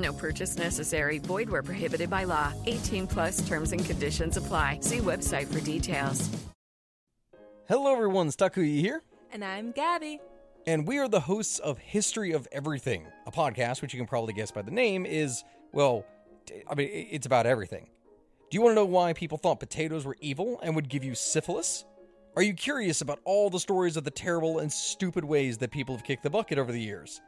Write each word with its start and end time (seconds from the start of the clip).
No 0.00 0.12
purchase 0.12 0.56
necessary. 0.56 1.18
Void 1.18 1.50
where 1.50 1.62
prohibited 1.62 2.08
by 2.08 2.24
law. 2.24 2.52
18 2.66 3.06
plus 3.06 3.46
terms 3.46 3.72
and 3.72 3.84
conditions 3.84 4.36
apply. 4.36 4.78
See 4.80 4.98
website 4.98 5.46
for 5.46 5.60
details. 5.60 6.28
Hello, 7.68 7.92
everyone. 7.92 8.28
Stakuyi 8.28 8.80
here. 8.80 9.02
And 9.32 9.44
I'm 9.44 9.72
Gabby. 9.72 10.20
And 10.66 10.86
we 10.86 10.98
are 10.98 11.08
the 11.08 11.20
hosts 11.20 11.58
of 11.58 11.78
History 11.78 12.32
of 12.32 12.48
Everything, 12.50 13.06
a 13.26 13.30
podcast 13.30 13.80
which 13.80 13.94
you 13.94 14.00
can 14.00 14.06
probably 14.06 14.34
guess 14.34 14.50
by 14.50 14.62
the 14.62 14.70
name 14.70 15.06
is, 15.06 15.44
well, 15.72 16.04
I 16.68 16.74
mean, 16.74 16.88
it's 16.92 17.26
about 17.26 17.46
everything. 17.46 17.88
Do 18.50 18.56
you 18.56 18.62
want 18.62 18.72
to 18.72 18.74
know 18.74 18.86
why 18.86 19.12
people 19.12 19.38
thought 19.38 19.60
potatoes 19.60 20.04
were 20.04 20.16
evil 20.20 20.58
and 20.62 20.74
would 20.74 20.88
give 20.88 21.04
you 21.04 21.14
syphilis? 21.14 21.84
Are 22.36 22.42
you 22.42 22.54
curious 22.54 23.00
about 23.00 23.20
all 23.24 23.50
the 23.50 23.60
stories 23.60 23.96
of 23.96 24.04
the 24.04 24.10
terrible 24.10 24.58
and 24.58 24.72
stupid 24.72 25.24
ways 25.24 25.58
that 25.58 25.70
people 25.70 25.94
have 25.94 26.04
kicked 26.04 26.22
the 26.22 26.30
bucket 26.30 26.58
over 26.58 26.72
the 26.72 26.80
years? 26.80 27.20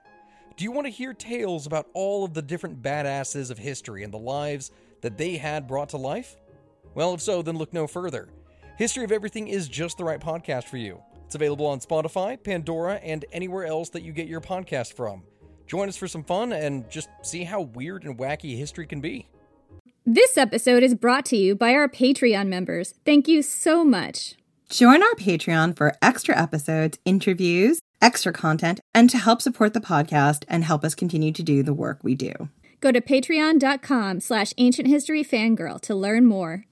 Do 0.57 0.65
you 0.65 0.73
want 0.73 0.87
to 0.87 0.93
hear 0.93 1.15
tales 1.15 1.67
about 1.67 1.87
all 1.95 2.25
of 2.25 2.35
the 2.35 2.43
different 2.43 2.83
badasses 2.83 3.51
of 3.51 3.57
history 3.57 4.03
and 4.03 4.13
the 4.13 4.19
lives 4.19 4.71
that 5.01 5.17
they 5.17 5.39
had 5.39 5.67
brought 5.67 5.89
to 5.91 5.97
life? 5.97 6.37
Well, 6.95 7.15
if 7.15 7.23
so, 7.23 7.41
then 7.41 7.57
look 7.57 7.73
no 7.73 7.87
further. 7.87 8.29
History 8.77 9.03
of 9.05 9.13
Everything 9.13 9.49
is 9.49 9.67
just 9.67 9.97
the 9.97 10.05
right 10.05 10.21
podcast 10.21 10.65
for 10.65 10.77
you. 10.77 11.01
It's 11.25 11.35
available 11.35 11.67
on 11.67 11.81
Spotify, 11.81 12.43
Pandora, 12.43 12.97
and 12.97 13.25
anywhere 13.33 13.65
else 13.65 13.89
that 13.91 14.03
you 14.03 14.13
get 14.13 14.29
your 14.29 14.43
podcast 14.43 14.93
from. 14.93 15.23
Join 15.67 15.89
us 15.89 15.97
for 15.97 16.07
some 16.07 16.25
fun 16.25 16.53
and 16.53 16.89
just 16.91 17.09
see 17.23 17.45
how 17.45 17.63
weird 17.63 18.05
and 18.05 18.19
wacky 18.19 18.59
history 18.59 18.87
can 18.87 19.01
be. 19.01 19.29
This 20.05 20.37
episode 20.37 20.83
is 20.83 20.95
brought 20.95 21.25
to 21.27 21.37
you 21.37 21.55
by 21.55 21.73
our 21.73 21.89
Patreon 21.89 22.49
members. 22.49 22.93
Thank 23.07 23.27
you 23.27 23.41
so 23.41 23.85
much. 23.85 24.35
Join 24.69 25.03
our 25.03 25.15
Patreon 25.15 25.77
for 25.77 25.95
extra 26.03 26.37
episodes, 26.37 26.99
interviews, 27.05 27.81
extra 28.03 28.33
content, 28.33 28.81
and 28.95 29.09
to 29.09 29.17
help 29.17 29.41
support 29.41 29.73
the 29.73 29.81
podcast 29.81 30.45
and 30.49 30.65
help 30.65 30.85
us 30.85 30.95
continue 30.95 31.33
to 31.33 31.43
do 31.43 31.63
the 31.63 31.73
work 31.73 32.01
we 32.03 32.15
do. 32.15 32.35
Go 32.81 32.93
to 32.93 33.01
patreon.com 33.01 34.21
slash 34.21 34.53
ancient 34.59 34.89
history 34.89 35.25
fangirl 35.25 35.81
to 35.83 35.95
learn 35.95 36.27
more. 36.27 36.65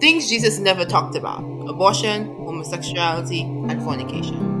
Things 0.00 0.28
Jesus 0.28 0.58
never 0.58 0.84
talked 0.84 1.14
about 1.14 1.40
abortion, 1.68 2.26
homosexuality, 2.26 3.42
and 3.68 3.82
fornication. 3.82 4.58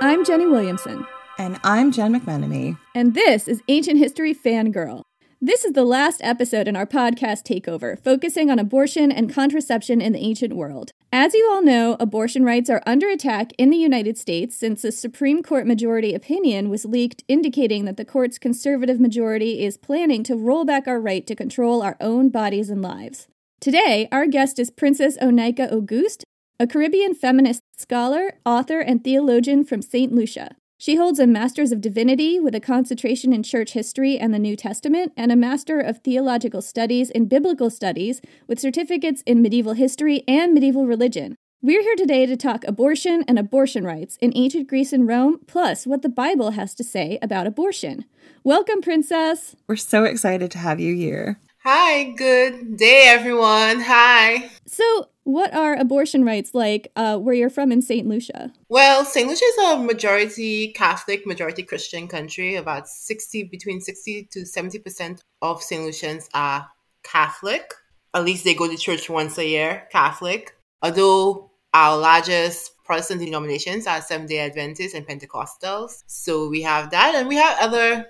I'm 0.00 0.24
Jenny 0.24 0.46
Williamson. 0.46 1.06
And 1.38 1.60
I'm 1.62 1.92
Jen 1.92 2.18
McMenemy. 2.18 2.76
And 2.96 3.14
this 3.14 3.46
is 3.46 3.62
Ancient 3.68 3.96
History 3.96 4.34
Fangirl. 4.34 5.04
This 5.40 5.64
is 5.64 5.72
the 5.72 5.84
last 5.84 6.20
episode 6.24 6.66
in 6.66 6.74
our 6.74 6.84
podcast 6.84 7.44
takeover, 7.44 7.96
focusing 8.02 8.50
on 8.50 8.58
abortion 8.58 9.12
and 9.12 9.32
contraception 9.32 10.00
in 10.00 10.12
the 10.12 10.18
ancient 10.18 10.56
world. 10.56 10.90
As 11.12 11.34
you 11.34 11.48
all 11.48 11.62
know, 11.62 11.96
abortion 12.00 12.44
rights 12.44 12.68
are 12.68 12.82
under 12.86 13.08
attack 13.08 13.52
in 13.56 13.70
the 13.70 13.76
United 13.76 14.18
States 14.18 14.56
since 14.56 14.82
a 14.82 14.90
Supreme 14.90 15.44
Court 15.44 15.64
majority 15.64 16.12
opinion 16.12 16.70
was 16.70 16.84
leaked 16.84 17.22
indicating 17.28 17.84
that 17.84 17.96
the 17.96 18.04
court's 18.04 18.36
conservative 18.36 18.98
majority 18.98 19.64
is 19.64 19.76
planning 19.76 20.24
to 20.24 20.34
roll 20.34 20.64
back 20.64 20.88
our 20.88 21.00
right 21.00 21.24
to 21.28 21.36
control 21.36 21.82
our 21.82 21.96
own 22.00 22.30
bodies 22.30 22.68
and 22.68 22.82
lives. 22.82 23.28
Today, 23.60 24.08
our 24.10 24.26
guest 24.26 24.58
is 24.58 24.70
Princess 24.70 25.16
O'Nika 25.22 25.72
Auguste, 25.72 26.24
a 26.58 26.66
Caribbean 26.66 27.14
feminist 27.14 27.62
scholar, 27.76 28.40
author, 28.44 28.80
and 28.80 29.04
theologian 29.04 29.64
from 29.64 29.82
St. 29.82 30.12
Lucia. 30.12 30.56
She 30.80 30.94
holds 30.94 31.18
a 31.18 31.26
Master's 31.26 31.72
of 31.72 31.80
Divinity 31.80 32.38
with 32.38 32.54
a 32.54 32.60
concentration 32.60 33.32
in 33.32 33.42
Church 33.42 33.72
History 33.72 34.16
and 34.16 34.32
the 34.32 34.38
New 34.38 34.54
Testament, 34.54 35.12
and 35.16 35.32
a 35.32 35.36
Master 35.36 35.80
of 35.80 35.98
Theological 35.98 36.62
Studies 36.62 37.10
in 37.10 37.26
Biblical 37.26 37.68
Studies 37.68 38.20
with 38.46 38.60
certificates 38.60 39.22
in 39.26 39.42
Medieval 39.42 39.72
History 39.72 40.22
and 40.28 40.54
Medieval 40.54 40.86
Religion. 40.86 41.34
We're 41.60 41.82
here 41.82 41.96
today 41.96 42.26
to 42.26 42.36
talk 42.36 42.62
abortion 42.62 43.24
and 43.26 43.40
abortion 43.40 43.82
rights 43.82 44.18
in 44.20 44.32
ancient 44.36 44.68
Greece 44.68 44.92
and 44.92 45.08
Rome, 45.08 45.40
plus 45.48 45.84
what 45.84 46.02
the 46.02 46.08
Bible 46.08 46.52
has 46.52 46.76
to 46.76 46.84
say 46.84 47.18
about 47.20 47.48
abortion. 47.48 48.04
Welcome, 48.44 48.80
Princess! 48.80 49.56
We're 49.66 49.74
so 49.74 50.04
excited 50.04 50.52
to 50.52 50.58
have 50.58 50.78
you 50.78 50.94
here. 50.94 51.40
Hi, 51.64 52.12
good 52.12 52.76
day, 52.76 53.08
everyone. 53.08 53.80
Hi. 53.80 54.48
So, 54.64 55.08
what 55.28 55.52
are 55.52 55.74
abortion 55.74 56.24
rights 56.24 56.54
like 56.54 56.90
uh, 56.96 57.18
where 57.18 57.34
you're 57.34 57.50
from 57.50 57.70
in 57.70 57.82
St. 57.82 58.08
Lucia? 58.08 58.50
Well, 58.70 59.04
St. 59.04 59.28
Lucia 59.28 59.44
is 59.44 59.58
a 59.58 59.76
majority 59.76 60.72
Catholic, 60.72 61.26
majority 61.26 61.62
Christian 61.62 62.08
country. 62.08 62.54
About 62.54 62.88
60, 62.88 63.44
between 63.44 63.82
60 63.82 64.24
to 64.32 64.40
70% 64.40 65.20
of 65.42 65.62
St. 65.62 65.82
Lucians 65.82 66.30
are 66.32 66.66
Catholic. 67.02 67.74
At 68.14 68.24
least 68.24 68.44
they 68.44 68.54
go 68.54 68.68
to 68.68 68.76
church 68.78 69.10
once 69.10 69.36
a 69.36 69.46
year, 69.46 69.86
Catholic. 69.92 70.56
Although 70.80 71.50
our 71.74 71.98
largest 71.98 72.72
Protestant 72.86 73.20
denominations 73.20 73.86
are 73.86 74.00
Seventh 74.00 74.30
day 74.30 74.38
Adventists 74.38 74.94
and 74.94 75.06
Pentecostals. 75.06 76.04
So 76.06 76.48
we 76.48 76.62
have 76.62 76.90
that. 76.92 77.14
And 77.14 77.28
we 77.28 77.36
have 77.36 77.58
other 77.60 78.06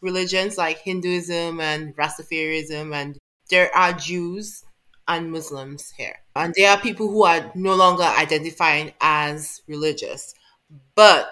religions 0.00 0.56
like 0.56 0.78
Hinduism 0.78 1.58
and 1.58 1.96
Rastafarianism, 1.96 2.94
and 2.94 3.18
there 3.50 3.74
are 3.76 3.92
Jews 3.92 4.62
and 5.10 5.32
Muslims 5.32 5.92
here. 5.96 6.14
And 6.36 6.54
there 6.56 6.70
are 6.70 6.80
people 6.80 7.08
who 7.08 7.24
are 7.24 7.50
no 7.56 7.74
longer 7.74 8.04
identifying 8.04 8.92
as 9.00 9.60
religious. 9.66 10.32
But 10.94 11.28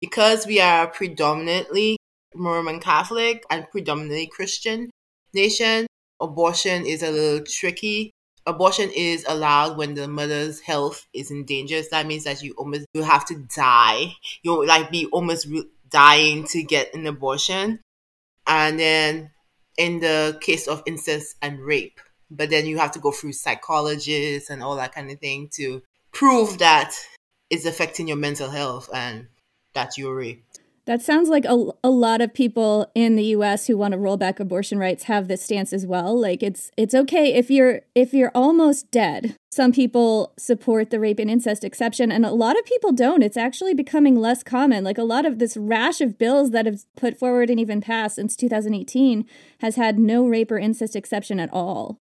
because 0.00 0.46
we 0.46 0.60
are 0.60 0.88
predominantly 0.88 1.96
Roman 2.34 2.80
Catholic 2.80 3.44
and 3.48 3.70
predominantly 3.70 4.26
Christian 4.26 4.90
nation, 5.32 5.86
abortion 6.20 6.84
is 6.84 7.02
a 7.04 7.10
little 7.10 7.46
tricky. 7.46 8.10
Abortion 8.46 8.90
is 8.96 9.24
allowed 9.28 9.76
when 9.76 9.94
the 9.94 10.08
mother's 10.08 10.60
health 10.60 11.06
is 11.14 11.30
in 11.30 11.44
danger. 11.44 11.80
So 11.82 11.88
that 11.92 12.06
means 12.06 12.24
that 12.24 12.42
you 12.42 12.52
almost 12.58 12.86
you 12.94 13.04
have 13.04 13.24
to 13.26 13.36
die. 13.54 14.14
You'll 14.42 14.66
like 14.66 14.90
be 14.90 15.06
almost 15.06 15.46
re- 15.46 15.70
dying 15.88 16.46
to 16.48 16.64
get 16.64 16.92
an 16.94 17.06
abortion. 17.06 17.78
And 18.46 18.80
then 18.80 19.30
in 19.78 20.00
the 20.00 20.36
case 20.40 20.66
of 20.66 20.82
incest 20.86 21.36
and 21.42 21.60
rape, 21.60 22.00
but 22.30 22.50
then 22.50 22.66
you 22.66 22.78
have 22.78 22.92
to 22.92 22.98
go 22.98 23.10
through 23.10 23.32
psychologists 23.32 24.50
and 24.50 24.62
all 24.62 24.76
that 24.76 24.94
kind 24.94 25.10
of 25.10 25.18
thing 25.18 25.48
to 25.54 25.82
prove 26.12 26.58
that 26.58 26.94
it's 27.50 27.66
affecting 27.66 28.08
your 28.08 28.16
mental 28.16 28.50
health 28.50 28.88
and 28.94 29.26
that 29.74 29.98
you're 29.98 30.14
raped. 30.14 30.60
That 30.86 31.02
sounds 31.02 31.28
like 31.28 31.44
a, 31.44 31.66
a 31.84 31.90
lot 31.90 32.20
of 32.20 32.34
people 32.34 32.90
in 32.94 33.14
the 33.14 33.26
US 33.26 33.66
who 33.66 33.76
want 33.76 33.92
to 33.92 33.98
roll 33.98 34.16
back 34.16 34.40
abortion 34.40 34.78
rights 34.78 35.04
have 35.04 35.28
this 35.28 35.42
stance 35.42 35.72
as 35.72 35.86
well. 35.86 36.18
Like 36.18 36.42
it's 36.42 36.70
it's 36.76 36.94
okay 36.94 37.34
if 37.34 37.50
you're 37.50 37.82
if 37.94 38.12
you're 38.12 38.32
almost 38.34 38.90
dead. 38.90 39.36
Some 39.52 39.72
people 39.72 40.32
support 40.38 40.90
the 40.90 40.98
rape 40.98 41.18
and 41.18 41.30
incest 41.30 41.64
exception 41.64 42.10
and 42.10 42.24
a 42.24 42.32
lot 42.32 42.58
of 42.58 42.64
people 42.64 42.92
don't. 42.92 43.22
It's 43.22 43.36
actually 43.36 43.74
becoming 43.74 44.16
less 44.16 44.42
common. 44.42 44.82
Like 44.82 44.98
a 44.98 45.04
lot 45.04 45.26
of 45.26 45.38
this 45.38 45.56
rash 45.56 46.00
of 46.00 46.18
bills 46.18 46.50
that 46.50 46.66
have 46.66 46.80
put 46.96 47.18
forward 47.18 47.50
and 47.50 47.60
even 47.60 47.80
passed 47.80 48.16
since 48.16 48.34
2018 48.34 49.26
has 49.60 49.76
had 49.76 49.98
no 49.98 50.26
rape 50.26 50.50
or 50.50 50.58
incest 50.58 50.96
exception 50.96 51.38
at 51.38 51.52
all. 51.52 51.98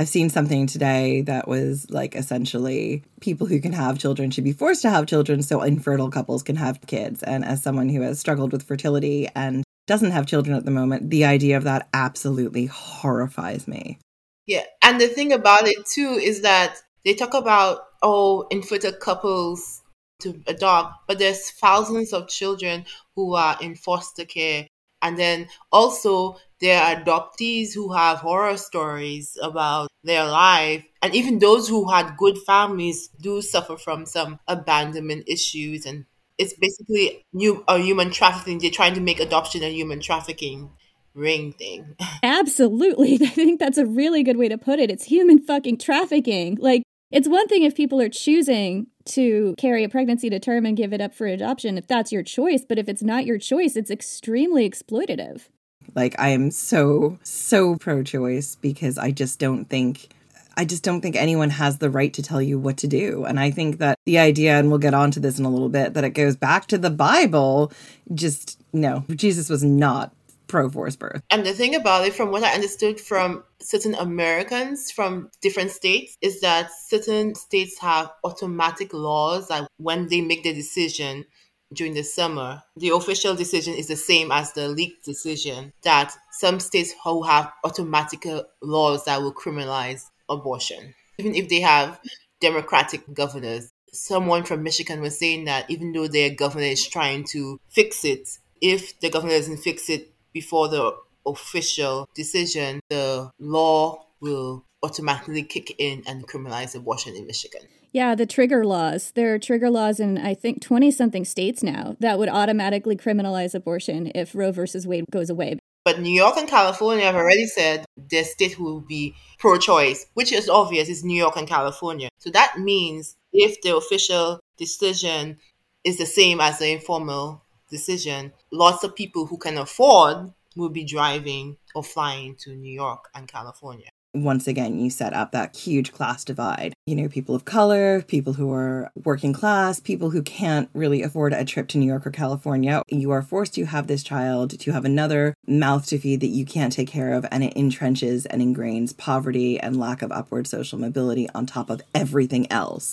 I've 0.00 0.08
seen 0.08 0.30
something 0.30 0.66
today 0.66 1.20
that 1.26 1.46
was 1.46 1.90
like 1.90 2.14
essentially 2.14 3.04
people 3.20 3.46
who 3.46 3.60
can 3.60 3.74
have 3.74 3.98
children 3.98 4.30
should 4.30 4.44
be 4.44 4.54
forced 4.54 4.80
to 4.80 4.88
have 4.88 5.04
children 5.04 5.42
so 5.42 5.60
infertile 5.60 6.10
couples 6.10 6.42
can 6.42 6.56
have 6.56 6.80
kids. 6.86 7.22
And 7.22 7.44
as 7.44 7.62
someone 7.62 7.90
who 7.90 8.00
has 8.00 8.18
struggled 8.18 8.52
with 8.52 8.62
fertility 8.62 9.28
and 9.36 9.62
doesn't 9.86 10.12
have 10.12 10.24
children 10.24 10.56
at 10.56 10.64
the 10.64 10.70
moment, 10.70 11.10
the 11.10 11.26
idea 11.26 11.58
of 11.58 11.64
that 11.64 11.90
absolutely 11.92 12.64
horrifies 12.64 13.68
me. 13.68 13.98
Yeah. 14.46 14.64
And 14.82 14.98
the 14.98 15.06
thing 15.06 15.34
about 15.34 15.68
it 15.68 15.84
too 15.84 16.18
is 16.18 16.40
that 16.40 16.78
they 17.04 17.12
talk 17.12 17.34
about, 17.34 17.80
oh, 18.02 18.46
infertile 18.50 18.92
couples 18.92 19.82
to 20.22 20.40
adopt, 20.46 20.94
but 21.08 21.18
there's 21.18 21.50
thousands 21.50 22.14
of 22.14 22.26
children 22.26 22.86
who 23.16 23.34
are 23.34 23.58
in 23.60 23.74
foster 23.74 24.24
care. 24.24 24.66
And 25.02 25.18
then 25.18 25.48
also 25.72 26.36
there 26.60 26.82
are 26.82 26.96
adoptees 26.96 27.74
who 27.74 27.92
have 27.92 28.18
horror 28.18 28.56
stories 28.56 29.36
about 29.42 29.88
their 30.04 30.26
life. 30.26 30.84
And 31.02 31.14
even 31.14 31.38
those 31.38 31.68
who 31.68 31.90
had 31.90 32.16
good 32.16 32.38
families 32.46 33.08
do 33.20 33.40
suffer 33.42 33.76
from 33.76 34.06
some 34.06 34.38
abandonment 34.46 35.24
issues. 35.26 35.86
And 35.86 36.04
it's 36.38 36.54
basically 36.54 37.24
new, 37.32 37.64
a 37.66 37.78
human 37.78 38.10
trafficking. 38.10 38.58
They're 38.58 38.70
trying 38.70 38.94
to 38.94 39.00
make 39.00 39.20
adoption 39.20 39.62
a 39.62 39.68
human 39.68 40.00
trafficking 40.00 40.70
ring 41.14 41.52
thing. 41.52 41.96
Absolutely. 42.22 43.14
I 43.22 43.26
think 43.28 43.58
that's 43.58 43.78
a 43.78 43.86
really 43.86 44.22
good 44.22 44.36
way 44.36 44.48
to 44.48 44.58
put 44.58 44.78
it. 44.78 44.90
It's 44.90 45.04
human 45.04 45.38
fucking 45.40 45.78
trafficking. 45.78 46.56
Like, 46.60 46.82
It's 47.10 47.28
one 47.28 47.48
thing 47.48 47.64
if 47.64 47.74
people 47.74 48.00
are 48.00 48.08
choosing 48.08 48.86
to 49.06 49.56
carry 49.58 49.82
a 49.82 49.88
pregnancy 49.88 50.30
to 50.30 50.38
term 50.38 50.64
and 50.64 50.76
give 50.76 50.92
it 50.92 51.00
up 51.00 51.12
for 51.12 51.26
adoption, 51.26 51.76
if 51.76 51.88
that's 51.88 52.12
your 52.12 52.22
choice, 52.22 52.64
but 52.64 52.78
if 52.78 52.88
it's 52.88 53.02
not 53.02 53.26
your 53.26 53.38
choice, 53.38 53.74
it's 53.74 53.90
extremely 53.90 54.68
exploitative. 54.68 55.48
Like, 55.96 56.14
I 56.20 56.28
am 56.28 56.52
so, 56.52 57.18
so 57.24 57.74
pro 57.74 58.04
choice 58.04 58.54
because 58.54 58.96
I 58.96 59.10
just 59.10 59.40
don't 59.40 59.64
think. 59.64 60.12
I 60.56 60.64
just 60.64 60.82
don't 60.82 61.00
think 61.00 61.16
anyone 61.16 61.50
has 61.50 61.78
the 61.78 61.88
right 61.88 62.12
to 62.12 62.22
tell 62.22 62.42
you 62.42 62.58
what 62.58 62.76
to 62.78 62.86
do. 62.86 63.24
And 63.24 63.40
I 63.40 63.50
think 63.50 63.78
that 63.78 63.96
the 64.04 64.18
idea, 64.18 64.58
and 64.58 64.68
we'll 64.68 64.78
get 64.78 64.94
onto 64.94 65.18
this 65.18 65.38
in 65.38 65.44
a 65.44 65.50
little 65.50 65.70
bit, 65.70 65.94
that 65.94 66.04
it 66.04 66.10
goes 66.10 66.36
back 66.36 66.66
to 66.66 66.76
the 66.76 66.90
Bible, 66.90 67.72
just 68.12 68.60
no, 68.72 69.04
Jesus 69.10 69.48
was 69.48 69.64
not 69.64 70.12
pro 70.50 70.68
forced 70.68 70.98
birth. 70.98 71.22
And 71.30 71.46
the 71.46 71.52
thing 71.52 71.74
about 71.74 72.06
it, 72.06 72.14
from 72.14 72.30
what 72.30 72.42
I 72.42 72.52
understood 72.52 73.00
from 73.00 73.44
certain 73.60 73.94
Americans 73.94 74.90
from 74.90 75.30
different 75.40 75.70
states, 75.70 76.16
is 76.20 76.40
that 76.40 76.70
certain 76.88 77.34
states 77.34 77.78
have 77.78 78.10
automatic 78.24 78.92
laws 78.92 79.48
that 79.48 79.68
when 79.78 80.08
they 80.08 80.20
make 80.20 80.42
the 80.42 80.52
decision 80.52 81.24
during 81.72 81.94
the 81.94 82.02
summer, 82.02 82.62
the 82.76 82.88
official 82.88 83.34
decision 83.34 83.74
is 83.74 83.86
the 83.86 83.96
same 83.96 84.32
as 84.32 84.52
the 84.52 84.68
leaked 84.68 85.04
decision. 85.04 85.72
That 85.82 86.12
some 86.32 86.58
states 86.58 86.94
who 87.04 87.22
have 87.22 87.52
automatic 87.64 88.26
uh, 88.26 88.42
laws 88.60 89.04
that 89.04 89.22
will 89.22 89.32
criminalize 89.32 90.02
abortion, 90.28 90.94
even 91.18 91.34
if 91.34 91.48
they 91.48 91.60
have 91.60 92.00
democratic 92.40 93.02
governors. 93.14 93.70
Someone 93.92 94.44
from 94.44 94.62
Michigan 94.62 95.00
was 95.00 95.18
saying 95.18 95.44
that 95.44 95.68
even 95.70 95.92
though 95.92 96.06
their 96.06 96.30
governor 96.30 96.64
is 96.64 96.86
trying 96.86 97.24
to 97.24 97.60
fix 97.68 98.04
it, 98.04 98.28
if 98.60 98.98
the 99.00 99.10
governor 99.10 99.34
doesn't 99.34 99.58
fix 99.58 99.88
it 99.88 100.09
before 100.32 100.68
the 100.68 100.92
official 101.26 102.08
decision, 102.14 102.80
the 102.88 103.30
law 103.38 104.06
will 104.20 104.64
automatically 104.82 105.42
kick 105.42 105.74
in 105.78 106.02
and 106.06 106.26
criminalize 106.26 106.74
abortion 106.74 107.14
in 107.14 107.26
Michigan. 107.26 107.62
Yeah, 107.92 108.14
the 108.14 108.26
trigger 108.26 108.64
laws. 108.64 109.12
There 109.14 109.34
are 109.34 109.38
trigger 109.38 109.68
laws 109.68 109.98
in, 109.98 110.16
I 110.16 110.34
think, 110.34 110.62
20 110.62 110.90
something 110.92 111.24
states 111.24 111.62
now 111.62 111.96
that 111.98 112.18
would 112.18 112.28
automatically 112.28 112.96
criminalize 112.96 113.54
abortion 113.54 114.12
if 114.14 114.34
Roe 114.34 114.52
versus 114.52 114.86
Wade 114.86 115.06
goes 115.10 115.28
away. 115.28 115.58
But 115.84 116.00
New 116.00 116.12
York 116.12 116.36
and 116.36 116.48
California 116.48 117.04
have 117.04 117.16
already 117.16 117.46
said 117.46 117.84
their 117.96 118.24
state 118.24 118.60
will 118.60 118.80
be 118.80 119.14
pro 119.38 119.58
choice, 119.58 120.06
which 120.14 120.32
is 120.32 120.48
obvious, 120.48 120.88
it's 120.88 121.02
New 121.02 121.16
York 121.16 121.36
and 121.36 121.48
California. 121.48 122.08
So 122.18 122.30
that 122.30 122.58
means 122.58 123.16
if 123.32 123.60
the 123.62 123.76
official 123.76 124.40
decision 124.56 125.38
is 125.82 125.98
the 125.98 126.06
same 126.06 126.40
as 126.40 126.58
the 126.58 126.70
informal 126.70 127.42
decision, 127.70 128.32
lots 128.52 128.84
of 128.84 128.94
people 128.94 129.26
who 129.26 129.38
can 129.38 129.56
afford 129.56 130.32
will 130.56 130.68
be 130.68 130.84
driving 130.84 131.56
or 131.74 131.82
flying 131.82 132.34
to 132.36 132.54
New 132.54 132.72
York 132.72 133.08
and 133.14 133.28
California. 133.28 133.86
Once 134.12 134.48
again, 134.48 134.80
you 134.80 134.90
set 134.90 135.12
up 135.12 135.30
that 135.30 135.54
huge 135.54 135.92
class 135.92 136.24
divide. 136.24 136.74
You 136.84 136.96
know, 136.96 137.08
people 137.08 137.36
of 137.36 137.44
color, 137.44 138.02
people 138.02 138.32
who 138.32 138.52
are 138.52 138.90
working 139.04 139.32
class, 139.32 139.78
people 139.78 140.10
who 140.10 140.20
can't 140.20 140.68
really 140.74 141.00
afford 141.00 141.32
a 141.32 141.44
trip 141.44 141.68
to 141.68 141.78
New 141.78 141.86
York 141.86 142.04
or 142.04 142.10
California. 142.10 142.82
You 142.88 143.12
are 143.12 143.22
forced 143.22 143.54
to 143.54 143.66
have 143.66 143.86
this 143.86 144.02
child 144.02 144.58
to 144.58 144.72
have 144.72 144.84
another 144.84 145.34
mouth 145.46 145.86
to 145.86 145.98
feed 145.98 146.20
that 146.22 146.26
you 146.26 146.44
can't 146.44 146.72
take 146.72 146.88
care 146.88 147.12
of, 147.12 147.24
and 147.30 147.44
it 147.44 147.54
entrenches 147.54 148.26
and 148.28 148.42
ingrains 148.42 148.96
poverty 148.96 149.60
and 149.60 149.78
lack 149.78 150.02
of 150.02 150.10
upward 150.10 150.48
social 150.48 150.80
mobility 150.80 151.28
on 151.32 151.46
top 151.46 151.70
of 151.70 151.80
everything 151.94 152.50
else 152.50 152.92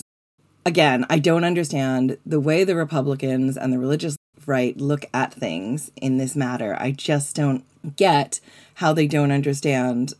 again, 0.68 1.06
I 1.08 1.18
don't 1.18 1.44
understand 1.44 2.18
the 2.26 2.38
way 2.38 2.62
the 2.62 2.76
Republicans 2.76 3.56
and 3.56 3.72
the 3.72 3.78
religious 3.78 4.16
right 4.48 4.76
look 4.76 5.04
at 5.14 5.32
things 5.32 5.90
in 5.96 6.16
this 6.16 6.34
matter. 6.34 6.76
I 6.80 6.90
just 6.90 7.36
don't 7.36 7.64
get 7.96 8.40
how 8.74 8.92
they 8.92 9.06
don't 9.06 9.30
understand, 9.30 10.14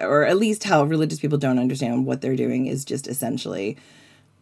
or 0.00 0.24
at 0.24 0.38
least 0.38 0.64
how 0.64 0.84
religious 0.84 1.20
people 1.20 1.38
don't 1.38 1.58
understand 1.58 2.06
what 2.06 2.20
they're 2.20 2.36
doing 2.36 2.66
is 2.66 2.84
just 2.84 3.06
essentially 3.06 3.76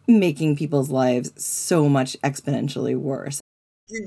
making 0.07 0.55
people's 0.55 0.89
lives 0.89 1.31
so 1.43 1.89
much 1.89 2.15
exponentially 2.23 2.95
worse. 2.95 3.41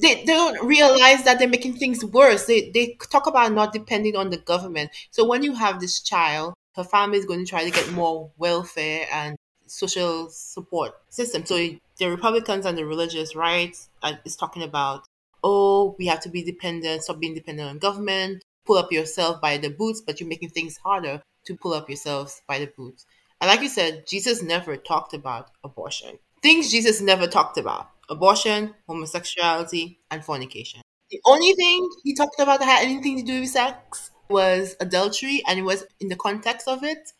They, 0.00 0.24
don't 0.24 0.66
realize 0.66 1.22
that 1.24 1.38
they're 1.38 1.48
making 1.48 1.74
things 1.74 2.04
worse. 2.04 2.46
They, 2.46 2.70
they 2.70 2.96
talk 3.10 3.28
about 3.28 3.52
not 3.52 3.72
depending 3.72 4.16
on 4.16 4.30
the 4.30 4.38
government. 4.38 4.90
So 5.12 5.24
when 5.24 5.44
you 5.44 5.54
have 5.54 5.80
this 5.80 6.00
child, 6.00 6.54
her 6.74 6.82
family 6.84 7.18
is 7.18 7.26
going 7.26 7.44
to 7.44 7.48
try 7.48 7.64
to 7.64 7.70
get 7.70 7.92
more 7.92 8.30
welfare 8.38 9.06
and 9.12 9.36
social 9.66 10.28
support 10.30 10.94
system. 11.10 11.44
So 11.44 11.56
the 11.98 12.10
Republicans 12.10 12.66
and 12.66 12.76
the 12.76 12.86
religious 12.86 13.36
right 13.36 13.76
is 14.24 14.36
talking 14.36 14.62
about, 14.62 15.04
oh, 15.42 15.94
we 15.98 16.06
have 16.06 16.20
to 16.20 16.28
be 16.28 16.42
dependent, 16.42 17.02
stop 17.02 17.20
being 17.20 17.34
dependent 17.34 17.68
on 17.68 17.78
government, 17.78 18.44
pull 18.66 18.76
up 18.76 18.92
yourself 18.92 19.40
by 19.40 19.56
the 19.56 19.70
boots, 19.70 20.00
but 20.00 20.20
you're 20.20 20.28
making 20.28 20.50
things 20.50 20.78
harder 20.84 21.22
to 21.46 21.56
pull 21.56 21.72
up 21.72 21.88
yourselves 21.88 22.42
by 22.46 22.58
the 22.58 22.66
boots. 22.66 23.06
And 23.40 23.48
like 23.48 23.62
you 23.62 23.68
said, 23.68 24.06
Jesus 24.06 24.42
never 24.42 24.76
talked 24.76 25.14
about 25.14 25.50
abortion. 25.64 26.18
Things 26.42 26.70
Jesus 26.70 27.00
never 27.00 27.26
talked 27.26 27.56
about 27.56 27.90
abortion, 28.08 28.74
homosexuality, 28.88 29.98
and 30.10 30.24
fornication. 30.24 30.80
The 31.10 31.20
only 31.26 31.52
thing 31.54 31.88
he 32.04 32.14
talked 32.14 32.40
about 32.40 32.60
that 32.60 32.66
had 32.66 32.84
anything 32.84 33.16
to 33.18 33.22
do 33.22 33.40
with 33.40 33.50
sex 33.50 34.10
was 34.28 34.76
adultery, 34.80 35.42
and 35.48 35.58
it 35.58 35.62
was 35.62 35.84
in 36.00 36.08
the 36.08 36.16
context 36.16 36.68
of 36.68 36.84
it, 36.84 37.12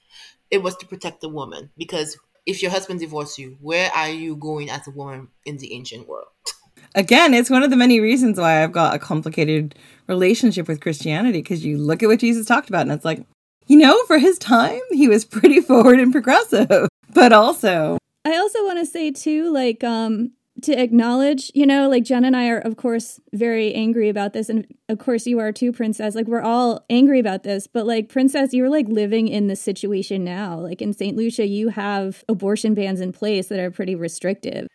it 0.51 0.63
was 0.63 0.77
to 0.77 0.87
protect 0.87 1.21
the 1.21 1.29
woman 1.29 1.71
because 1.77 2.19
if 2.47 2.63
your 2.63 2.71
husband 2.71 3.01
divorced 3.01 3.39
you, 3.39 3.59
where 3.61 3.91
are 3.95 4.09
you 4.09 4.37
going 4.37 4.71
as 4.71 4.87
a 4.87 4.91
woman 4.91 5.29
in 5.45 5.59
the 5.59 5.75
ancient 5.75 6.09
world? 6.09 6.29
Again, 6.95 7.35
it's 7.35 7.51
one 7.51 7.63
of 7.63 7.71
the 7.71 7.77
many 7.77 8.01
reasons 8.01 8.39
why 8.39 8.63
I've 8.63 8.73
got 8.73 8.95
a 8.95 8.99
complicated 8.99 9.75
relationship 10.07 10.69
with 10.69 10.81
Christianity 10.81 11.41
because 11.41 11.65
you 11.65 11.79
look 11.79 12.03
at 12.03 12.09
what 12.09 12.21
Jesus 12.21 12.47
talked 12.47 12.69
about 12.69 12.83
and 12.83 12.93
it's 12.93 13.05
like, 13.05 13.25
you 13.67 13.77
know, 13.77 14.03
for 14.07 14.19
his 14.19 14.39
time, 14.39 14.81
he 14.91 15.09
was 15.09 15.25
pretty 15.25 15.61
forward 15.63 16.01
and 16.01 16.13
progressive. 16.13 16.89
But 17.13 17.33
also, 17.33 17.99
I 18.25 18.37
also 18.37 18.65
want 18.65 18.79
to 18.79 18.87
say 18.87 19.11
too, 19.11 19.53
like, 19.53 19.85
um, 19.85 20.33
to 20.63 20.73
acknowledge, 20.73 21.53
you 21.55 21.67
know, 21.67 21.89
like 21.89 22.05
Jen 22.05 22.25
and 22.25 22.37
I 22.37 22.49
are, 22.49 22.59
of 22.59 22.77
course, 22.77 23.21
very 23.33 23.73
angry 23.75 24.09
about 24.09 24.33
this. 24.33 24.49
And 24.49 24.67
of 24.89 24.99
course, 24.99 25.27
you 25.27 25.39
are 25.39 25.53
too, 25.53 25.73
Princess. 25.73 26.15
Like, 26.15 26.27
we're 26.27 26.43
all 26.43 26.85
angry 26.91 27.21
about 27.21 27.45
this. 27.45 27.67
But, 27.67 27.87
like, 27.87 28.09
Princess, 28.09 28.53
you're 28.53 28.69
like 28.69 28.89
living 28.89 29.29
in 29.29 29.47
this 29.47 29.61
situation 29.61 30.25
now. 30.25 30.59
Like, 30.59 30.83
in 30.83 30.93
St. 30.93 31.17
Lucia, 31.17 31.47
you 31.47 31.69
have 31.69 32.25
abortion 32.29 32.75
bans 32.75 33.01
in 33.01 33.13
place 33.13 33.49
that 33.49 33.61
are 33.61 33.71
pretty 33.71 33.95
restrictive. 33.95 34.67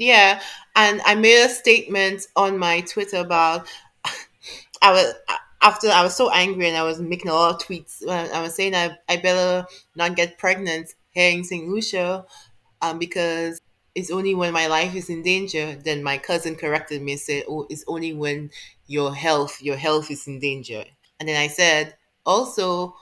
Yeah. 0.00 0.40
And 0.74 1.02
I 1.04 1.14
made 1.14 1.44
a 1.44 1.48
statement 1.50 2.26
on 2.34 2.58
my 2.58 2.80
Twitter 2.80 3.18
about, 3.18 3.68
I 4.82 4.92
was, 4.92 5.14
after 5.62 5.88
I 5.90 6.02
was 6.02 6.16
so 6.16 6.30
angry 6.30 6.68
and 6.68 6.76
I 6.76 6.82
was 6.84 7.00
making 7.00 7.30
a 7.30 7.34
lot 7.34 7.54
of 7.54 7.60
tweets. 7.66 8.06
I 8.08 8.40
was 8.40 8.54
saying 8.54 8.74
I, 8.74 8.96
I 9.08 9.18
better 9.18 9.66
not 9.94 10.16
get 10.16 10.38
pregnant 10.38 10.94
here 11.10 11.30
in 11.30 11.44
St. 11.44 11.68
Lucia 11.68 12.24
um, 12.82 12.98
because 12.98 13.60
it's 13.94 14.10
only 14.10 14.34
when 14.34 14.52
my 14.52 14.68
life 14.68 14.94
is 14.94 15.10
in 15.10 15.22
danger. 15.22 15.76
Then 15.84 16.02
my 16.02 16.18
cousin 16.18 16.56
corrected 16.56 17.02
me 17.02 17.12
and 17.12 17.20
said, 17.20 17.44
"Oh, 17.48 17.66
it's 17.70 17.84
only 17.88 18.14
when 18.14 18.50
your 18.88 19.14
health, 19.14 19.62
your 19.62 19.76
health 19.76 20.10
is 20.10 20.26
in 20.28 20.40
danger." 20.40 20.84
And 21.20 21.28
then 21.28 21.40
I 21.40 21.48
said, 21.48 21.96
also, 22.26 22.96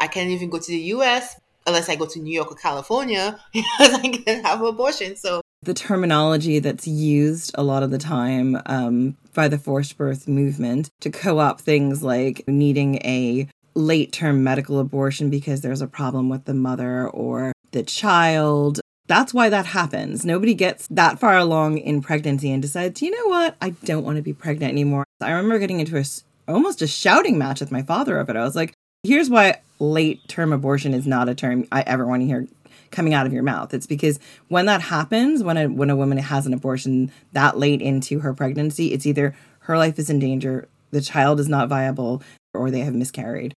I 0.00 0.08
can't 0.08 0.30
even 0.30 0.50
go 0.50 0.58
to 0.58 0.66
the 0.72 0.78
U.S. 0.96 1.40
unless 1.66 1.88
I 1.88 1.96
go 1.96 2.06
to 2.06 2.20
New 2.20 2.34
York 2.34 2.52
or 2.52 2.56
California 2.56 3.40
because 3.54 3.94
I 3.94 4.08
can 4.08 4.44
have 4.44 4.62
abortion. 4.62 5.16
So 5.16 5.42
the 5.64 5.74
terminology 5.74 6.58
that's 6.58 6.86
used 6.86 7.52
a 7.54 7.62
lot 7.62 7.82
of 7.82 7.90
the 7.90 7.98
time 7.98 8.60
um, 8.66 9.16
by 9.34 9.48
the 9.48 9.58
forced 9.58 9.96
birth 9.96 10.28
movement 10.28 10.90
to 11.00 11.10
co-opt 11.10 11.60
things 11.60 12.02
like 12.02 12.44
needing 12.46 12.96
a 12.96 13.48
late 13.74 14.12
term 14.12 14.44
medical 14.44 14.78
abortion 14.78 15.30
because 15.30 15.60
there's 15.60 15.80
a 15.80 15.86
problem 15.86 16.28
with 16.28 16.44
the 16.44 16.54
mother 16.54 17.08
or 17.08 17.52
the 17.72 17.82
child 17.82 18.80
that's 19.06 19.34
why 19.34 19.50
that 19.50 19.66
happens. 19.66 20.24
Nobody 20.24 20.54
gets 20.54 20.86
that 20.88 21.18
far 21.18 21.36
along 21.36 21.78
in 21.78 22.00
pregnancy 22.00 22.50
and 22.50 22.62
decides, 22.62 23.02
you 23.02 23.10
know 23.10 23.28
what, 23.28 23.56
I 23.60 23.70
don't 23.70 24.04
want 24.04 24.16
to 24.16 24.22
be 24.22 24.32
pregnant 24.32 24.72
anymore. 24.72 25.04
I 25.20 25.32
remember 25.32 25.58
getting 25.58 25.80
into 25.80 25.98
a 25.98 26.04
almost 26.48 26.82
a 26.82 26.86
shouting 26.86 27.38
match 27.38 27.60
with 27.60 27.70
my 27.70 27.82
father 27.82 28.18
of 28.18 28.28
it. 28.28 28.36
I 28.36 28.44
was 28.44 28.56
like, 28.56 28.72
here's 29.02 29.30
why 29.30 29.60
late 29.78 30.26
term 30.28 30.52
abortion 30.52 30.94
is 30.94 31.06
not 31.06 31.28
a 31.28 31.34
term 31.34 31.66
I 31.70 31.82
ever 31.82 32.06
want 32.06 32.22
to 32.22 32.26
hear 32.26 32.46
coming 32.94 33.12
out 33.12 33.26
of 33.26 33.32
your 33.32 33.42
mouth. 33.42 33.74
It's 33.74 33.86
because 33.86 34.18
when 34.48 34.66
that 34.66 34.80
happens, 34.80 35.42
when 35.42 35.56
a 35.56 35.68
when 35.68 35.90
a 35.90 35.96
woman 35.96 36.18
has 36.18 36.46
an 36.46 36.54
abortion 36.54 37.12
that 37.32 37.58
late 37.58 37.82
into 37.82 38.20
her 38.20 38.32
pregnancy, 38.32 38.92
it's 38.92 39.06
either 39.06 39.34
her 39.60 39.76
life 39.76 39.98
is 39.98 40.08
in 40.08 40.18
danger, 40.18 40.68
the 40.90 41.00
child 41.00 41.40
is 41.40 41.48
not 41.48 41.68
viable, 41.68 42.22
or 42.54 42.70
they 42.70 42.80
have 42.80 42.94
miscarried. 42.94 43.52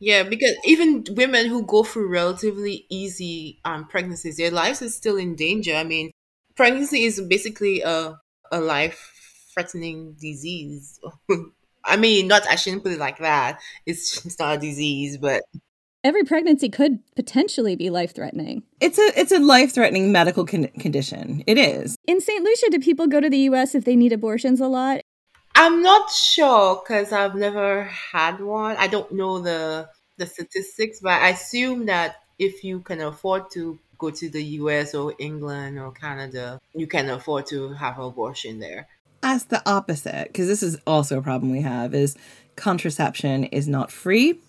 Yeah, 0.00 0.22
because 0.24 0.54
even 0.64 1.04
women 1.12 1.46
who 1.46 1.64
go 1.64 1.82
through 1.82 2.08
relatively 2.08 2.84
easy 2.90 3.60
um, 3.64 3.86
pregnancies, 3.86 4.36
their 4.36 4.50
lives 4.50 4.82
is 4.82 4.94
still 4.94 5.16
in 5.16 5.34
danger. 5.34 5.74
I 5.74 5.84
mean, 5.84 6.10
pregnancy 6.56 7.04
is 7.04 7.20
basically 7.20 7.80
a 7.82 8.18
a 8.52 8.60
life 8.60 9.12
threatening 9.54 10.14
disease. 10.20 11.00
I 11.84 11.96
mean, 11.96 12.28
not 12.28 12.46
I 12.48 12.56
shouldn't 12.56 12.82
put 12.82 12.92
it 12.92 12.98
like 12.98 13.18
that. 13.18 13.60
It's, 13.86 14.24
it's 14.24 14.38
not 14.38 14.56
a 14.56 14.60
disease, 14.60 15.18
but 15.18 15.42
every 16.04 16.22
pregnancy 16.22 16.68
could 16.68 17.00
potentially 17.16 17.74
be 17.74 17.90
life 17.90 18.14
threatening. 18.14 18.62
It's 18.80 18.98
a 18.98 19.18
it's 19.18 19.32
a 19.32 19.40
life 19.40 19.72
threatening 19.74 20.12
medical 20.12 20.44
con- 20.44 20.68
condition. 20.78 21.42
It 21.46 21.58
is. 21.58 21.96
In 22.06 22.20
St. 22.20 22.44
Lucia, 22.44 22.70
do 22.70 22.78
people 22.78 23.06
go 23.06 23.20
to 23.20 23.30
the 23.30 23.38
U.S. 23.38 23.74
if 23.74 23.84
they 23.84 23.96
need 23.96 24.12
abortions 24.12 24.60
a 24.60 24.68
lot? 24.68 25.00
I'm 25.56 25.82
not 25.82 26.10
sure 26.10 26.82
because 26.82 27.12
I've 27.12 27.34
never 27.34 27.84
had 27.84 28.40
one. 28.40 28.76
I 28.76 28.86
don't 28.86 29.12
know 29.12 29.40
the 29.40 29.88
the 30.18 30.26
statistics, 30.26 31.00
but 31.00 31.12
I 31.12 31.30
assume 31.30 31.86
that 31.86 32.16
if 32.38 32.62
you 32.62 32.80
can 32.80 33.00
afford 33.00 33.50
to 33.52 33.78
go 33.98 34.10
to 34.10 34.28
the 34.28 34.42
US 34.44 34.94
or 34.94 35.14
England 35.18 35.78
or 35.78 35.92
Canada, 35.92 36.60
you 36.74 36.86
can 36.86 37.08
afford 37.08 37.46
to 37.46 37.72
have 37.74 37.98
an 37.98 38.04
abortion 38.04 38.58
there. 38.58 38.88
As 39.22 39.44
the 39.44 39.62
opposite, 39.68 40.26
because 40.26 40.48
this 40.48 40.62
is 40.62 40.76
also 40.86 41.18
a 41.18 41.22
problem 41.22 41.50
we 41.50 41.62
have, 41.62 41.94
is 41.94 42.16
contraception 42.56 43.44
is 43.44 43.66
not 43.66 43.90
free 43.90 44.40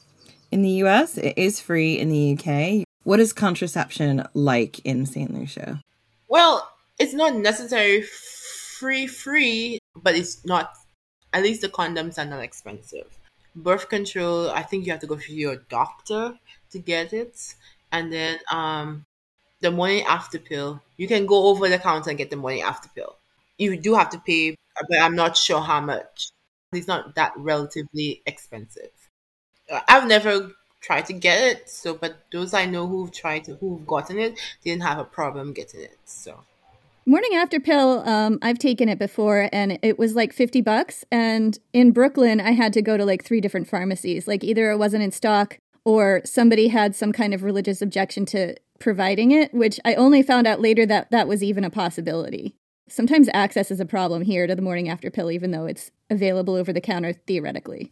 in 0.55 0.62
the 0.62 0.85
US. 0.85 1.17
It 1.17 1.38
is 1.38 1.59
free 1.59 2.00
in 2.00 2.07
the 2.09 2.33
UK. 2.33 2.85
What 3.03 3.19
is 3.19 3.33
contraception 3.33 4.25
like 4.33 4.79
in 4.79 5.05
St. 5.05 5.31
Lucia? 5.33 5.81
Well, 6.29 6.67
it's 6.97 7.13
not 7.13 7.35
necessarily 7.35 8.03
free 8.79 9.05
free, 9.05 9.79
but 9.95 10.15
it's 10.15 10.45
not 10.45 10.71
at 11.33 11.43
least 11.43 11.62
the 11.62 11.67
condoms 11.67 12.17
are 12.17 12.25
not 12.25 12.41
expensive. 12.41 13.07
Birth 13.53 13.89
control, 13.89 14.50
I 14.50 14.63
think 14.63 14.85
you 14.85 14.93
have 14.93 15.01
to 15.01 15.07
go 15.07 15.17
through 15.17 15.35
your 15.35 15.57
doctor 15.57 16.39
to 16.71 16.79
get 16.79 17.12
it. 17.12 17.55
And 17.91 18.12
then 18.12 18.39
um 18.50 19.05
the 19.59 19.71
morning 19.71 20.05
after 20.07 20.39
pill, 20.39 20.81
you 20.95 21.07
can 21.07 21.25
go 21.25 21.47
over 21.47 21.67
the 21.67 21.79
counter 21.79 22.12
and 22.12 22.17
get 22.17 22.29
the 22.29 22.38
morning 22.38 22.62
after 22.62 22.88
pill. 22.95 23.17
You 23.57 23.75
do 23.77 23.95
have 23.95 24.09
to 24.12 24.19
pay, 24.19 24.55
but 24.89 25.01
I'm 25.01 25.17
not 25.17 25.35
sure 25.35 25.62
how 25.62 25.81
much. 25.81 26.31
It's 26.71 26.88
not 26.88 27.15
that 27.15 27.33
relatively 27.35 28.21
expensive. 28.25 29.04
I've 29.88 30.07
never 30.07 30.51
tried 30.81 31.05
to 31.07 31.13
get 31.13 31.39
it, 31.41 31.69
so 31.69 31.95
but 31.95 32.17
those 32.31 32.53
I 32.53 32.65
know 32.65 32.88
who've 32.88 33.12
tried 33.12 33.45
to 33.45 33.55
who've 33.55 33.86
gotten 33.88 34.19
it 34.19 34.39
didn't 34.63 34.84
have 34.84 35.00
a 35.00 35.03
problem 35.03 35.53
getting 35.53 35.81
it. 35.81 35.98
So 36.05 36.43
Morning 37.07 37.36
after 37.36 37.60
pill, 37.60 38.00
um, 38.10 38.39
I've 38.41 38.57
taken 38.57 38.89
it 38.89 38.98
before 38.98 39.48
and 39.53 39.77
it 39.84 40.00
was 40.00 40.15
like 40.15 40.34
50 40.34 40.62
bucks. 40.62 41.05
And 41.12 41.55
in 41.72 41.91
Brooklyn, 41.91 42.41
I 42.41 42.53
had 42.53 42.74
to 42.74 42.81
go 42.81 42.98
to 42.98 43.05
like 43.05 43.24
three 43.24 43.39
different 43.39 43.67
pharmacies. 43.67 44.27
Like 44.27 44.43
either 44.43 44.72
it 44.72 44.77
wasn't 44.77 45.03
in 45.03 45.12
stock 45.12 45.60
or 45.84 46.22
somebody 46.25 46.69
had 46.69 46.95
some 46.95 47.12
kind 47.12 47.36
of 47.36 47.43
religious 47.43 47.79
objection 47.79 48.25
to 48.27 48.55
providing 48.79 49.29
it, 49.29 49.53
which 49.53 49.79
I 49.86 49.93
only 49.93 50.24
found 50.24 50.48
out 50.48 50.62
later 50.62 50.84
that 50.88 51.12
that 51.12 51.27
was 51.27 51.43
even 51.43 51.63
a 51.63 51.69
possibility. 51.69 52.55
Sometimes 52.89 53.29
access 53.36 53.69
is 53.69 53.79
a 53.79 53.86
problem 53.86 54.24
here 54.24 54.48
to 54.48 54.55
the 54.55 54.63
morning 54.63 54.89
after 54.89 55.12
pill, 55.12 55.29
even 55.29 55.51
though 55.51 55.67
it's 55.67 55.91
available 56.10 56.55
over 56.55 56.74
the 56.74 56.81
counter 56.81 57.13
theoretically. 57.13 57.91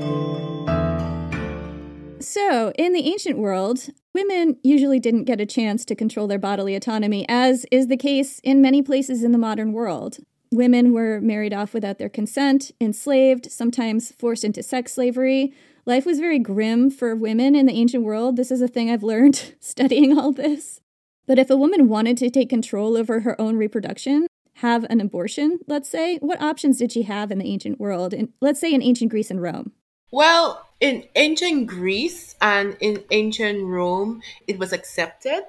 So, 2.31 2.71
in 2.77 2.93
the 2.93 3.11
ancient 3.11 3.39
world, 3.39 3.89
women 4.13 4.55
usually 4.63 5.01
didn't 5.01 5.25
get 5.25 5.41
a 5.41 5.45
chance 5.45 5.83
to 5.83 5.95
control 5.95 6.27
their 6.27 6.39
bodily 6.39 6.75
autonomy, 6.75 7.25
as 7.27 7.65
is 7.73 7.87
the 7.87 7.97
case 7.97 8.39
in 8.39 8.61
many 8.61 8.81
places 8.81 9.25
in 9.25 9.33
the 9.33 9.37
modern 9.37 9.73
world. 9.73 10.19
Women 10.49 10.93
were 10.93 11.19
married 11.19 11.53
off 11.53 11.73
without 11.73 11.97
their 11.97 12.07
consent, 12.07 12.71
enslaved, 12.79 13.51
sometimes 13.51 14.13
forced 14.13 14.45
into 14.45 14.63
sex 14.63 14.93
slavery. 14.93 15.51
Life 15.85 16.05
was 16.05 16.21
very 16.21 16.39
grim 16.39 16.89
for 16.89 17.17
women 17.17 17.53
in 17.53 17.65
the 17.65 17.73
ancient 17.73 18.05
world. 18.05 18.37
This 18.37 18.49
is 18.49 18.61
a 18.61 18.67
thing 18.69 18.89
I've 18.89 19.03
learned 19.03 19.55
studying 19.59 20.17
all 20.17 20.31
this. 20.31 20.79
But 21.27 21.37
if 21.37 21.49
a 21.49 21.57
woman 21.57 21.89
wanted 21.89 22.15
to 22.19 22.29
take 22.29 22.49
control 22.49 22.95
over 22.95 23.19
her 23.19 23.39
own 23.41 23.57
reproduction, 23.57 24.27
have 24.53 24.85
an 24.85 25.01
abortion, 25.01 25.59
let's 25.67 25.89
say, 25.89 26.15
what 26.19 26.41
options 26.41 26.77
did 26.77 26.93
she 26.93 27.01
have 27.01 27.29
in 27.29 27.39
the 27.39 27.51
ancient 27.51 27.77
world? 27.77 28.13
In, 28.13 28.31
let's 28.39 28.61
say 28.61 28.73
in 28.73 28.81
ancient 28.81 29.11
Greece 29.11 29.31
and 29.31 29.41
Rome. 29.41 29.73
Well, 30.13 30.65
in 30.81 31.05
ancient 31.15 31.67
Greece 31.67 32.35
and 32.41 32.75
in 32.81 33.03
ancient 33.11 33.63
Rome, 33.63 34.21
it 34.47 34.59
was 34.59 34.73
accepted, 34.73 35.43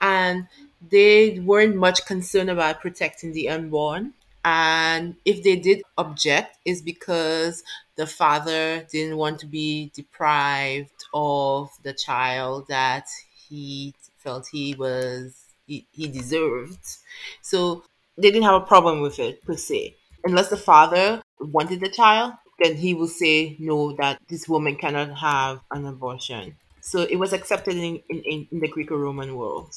and 0.00 0.46
they 0.90 1.40
weren't 1.40 1.76
much 1.76 2.06
concerned 2.06 2.50
about 2.50 2.80
protecting 2.80 3.32
the 3.32 3.48
unborn. 3.48 4.14
And 4.44 5.16
if 5.24 5.42
they 5.42 5.56
did 5.56 5.82
object, 5.98 6.58
is 6.66 6.82
because 6.82 7.64
the 7.96 8.06
father 8.06 8.86
didn't 8.92 9.16
want 9.16 9.38
to 9.40 9.46
be 9.46 9.90
deprived 9.94 11.04
of 11.14 11.70
the 11.82 11.94
child 11.94 12.68
that 12.68 13.06
he 13.48 13.94
felt 14.18 14.48
he 14.52 14.74
was 14.74 15.40
he, 15.66 15.86
he 15.92 16.08
deserved. 16.08 16.98
So 17.40 17.84
they 18.16 18.30
didn't 18.30 18.44
have 18.44 18.62
a 18.62 18.66
problem 18.66 19.00
with 19.00 19.18
it 19.18 19.42
per 19.44 19.56
se, 19.56 19.96
unless 20.24 20.50
the 20.50 20.56
father 20.58 21.22
wanted 21.40 21.80
the 21.80 21.88
child 21.88 22.34
then 22.64 22.76
he 22.76 22.94
will 22.94 23.08
say 23.08 23.56
no 23.58 23.92
that 23.92 24.18
this 24.28 24.48
woman 24.48 24.76
cannot 24.76 25.16
have 25.18 25.60
an 25.70 25.86
abortion 25.86 26.56
so 26.80 27.00
it 27.00 27.16
was 27.16 27.32
accepted 27.32 27.76
in, 27.76 28.00
in, 28.08 28.46
in 28.50 28.60
the 28.60 28.68
greco-roman 28.68 29.36
world 29.36 29.70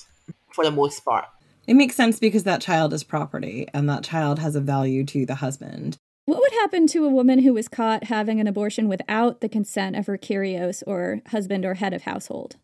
for 0.51 0.63
the 0.63 0.71
most 0.71 1.03
part 1.05 1.25
It 1.67 1.75
makes 1.75 1.95
sense 1.95 2.19
because 2.19 2.43
that 2.43 2.61
child 2.61 2.93
is 2.93 3.03
property 3.03 3.67
and 3.73 3.89
that 3.89 4.03
child 4.03 4.39
has 4.39 4.55
a 4.55 4.61
value 4.61 5.03
to 5.05 5.25
the 5.25 5.35
husband. 5.35 5.97
What 6.25 6.39
would 6.39 6.53
happen 6.53 6.87
to 6.87 7.05
a 7.05 7.09
woman 7.09 7.39
who 7.39 7.53
was 7.53 7.67
caught 7.67 8.05
having 8.05 8.39
an 8.39 8.47
abortion 8.47 8.87
without 8.87 9.41
the 9.41 9.49
consent 9.49 9.95
of 9.97 10.07
her 10.07 10.17
kyrios 10.17 10.83
or 10.87 11.21
husband 11.27 11.65
or 11.65 11.75
head 11.75 11.93
of 11.93 12.03
household? 12.03 12.55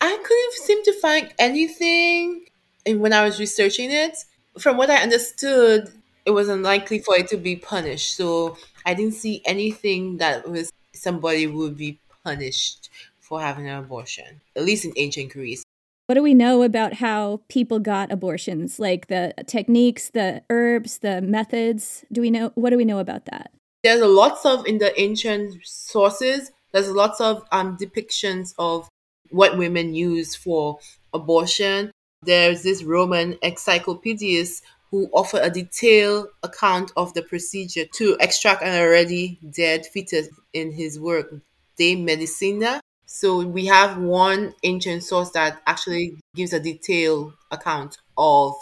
i 0.00 0.16
couldn't 0.16 0.66
seem 0.66 0.82
to 0.84 1.00
find 1.00 1.32
anything 1.38 2.44
and 2.86 3.00
when 3.00 3.12
i 3.12 3.24
was 3.24 3.40
researching 3.40 3.90
it 3.90 4.16
from 4.58 4.76
what 4.76 4.90
i 4.90 4.96
understood 4.96 5.92
it 6.24 6.30
was 6.30 6.48
unlikely 6.48 6.98
for 6.98 7.16
it 7.16 7.28
to 7.28 7.36
be 7.36 7.56
punished 7.56 8.16
so 8.16 8.56
i 8.86 8.94
didn't 8.94 9.14
see 9.14 9.42
anything 9.44 10.16
that 10.18 10.48
was 10.48 10.70
somebody 10.94 11.46
would 11.46 11.76
be 11.76 11.98
punished 12.24 12.90
for 13.20 13.40
having 13.40 13.68
an 13.68 13.78
abortion 13.78 14.40
at 14.56 14.64
least 14.64 14.84
in 14.84 14.92
ancient 14.96 15.32
greece 15.32 15.62
What 16.06 16.14
do 16.14 16.22
we 16.22 16.32
know 16.32 16.62
about 16.62 17.04
how 17.04 17.42
people 17.48 17.80
got 17.84 18.10
abortions? 18.10 18.80
Like 18.80 19.08
the 19.08 19.34
techniques, 19.44 20.08
the 20.08 20.40
herbs, 20.48 21.04
the 21.04 21.20
methods? 21.20 22.02
Do 22.10 22.22
we 22.24 22.30
know 22.30 22.48
what 22.54 22.70
do 22.70 22.78
we 22.80 22.88
know 22.88 22.98
about 22.98 23.26
that? 23.28 23.52
there's 23.82 24.00
a 24.00 24.06
lots 24.06 24.44
of 24.44 24.66
in 24.66 24.78
the 24.78 24.98
ancient 25.00 25.56
sources 25.64 26.50
there's 26.72 26.90
lots 26.90 27.20
of 27.20 27.42
um, 27.52 27.76
depictions 27.76 28.54
of 28.58 28.88
what 29.30 29.56
women 29.56 29.94
use 29.94 30.34
for 30.34 30.78
abortion 31.14 31.90
there's 32.22 32.62
this 32.62 32.82
roman 32.82 33.36
encyclopedias 33.42 34.62
who 34.90 35.08
offer 35.12 35.38
a 35.40 35.50
detailed 35.50 36.28
account 36.42 36.92
of 36.96 37.12
the 37.14 37.22
procedure 37.22 37.84
to 37.94 38.16
extract 38.20 38.62
an 38.62 38.80
already 38.80 39.38
dead 39.50 39.86
fetus 39.86 40.28
in 40.52 40.72
his 40.72 40.98
work 40.98 41.34
de 41.76 41.96
medicina 41.96 42.80
so 43.06 43.44
we 43.46 43.66
have 43.66 43.98
one 43.98 44.54
ancient 44.64 45.02
source 45.02 45.30
that 45.30 45.62
actually 45.66 46.18
gives 46.34 46.52
a 46.52 46.60
detailed 46.60 47.32
account 47.50 47.98
of 48.16 48.54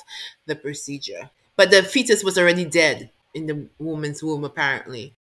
the 0.46 0.54
procedure 0.54 1.30
but 1.56 1.70
the 1.70 1.82
fetus 1.82 2.22
was 2.22 2.38
already 2.38 2.64
dead 2.64 3.10
in 3.34 3.46
the 3.46 3.66
woman's 3.78 4.22
womb 4.22 4.44
apparently 4.44 5.14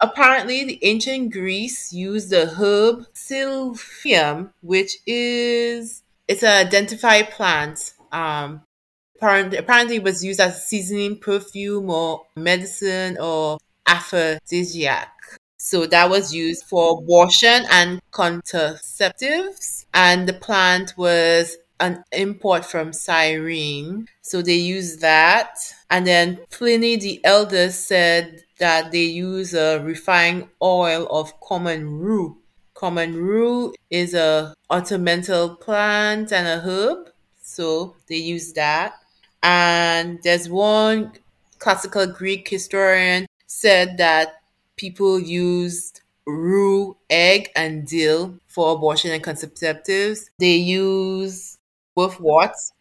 Apparently, 0.00 0.64
the 0.64 0.78
ancient 0.82 1.30
Greece 1.30 1.92
used 1.92 2.30
the 2.30 2.46
herb 2.46 3.06
Silphium, 3.14 4.50
which 4.62 4.96
is 5.06 6.02
it's 6.26 6.42
an 6.42 6.66
identified 6.66 7.30
plant. 7.30 7.92
Um, 8.10 8.62
apparently, 9.20 9.96
it 9.96 10.02
was 10.02 10.24
used 10.24 10.40
as 10.40 10.66
seasoning, 10.66 11.18
perfume, 11.18 11.90
or 11.90 12.26
medicine, 12.36 13.18
or 13.20 13.58
aphrodisiac. 13.86 15.12
So 15.58 15.86
that 15.86 16.08
was 16.08 16.34
used 16.34 16.64
for 16.64 16.98
abortion 16.98 17.64
and 17.70 18.00
contraceptives, 18.12 19.84
and 19.92 20.26
the 20.28 20.32
plant 20.32 20.94
was 20.96 21.56
an 21.78 22.04
import 22.12 22.64
from 22.64 22.92
Cyrene. 22.92 24.06
So 24.22 24.42
they 24.42 24.54
used 24.56 25.00
that, 25.00 25.58
and 25.90 26.06
then 26.06 26.38
Pliny 26.50 26.96
the 26.96 27.20
Elder 27.24 27.70
said 27.70 28.42
that 28.58 28.90
they 28.92 29.04
use 29.04 29.54
a 29.54 29.80
refined 29.80 30.48
oil 30.62 31.06
of 31.10 31.38
common 31.40 31.98
rue. 31.98 32.38
Common 32.74 33.14
rue 33.16 33.74
is 33.90 34.14
a 34.14 34.54
ornamental 34.70 35.56
plant 35.56 36.32
and 36.32 36.46
a 36.46 36.60
herb, 36.60 37.10
so 37.42 37.96
they 38.08 38.16
use 38.16 38.52
that. 38.54 38.94
And 39.42 40.22
there's 40.22 40.48
one 40.48 41.12
classical 41.58 42.06
Greek 42.06 42.48
historian 42.48 43.26
said 43.46 43.98
that 43.98 44.42
people 44.76 45.18
used 45.18 46.00
rue, 46.26 46.96
egg, 47.08 47.50
and 47.56 47.86
dill 47.86 48.38
for 48.48 48.72
abortion 48.74 49.10
and 49.10 49.22
contraceptives. 49.22 50.26
They 50.38 50.56
use 50.56 51.58
birthworts 51.96 52.72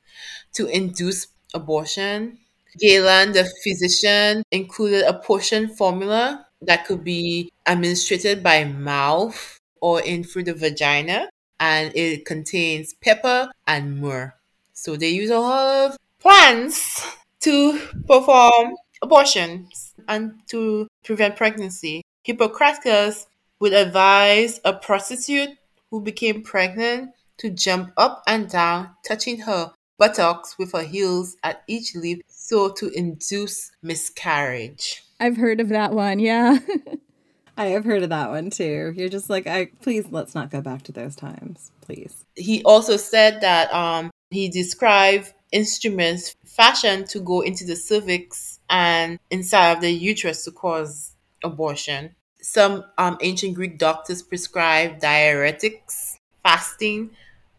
to 0.53 0.67
induce 0.67 1.27
abortion. 1.53 2.39
Galen, 2.79 3.31
the 3.33 3.49
physician, 3.63 4.43
included 4.51 5.03
a 5.03 5.19
potion 5.19 5.69
formula 5.75 6.45
that 6.61 6.85
could 6.85 7.03
be 7.03 7.51
administered 7.65 8.43
by 8.43 8.63
mouth 8.65 9.57
or 9.81 10.01
in 10.01 10.23
through 10.23 10.43
the 10.43 10.53
vagina, 10.53 11.29
and 11.59 11.95
it 11.95 12.25
contains 12.25 12.93
pepper 12.93 13.49
and 13.67 13.99
myrrh. 13.99 14.33
So 14.73 14.95
they 14.95 15.09
use 15.09 15.29
a 15.29 15.39
lot 15.39 15.91
of 15.91 15.97
plants 16.19 17.05
to 17.41 17.79
perform 18.07 18.75
abortions 19.01 19.93
and 20.07 20.33
to 20.47 20.87
prevent 21.03 21.35
pregnancy. 21.35 22.01
Hippocrates 22.23 23.27
would 23.59 23.73
advise 23.73 24.59
a 24.63 24.73
prostitute 24.73 25.49
who 25.91 26.01
became 26.01 26.43
pregnant 26.43 27.11
to 27.37 27.49
jump 27.49 27.91
up 27.97 28.21
and 28.27 28.49
down, 28.49 28.89
touching 29.07 29.39
her 29.41 29.71
buttocks 29.97 30.57
with 30.57 30.73
her 30.73 30.83
heels 30.83 31.35
at 31.43 31.63
each 31.67 31.95
leap 31.95 32.23
so 32.27 32.69
to 32.69 32.89
induce 32.89 33.71
miscarriage. 33.81 35.03
I've 35.19 35.37
heard 35.37 35.59
of 35.59 35.69
that 35.69 35.93
one, 35.93 36.19
yeah. 36.19 36.59
I 37.57 37.67
have 37.67 37.83
heard 37.83 38.03
of 38.03 38.09
that 38.09 38.29
one 38.29 38.49
too. 38.49 38.93
You're 38.95 39.09
just 39.09 39.29
like, 39.29 39.45
I 39.45 39.65
please 39.81 40.05
let's 40.09 40.33
not 40.33 40.49
go 40.49 40.61
back 40.61 40.83
to 40.83 40.93
those 40.93 41.15
times, 41.15 41.71
please. 41.81 42.25
He 42.35 42.63
also 42.63 42.95
said 42.95 43.41
that 43.41 43.73
um, 43.73 44.11
he 44.31 44.47
described 44.47 45.33
instruments 45.51 46.35
fashioned 46.45 47.07
to 47.09 47.19
go 47.19 47.41
into 47.41 47.65
the 47.65 47.75
cervix 47.75 48.59
and 48.69 49.19
inside 49.29 49.71
of 49.73 49.81
the 49.81 49.91
uterus 49.91 50.43
to 50.45 50.51
cause 50.51 51.15
abortion. 51.43 52.15
Some 52.41 52.85
um, 52.97 53.17
ancient 53.21 53.55
Greek 53.55 53.77
doctors 53.77 54.21
prescribed 54.21 55.01
diuretics, 55.01 56.15
fasting, 56.43 57.11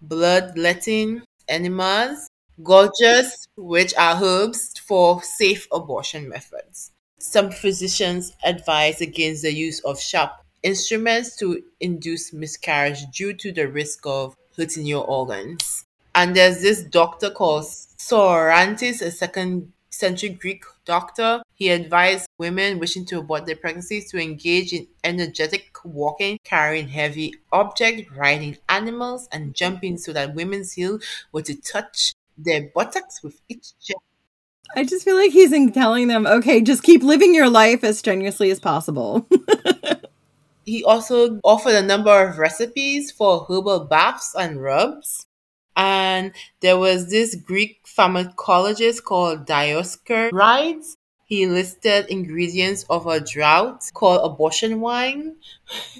bloodletting, 0.02 1.23
enemas, 1.49 2.28
gorges, 2.62 3.47
which 3.56 3.94
are 3.97 4.23
herbs 4.23 4.78
for 4.78 5.23
safe 5.23 5.66
abortion 5.73 6.28
methods. 6.28 6.92
Some 7.18 7.50
physicians 7.50 8.35
advise 8.44 9.00
against 9.00 9.42
the 9.42 9.52
use 9.52 9.80
of 9.80 10.00
sharp 10.00 10.32
instruments 10.62 11.37
to 11.37 11.62
induce 11.80 12.32
miscarriage 12.32 13.04
due 13.12 13.32
to 13.35 13.52
the 13.52 13.68
risk 13.68 14.00
of 14.06 14.37
hurting 14.56 14.87
your 14.87 15.04
organs. 15.06 15.85
And 16.14 16.35
there's 16.35 16.61
this 16.61 16.83
doctor 16.83 17.31
called 17.31 17.64
Sorantis, 17.64 19.00
a 19.02 19.11
second 19.11 19.73
century 19.90 20.31
Greek 20.31 20.64
doctor. 20.85 21.43
He 21.55 21.69
advised 21.71 22.29
women 22.38 22.79
wishing 22.79 23.05
to 23.07 23.19
abort 23.19 23.47
their 23.47 23.57
pregnancies 23.57 24.11
to 24.11 24.19
engage 24.19 24.73
in 24.73 24.87
energetic 25.05 25.76
walking, 25.85 26.38
carrying 26.45 26.88
heavy 26.88 27.35
objects, 27.52 28.11
riding 28.17 28.57
animals, 28.69 29.29
and 29.33 29.55
jumping 29.55 29.99
so 29.99 30.12
that 30.12 30.35
women's 30.35 30.73
heels 30.73 31.05
were 31.33 31.43
to 31.43 31.55
touch 31.61 32.14
their 32.37 32.71
buttocks 32.75 33.23
with 33.23 33.40
each 33.49 33.73
jump. 33.81 34.02
I 34.76 34.85
just 34.85 35.05
feel 35.05 35.17
like 35.17 35.33
he's 35.33 35.52
in 35.52 35.73
telling 35.73 36.09
them, 36.09 36.26
okay, 36.26 36.61
just 36.61 36.83
keep 36.83 37.02
living 37.02 37.35
your 37.35 37.50
life 37.50 37.83
as 37.83 37.99
strenuously 37.99 38.50
as 38.50 38.61
possible. 38.61 39.26
he 40.64 40.85
also 40.85 41.40
offered 41.43 41.75
a 41.75 41.83
number 41.83 42.11
of 42.29 42.38
recipes 42.38 43.11
for 43.11 43.47
herbal 43.49 43.87
baths 43.87 44.34
and 44.39 44.63
rubs. 44.63 45.26
And 45.76 46.33
there 46.61 46.78
was 46.78 47.11
this 47.11 47.35
Greek 47.35 47.85
pharmacologist 47.87 49.04
called 49.04 49.47
Dioscorides. 49.47 50.97
He 51.25 51.47
listed 51.47 52.06
ingredients 52.09 52.85
of 52.91 53.06
a 53.06 53.21
draught 53.21 53.93
called 53.95 54.21
abortion 54.25 54.80
wine. 54.80 55.37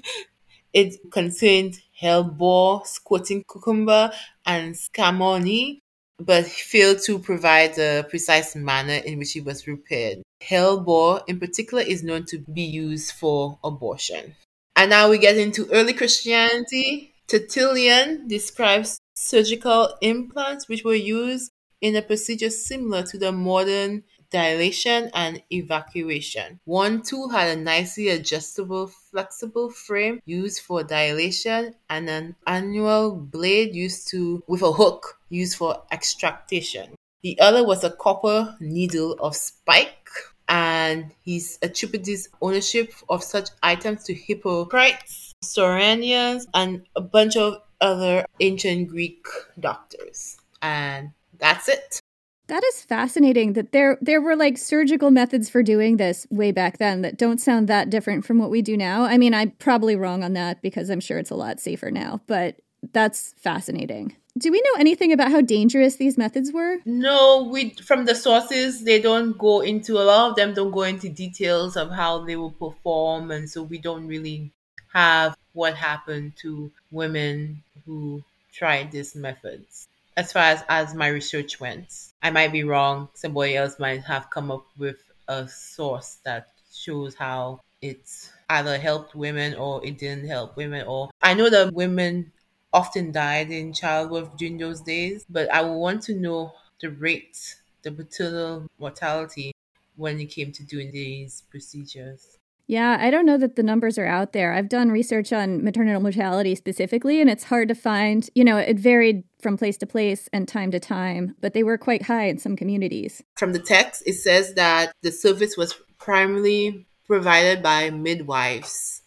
it 0.73 0.95
contained 1.11 1.79
hellebore, 2.01 2.85
squirting 2.85 3.43
cucumber, 3.49 4.11
and 4.45 4.75
scammony, 4.75 5.79
but 6.19 6.45
failed 6.45 6.99
to 7.03 7.19
provide 7.19 7.75
the 7.75 8.05
precise 8.09 8.55
manner 8.55 9.01
in 9.05 9.19
which 9.19 9.35
it 9.35 9.45
was 9.45 9.63
prepared. 9.63 10.21
Hellebore, 10.41 11.21
in 11.27 11.39
particular, 11.39 11.83
is 11.83 12.03
known 12.03 12.25
to 12.25 12.39
be 12.39 12.63
used 12.63 13.11
for 13.13 13.59
abortion. 13.63 14.35
And 14.75 14.89
now 14.89 15.09
we 15.09 15.17
get 15.17 15.37
into 15.37 15.69
early 15.71 15.93
Christianity. 15.93 17.13
Tertullian 17.27 18.27
describes 18.27 18.99
surgical 19.21 19.95
implants 20.01 20.67
which 20.67 20.83
were 20.83 20.95
used 20.95 21.51
in 21.79 21.95
a 21.95 22.01
procedure 22.01 22.49
similar 22.49 23.03
to 23.03 23.17
the 23.17 23.31
modern 23.31 24.03
dilation 24.31 25.11
and 25.13 25.43
evacuation. 25.51 26.59
One 26.65 27.01
tool 27.01 27.29
had 27.29 27.57
a 27.57 27.61
nicely 27.61 28.09
adjustable, 28.09 28.87
flexible 28.87 29.69
frame 29.69 30.21
used 30.25 30.61
for 30.61 30.83
dilation 30.83 31.75
and 31.89 32.09
an 32.09 32.35
annular 32.47 33.11
blade 33.11 33.75
used 33.75 34.09
to 34.09 34.43
with 34.47 34.61
a 34.61 34.71
hook 34.71 35.19
used 35.29 35.57
for 35.57 35.83
extraction. 35.91 36.95
The 37.23 37.39
other 37.39 37.63
was 37.63 37.83
a 37.83 37.91
copper 37.91 38.55
needle 38.59 39.13
of 39.19 39.35
spike, 39.35 40.09
and 40.49 41.11
he 41.21 41.41
attributed 41.61 42.19
ownership 42.41 42.93
of 43.09 43.23
such 43.23 43.49
items 43.61 44.03
to 44.05 44.13
Hippocrates, 44.13 45.33
Soranians, 45.43 46.47
and 46.53 46.87
a 46.95 47.01
bunch 47.01 47.37
of 47.37 47.61
other 47.81 48.25
ancient 48.39 48.89
Greek 48.89 49.25
doctors. 49.59 50.37
And 50.61 51.11
that's 51.39 51.67
it. 51.67 51.99
That 52.47 52.63
is 52.65 52.81
fascinating 52.83 53.53
that 53.53 53.71
there 53.71 53.97
there 54.01 54.19
were 54.19 54.35
like 54.35 54.57
surgical 54.57 55.09
methods 55.09 55.49
for 55.49 55.63
doing 55.63 55.97
this 55.97 56.27
way 56.29 56.51
back 56.51 56.79
then 56.79 57.01
that 57.01 57.17
don't 57.17 57.39
sound 57.39 57.69
that 57.69 57.89
different 57.89 58.25
from 58.25 58.39
what 58.39 58.49
we 58.49 58.61
do 58.61 58.75
now. 58.75 59.03
I 59.03 59.17
mean, 59.17 59.33
I'm 59.33 59.51
probably 59.51 59.95
wrong 59.95 60.21
on 60.23 60.33
that 60.33 60.61
because 60.61 60.89
I'm 60.89 60.99
sure 60.99 61.17
it's 61.17 61.29
a 61.31 61.35
lot 61.35 61.61
safer 61.61 61.91
now, 61.91 62.19
but 62.27 62.57
that's 62.91 63.33
fascinating. 63.37 64.17
Do 64.37 64.51
we 64.51 64.61
know 64.61 64.79
anything 64.79 65.13
about 65.13 65.31
how 65.31 65.41
dangerous 65.41 65.95
these 65.95 66.17
methods 66.17 66.51
were? 66.51 66.77
No, 66.85 67.47
we 67.49 67.69
from 67.85 68.03
the 68.03 68.15
sources 68.15 68.83
they 68.83 69.01
don't 69.01 69.37
go 69.37 69.61
into 69.61 69.97
a 69.97 70.03
lot 70.03 70.31
of 70.31 70.35
them 70.35 70.53
don't 70.53 70.71
go 70.71 70.83
into 70.83 71.07
details 71.07 71.77
of 71.77 71.91
how 71.91 72.25
they 72.25 72.35
will 72.35 72.51
perform 72.51 73.31
and 73.31 73.49
so 73.49 73.63
we 73.63 73.77
don't 73.77 74.07
really 74.07 74.51
have 74.93 75.37
what 75.53 75.75
happened 75.75 76.33
to 76.41 76.71
women 76.91 77.63
who 77.85 78.23
tried 78.53 78.91
these 78.91 79.15
methods 79.15 79.87
as 80.17 80.31
far 80.31 80.43
as, 80.43 80.63
as 80.69 80.93
my 80.93 81.07
research 81.07 81.59
went. 81.59 81.87
I 82.21 82.29
might 82.31 82.51
be 82.51 82.63
wrong. 82.63 83.09
Somebody 83.13 83.55
else 83.55 83.79
might 83.79 84.03
have 84.03 84.29
come 84.29 84.51
up 84.51 84.65
with 84.77 84.97
a 85.27 85.47
source 85.47 86.19
that 86.25 86.49
shows 86.73 87.15
how 87.15 87.61
it's 87.81 88.31
either 88.49 88.77
helped 88.77 89.15
women 89.15 89.55
or 89.55 89.85
it 89.85 89.97
didn't 89.97 90.27
help 90.27 90.57
women. 90.57 90.85
Or 90.87 91.09
I 91.21 91.33
know 91.33 91.49
that 91.49 91.73
women 91.73 92.31
often 92.73 93.11
died 93.11 93.51
in 93.51 93.73
childbirth 93.73 94.37
during 94.37 94.57
those 94.57 94.81
days, 94.81 95.25
but 95.29 95.51
I 95.53 95.61
would 95.61 95.77
want 95.77 96.03
to 96.03 96.13
know 96.13 96.53
the 96.81 96.89
rate, 96.89 97.55
the 97.83 97.91
maternal 97.91 98.67
mortality 98.79 99.53
when 99.95 100.19
it 100.19 100.25
came 100.25 100.51
to 100.53 100.63
doing 100.63 100.91
these 100.91 101.43
procedures. 101.49 102.37
Yeah, 102.71 102.97
I 103.01 103.09
don't 103.09 103.25
know 103.25 103.37
that 103.37 103.57
the 103.57 103.63
numbers 103.63 103.97
are 103.97 104.05
out 104.05 104.31
there. 104.31 104.53
I've 104.53 104.69
done 104.69 104.91
research 104.91 105.33
on 105.33 105.61
maternal 105.61 106.01
mortality 106.01 106.55
specifically, 106.55 107.19
and 107.19 107.29
it's 107.29 107.43
hard 107.43 107.67
to 107.67 107.75
find. 107.75 108.29
You 108.33 108.45
know, 108.45 108.55
it 108.55 108.79
varied 108.79 109.25
from 109.41 109.57
place 109.57 109.75
to 109.79 109.85
place 109.85 110.29
and 110.31 110.47
time 110.47 110.71
to 110.71 110.79
time, 110.79 111.35
but 111.41 111.53
they 111.53 111.63
were 111.63 111.77
quite 111.77 112.03
high 112.03 112.27
in 112.27 112.37
some 112.37 112.55
communities. 112.55 113.21
From 113.35 113.51
the 113.51 113.59
text, 113.59 114.03
it 114.05 114.13
says 114.13 114.53
that 114.53 114.93
the 115.01 115.11
service 115.11 115.57
was 115.57 115.75
primarily 115.99 116.85
provided 117.07 117.61
by 117.61 117.89
midwives 117.89 119.01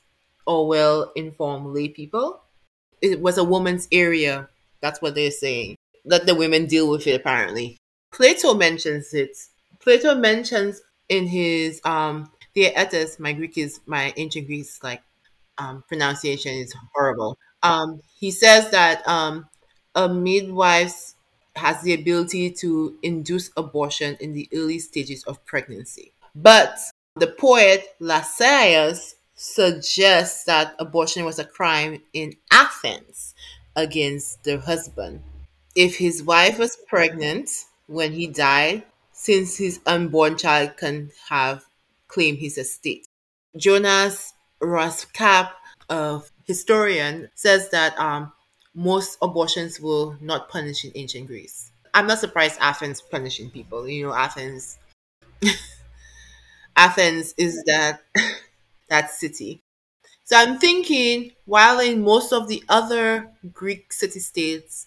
or 0.46 0.68
well 0.68 1.10
informed 1.16 1.68
lay 1.68 1.88
people. 1.88 2.42
It 3.00 3.22
was 3.22 3.38
a 3.38 3.44
woman's 3.44 3.88
area. 3.90 4.46
That's 4.82 5.00
what 5.00 5.14
they're 5.14 5.30
saying. 5.30 5.76
Let 6.04 6.26
the 6.26 6.34
women 6.34 6.66
deal 6.66 6.90
with 6.90 7.06
it, 7.06 7.18
apparently. 7.18 7.78
Plato 8.12 8.52
mentions 8.52 9.14
it. 9.14 9.34
Plato 9.80 10.14
mentions 10.14 10.82
in 11.08 11.26
his 11.26 11.80
um 11.84 12.30
Theaetus, 12.54 13.18
my 13.18 13.32
Greek 13.32 13.58
is 13.58 13.80
my 13.86 14.12
ancient 14.16 14.46
Greek 14.46 14.60
is 14.60 14.78
like 14.82 15.02
um, 15.58 15.84
pronunciation 15.88 16.52
is 16.52 16.74
horrible. 16.94 17.38
Um, 17.62 18.00
he 18.18 18.30
says 18.30 18.70
that 18.70 19.06
um, 19.08 19.48
a 19.94 20.08
midwife 20.08 21.14
has 21.56 21.82
the 21.82 21.94
ability 21.94 22.50
to 22.50 22.96
induce 23.02 23.50
abortion 23.56 24.16
in 24.20 24.32
the 24.32 24.48
early 24.54 24.78
stages 24.78 25.22
of 25.24 25.44
pregnancy. 25.46 26.12
But 26.34 26.78
the 27.16 27.28
poet 27.28 27.94
Lascaeus 28.00 29.14
suggests 29.36 30.44
that 30.44 30.74
abortion 30.78 31.24
was 31.24 31.38
a 31.38 31.44
crime 31.44 32.02
in 32.12 32.34
Athens 32.50 33.34
against 33.76 34.42
the 34.44 34.58
husband. 34.58 35.22
If 35.74 35.96
his 35.96 36.22
wife 36.22 36.58
was 36.58 36.76
pregnant 36.88 37.50
when 37.86 38.12
he 38.12 38.26
died, 38.26 38.84
since 39.12 39.56
his 39.56 39.80
unborn 39.86 40.36
child 40.36 40.76
can 40.76 41.10
have 41.28 41.64
claim 42.14 42.36
his 42.36 42.56
estate. 42.56 43.08
Jonas 43.56 44.32
Roskap, 44.62 45.50
a 45.90 46.22
historian, 46.44 47.28
says 47.34 47.70
that 47.70 47.98
um, 47.98 48.32
most 48.74 49.18
abortions 49.20 49.80
were 49.80 50.16
not 50.20 50.48
punished 50.48 50.84
in 50.84 50.92
ancient 50.94 51.26
Greece. 51.26 51.72
I'm 51.92 52.06
not 52.06 52.20
surprised 52.20 52.58
Athens 52.60 53.00
punishing 53.02 53.50
people. 53.50 53.88
You 53.88 54.06
know, 54.06 54.14
Athens 54.14 54.78
Athens 56.76 57.34
is 57.36 57.62
that 57.64 58.02
that 58.88 59.10
city. 59.10 59.60
So 60.24 60.36
I'm 60.36 60.58
thinking, 60.58 61.32
while 61.44 61.80
in 61.80 62.02
most 62.02 62.32
of 62.32 62.48
the 62.48 62.62
other 62.68 63.30
Greek 63.52 63.92
city 63.92 64.20
states, 64.20 64.86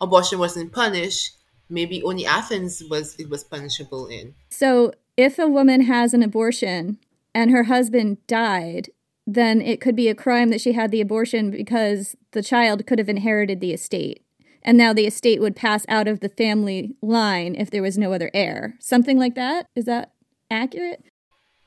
abortion 0.00 0.38
wasn't 0.38 0.72
punished, 0.72 1.32
maybe 1.68 2.02
only 2.02 2.26
Athens 2.26 2.82
was 2.88 3.16
it 3.18 3.28
was 3.28 3.42
punishable 3.42 4.06
in. 4.06 4.34
So 4.50 4.92
if 5.16 5.38
a 5.38 5.46
woman 5.46 5.82
has 5.82 6.14
an 6.14 6.22
abortion 6.22 6.98
and 7.34 7.50
her 7.50 7.64
husband 7.64 8.18
died, 8.26 8.90
then 9.26 9.60
it 9.60 9.80
could 9.80 9.94
be 9.94 10.08
a 10.08 10.14
crime 10.14 10.48
that 10.50 10.60
she 10.60 10.72
had 10.72 10.90
the 10.90 11.00
abortion 11.00 11.50
because 11.50 12.16
the 12.32 12.42
child 12.42 12.86
could 12.86 12.98
have 12.98 13.08
inherited 13.08 13.60
the 13.60 13.72
estate. 13.72 14.24
And 14.62 14.78
now 14.78 14.92
the 14.92 15.06
estate 15.06 15.40
would 15.40 15.56
pass 15.56 15.84
out 15.88 16.08
of 16.08 16.20
the 16.20 16.28
family 16.28 16.94
line 17.02 17.54
if 17.56 17.70
there 17.70 17.82
was 17.82 17.98
no 17.98 18.12
other 18.12 18.30
heir. 18.32 18.76
Something 18.80 19.18
like 19.18 19.34
that? 19.34 19.66
Is 19.74 19.86
that 19.86 20.12
accurate? 20.50 21.04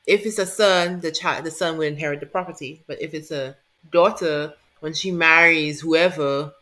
If 0.08 0.26
it's 0.26 0.40
a 0.40 0.46
son, 0.46 1.02
the 1.02 1.12
child 1.12 1.46
the 1.46 1.52
son 1.52 1.78
will 1.78 1.88
inherit 1.88 2.20
the 2.20 2.26
property. 2.26 2.84
But 2.88 3.02
if 3.02 3.14
it's 3.14 3.32
a 3.32 3.58
daughter, 3.92 4.54
when 4.80 4.94
she 4.94 5.12
marries 5.12 5.82
whoever 5.82 6.54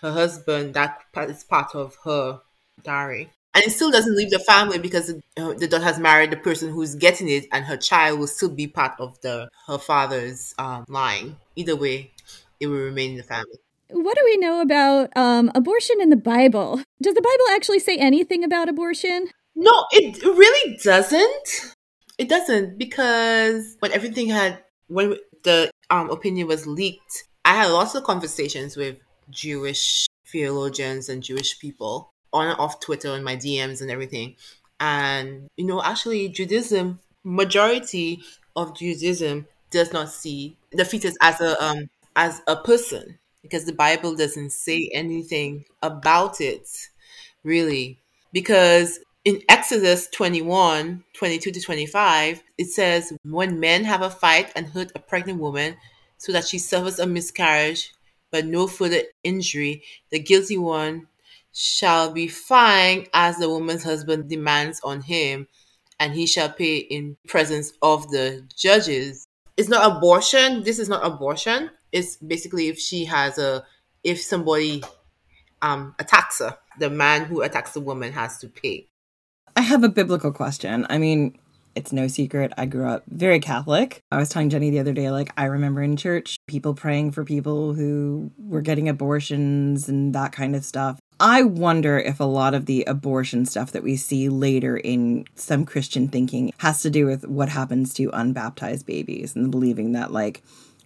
her 0.00 0.12
husband, 0.12 0.74
that 0.74 1.00
is 1.28 1.44
part 1.44 1.74
of 1.74 1.96
her 2.04 2.40
dowry. 2.82 3.30
And 3.54 3.64
it 3.64 3.70
still 3.70 3.90
doesn't 3.90 4.14
leave 4.14 4.30
the 4.30 4.38
family 4.38 4.78
because 4.78 5.12
the 5.36 5.68
daughter 5.68 5.82
has 5.82 5.98
married 5.98 6.30
the 6.30 6.36
person 6.36 6.70
who's 6.70 6.94
getting 6.94 7.28
it, 7.28 7.46
and 7.50 7.64
her 7.64 7.76
child 7.76 8.20
will 8.20 8.26
still 8.26 8.50
be 8.50 8.66
part 8.66 8.92
of 9.00 9.20
the 9.22 9.48
her 9.66 9.78
father's 9.78 10.54
um, 10.58 10.84
line. 10.88 11.36
Either 11.56 11.74
way, 11.74 12.12
it 12.60 12.66
will 12.66 12.76
remain 12.76 13.12
in 13.12 13.16
the 13.16 13.22
family. 13.22 13.58
What 13.90 14.16
do 14.16 14.22
we 14.24 14.36
know 14.36 14.60
about 14.60 15.16
um, 15.16 15.50
abortion 15.54 15.96
in 16.00 16.10
the 16.10 16.16
Bible? 16.16 16.82
Does 17.00 17.14
the 17.14 17.22
Bible 17.22 17.56
actually 17.56 17.78
say 17.78 17.96
anything 17.96 18.44
about 18.44 18.68
abortion? 18.68 19.28
No, 19.56 19.86
it 19.90 20.22
really 20.22 20.78
doesn't. 20.84 21.74
It 22.18 22.28
doesn't 22.28 22.78
because 22.78 23.76
when 23.80 23.92
everything 23.92 24.28
had 24.28 24.62
when 24.88 25.16
the 25.42 25.70
um, 25.90 26.10
opinion 26.10 26.48
was 26.48 26.66
leaked, 26.66 27.24
I 27.44 27.54
had 27.54 27.68
lots 27.68 27.94
of 27.94 28.04
conversations 28.04 28.76
with 28.76 28.96
Jewish 29.30 30.06
theologians 30.26 31.08
and 31.08 31.22
Jewish 31.22 31.58
people 31.58 32.12
on 32.32 32.48
and 32.48 32.58
off 32.58 32.80
Twitter 32.80 33.08
and 33.12 33.24
my 33.24 33.36
DMs 33.36 33.80
and 33.80 33.90
everything. 33.90 34.36
And 34.80 35.48
you 35.56 35.64
know, 35.66 35.82
actually, 35.82 36.28
Judaism 36.28 37.00
majority 37.24 38.20
of 38.56 38.76
Judaism 38.76 39.46
does 39.70 39.92
not 39.92 40.08
see 40.08 40.56
the 40.72 40.84
fetus 40.84 41.16
as 41.20 41.40
a 41.40 41.62
um 41.62 41.90
as 42.16 42.40
a 42.46 42.56
person 42.56 43.18
because 43.42 43.64
the 43.64 43.72
Bible 43.72 44.14
doesn't 44.14 44.50
say 44.50 44.90
anything 44.92 45.64
about 45.82 46.40
it 46.40 46.88
really 47.44 47.98
because 48.32 49.00
in 49.24 49.42
Exodus 49.48 50.08
21, 50.08 51.04
22 51.12 51.50
to 51.50 51.60
25, 51.60 52.42
it 52.56 52.66
says, 52.66 53.12
When 53.24 53.60
men 53.60 53.84
have 53.84 54.00
a 54.00 54.10
fight 54.10 54.50
and 54.56 54.66
hurt 54.68 54.92
a 54.94 55.00
pregnant 55.00 55.38
woman 55.40 55.76
so 56.16 56.32
that 56.32 56.46
she 56.46 56.58
suffers 56.58 56.98
a 56.98 57.06
miscarriage, 57.06 57.92
but 58.30 58.46
no 58.46 58.66
further 58.66 59.02
injury, 59.22 59.82
the 60.10 60.18
guilty 60.18 60.56
one 60.56 61.08
shall 61.60 62.12
be 62.12 62.28
fined 62.28 63.08
as 63.12 63.36
the 63.38 63.50
woman's 63.50 63.82
husband 63.82 64.28
demands 64.28 64.80
on 64.84 65.00
him, 65.00 65.48
and 65.98 66.14
he 66.14 66.24
shall 66.24 66.48
pay 66.48 66.76
in 66.76 67.16
presence 67.26 67.72
of 67.82 68.08
the 68.12 68.46
judges. 68.56 69.26
It's 69.56 69.68
not 69.68 69.96
abortion. 69.96 70.62
This 70.62 70.78
is 70.78 70.88
not 70.88 71.04
abortion. 71.04 71.70
It's 71.90 72.14
basically 72.14 72.68
if 72.68 72.78
she 72.78 73.06
has 73.06 73.38
a, 73.38 73.64
if 74.04 74.22
somebody 74.22 74.84
um, 75.60 75.96
attacks 75.98 76.38
her, 76.38 76.56
the 76.78 76.90
man 76.90 77.24
who 77.24 77.42
attacks 77.42 77.72
the 77.72 77.80
woman 77.80 78.12
has 78.12 78.38
to 78.38 78.48
pay. 78.48 78.86
I 79.56 79.62
have 79.62 79.82
a 79.82 79.88
biblical 79.88 80.30
question. 80.30 80.86
I 80.88 80.98
mean, 80.98 81.36
it's 81.74 81.92
no 81.92 82.06
secret. 82.06 82.52
I 82.56 82.66
grew 82.66 82.86
up 82.86 83.02
very 83.08 83.40
Catholic. 83.40 84.00
I 84.12 84.18
was 84.18 84.28
telling 84.28 84.50
Jenny 84.50 84.70
the 84.70 84.78
other 84.78 84.92
day, 84.92 85.10
like, 85.10 85.32
I 85.36 85.46
remember 85.46 85.82
in 85.82 85.96
church 85.96 86.36
people 86.46 86.74
praying 86.74 87.10
for 87.10 87.24
people 87.24 87.74
who 87.74 88.30
were 88.38 88.60
getting 88.60 88.88
abortions 88.88 89.88
and 89.88 90.14
that 90.14 90.30
kind 90.30 90.54
of 90.54 90.64
stuff. 90.64 91.00
I 91.20 91.42
wonder 91.42 91.98
if 91.98 92.20
a 92.20 92.24
lot 92.24 92.54
of 92.54 92.66
the 92.66 92.84
abortion 92.84 93.44
stuff 93.44 93.72
that 93.72 93.82
we 93.82 93.96
see 93.96 94.28
later 94.28 94.76
in 94.76 95.26
some 95.34 95.66
Christian 95.66 96.08
thinking 96.08 96.52
has 96.58 96.82
to 96.82 96.90
do 96.90 97.06
with 97.06 97.26
what 97.26 97.48
happens 97.48 97.92
to 97.94 98.10
unbaptized 98.12 98.86
babies 98.86 99.34
and 99.34 99.50
believing 99.50 99.92
that, 99.92 100.12
like, 100.12 100.42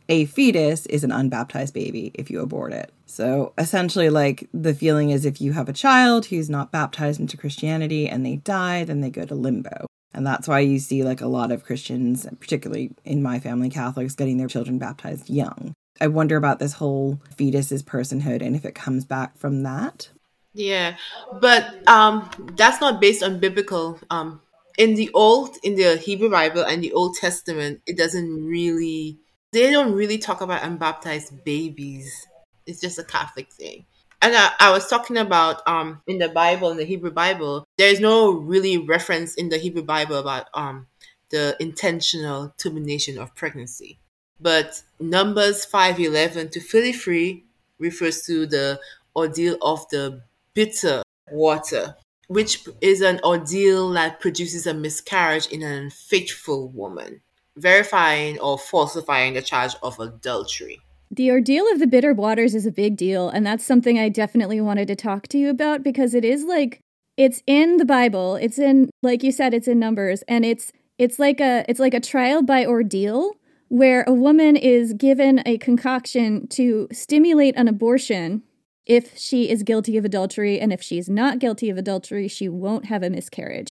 a 0.09 0.25
fetus 0.25 0.87
is 0.87 1.05
an 1.05 1.12
unbaptized 1.12 1.75
baby 1.75 2.11
if 2.14 2.31
you 2.31 2.40
abort 2.40 2.73
it. 2.73 2.92
So 3.07 3.53
essentially, 3.57 4.11
like 4.11 4.49
the 4.53 4.75
feeling 4.75 5.11
is 5.11 5.25
if 5.25 5.40
you 5.40 5.53
have 5.53 5.68
a 5.68 5.73
child 5.73 6.27
who's 6.27 6.51
not 6.51 6.73
baptized 6.73 7.21
into 7.21 7.37
Christianity 7.37 8.09
and 8.09 8.25
they 8.25 8.37
die, 8.37 8.85
then 8.85 9.01
they 9.01 9.11
go 9.11 9.25
to 9.25 9.35
limbo. 9.35 9.87
And 10.12 10.27
that's 10.27 10.49
why 10.49 10.61
you 10.61 10.79
see 10.79 11.03
like 11.05 11.21
a 11.21 11.27
lot 11.27 11.53
of 11.53 11.64
Christians, 11.64 12.27
particularly 12.40 12.92
in 13.05 13.23
my 13.23 13.38
family, 13.38 13.71
Catholics, 13.71 14.14
getting 14.14 14.38
their 14.38 14.49
children 14.49 14.79
baptized 14.79 15.31
young. 15.31 15.73
I 16.01 16.09
wonder 16.09 16.37
about 16.37 16.59
this 16.59 16.75
whole 16.75 17.21
fetus's 17.37 17.83
personhood 17.83 18.42
and 18.42 18.57
if 18.57 18.64
it 18.64 18.75
comes 18.75 19.05
back 19.05 19.38
from 19.38 19.62
that. 19.62 20.11
Yeah, 20.55 20.97
but 21.41 21.88
um, 21.88 22.29
that's 22.57 22.81
not 22.81 23.01
based 23.01 23.23
on 23.23 23.38
biblical. 23.38 23.99
Um, 24.11 24.41
in 24.77 24.95
the 24.95 25.11
old, 25.15 25.57
in 25.62 25.77
the 25.77 25.97
Hebrew 25.97 26.31
Bible 26.31 26.62
and 26.62 26.83
the 26.83 26.93
Old 26.93 27.17
Testament, 27.17 27.81
it 27.87 27.97
doesn't 27.97 28.47
really 28.47 29.19
they 29.53 29.71
don't 29.71 29.93
really 29.93 30.19
talk 30.19 30.41
about 30.41 30.62
unbaptized 30.62 31.45
babies. 31.45 32.27
It's 32.67 32.81
just 32.81 32.99
a 32.99 33.05
Catholic 33.05 33.53
thing. 33.53 33.85
And 34.21 34.35
I, 34.37 34.53
I, 34.61 34.71
was 34.71 34.88
talking 34.88 35.17
about 35.17 35.67
um 35.67 36.01
in 36.07 36.19
the 36.19 36.29
Bible, 36.29 36.71
in 36.71 36.77
the 36.77 36.85
Hebrew 36.85 37.11
Bible, 37.11 37.65
there 37.77 37.91
is 37.91 38.01
no 38.01 38.33
really 38.33 38.79
reference 38.79 39.35
in 39.35 39.49
the 39.49 39.59
Hebrew 39.59 39.83
Bible 39.83 40.17
about 40.17 40.49
um 40.55 40.87
the 41.31 41.57
intentional 41.61 42.55
termination 42.59 43.19
of 43.19 43.35
pregnancy. 43.35 43.99
But 44.41 44.83
Numbers 45.01 45.65
five 45.65 45.99
eleven 45.99 46.51
to 46.51 46.61
thirty 46.61 46.93
three 46.93 47.45
refers 47.79 48.23
to 48.23 48.47
the 48.47 48.81
ordeal 49.17 49.57
of 49.61 49.88
the 49.91 50.23
bitter 50.55 51.03
water, 51.31 51.97
which 52.29 52.67
is 52.81 53.01
an 53.01 53.21
ordeal 53.25 53.91
that 53.91 54.21
produces 54.21 54.67
a 54.67 54.75
miscarriage 54.75 55.47
in 55.47 55.62
an 55.62 55.73
unfaithful 55.73 56.69
woman 56.69 57.21
verifying 57.57 58.38
or 58.41 58.59
falsifying 58.59 59.35
the 59.35 59.43
charge 59.43 59.75
of 59.83 59.99
adultery. 60.01 60.81
The 61.11 61.31
ordeal 61.31 61.71
of 61.71 61.79
the 61.79 61.87
bitter 61.87 62.15
waters 62.15 62.55
is 62.55 62.65
a 62.65 62.73
big 62.73 62.97
deal, 62.97 63.29
and 63.29 63.45
that's 63.45 63.65
something 63.65 63.99
I 63.99 64.09
definitely 64.09 64.61
wanted 64.61 64.88
to 64.88 64.97
talk 64.97 65.29
to 65.29 65.38
you 65.38 65.51
about 65.51 65.83
because 65.83 66.15
it 66.15 66.25
is 66.25 66.45
like 66.45 66.81
it's 67.19 67.43
in 67.47 67.77
the 67.77 67.85
Bible. 67.85 68.37
It's 68.37 68.59
in 68.59 68.88
like 69.03 69.23
you 69.23 69.33
said 69.33 69.53
it's 69.53 69.69
in 69.69 69.79
numbers 69.79 70.23
and 70.27 70.45
it's 70.45 70.73
it's 70.99 71.19
like 71.19 71.41
a 71.41 71.65
it's 71.69 71.81
like 71.81 71.93
a 71.95 72.01
trial 72.01 72.43
by 72.43 72.65
ordeal 72.65 73.33
where 73.69 74.05
a 74.07 74.12
woman 74.12 74.57
is 74.57 74.95
given 74.95 75.43
a 75.45 75.59
concoction 75.59 76.47
to 76.47 76.88
stimulate 76.93 77.57
an 77.57 77.69
abortion 77.69 78.43
if 78.87 79.16
she 79.16 79.49
is 79.49 79.62
guilty 79.62 79.97
of 79.97 80.05
adultery 80.05 80.59
and 80.61 80.73
if 80.73 80.83
she's 80.83 81.09
not 81.09 81.38
guilty 81.38 81.71
of 81.71 81.77
adultery 81.77 82.29
she 82.29 82.49
won't 82.49 82.87
have 82.87 83.03
a 83.03 83.11
miscarriage. 83.11 83.68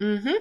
Mm 0.00 0.22
Mhm. 0.22 0.34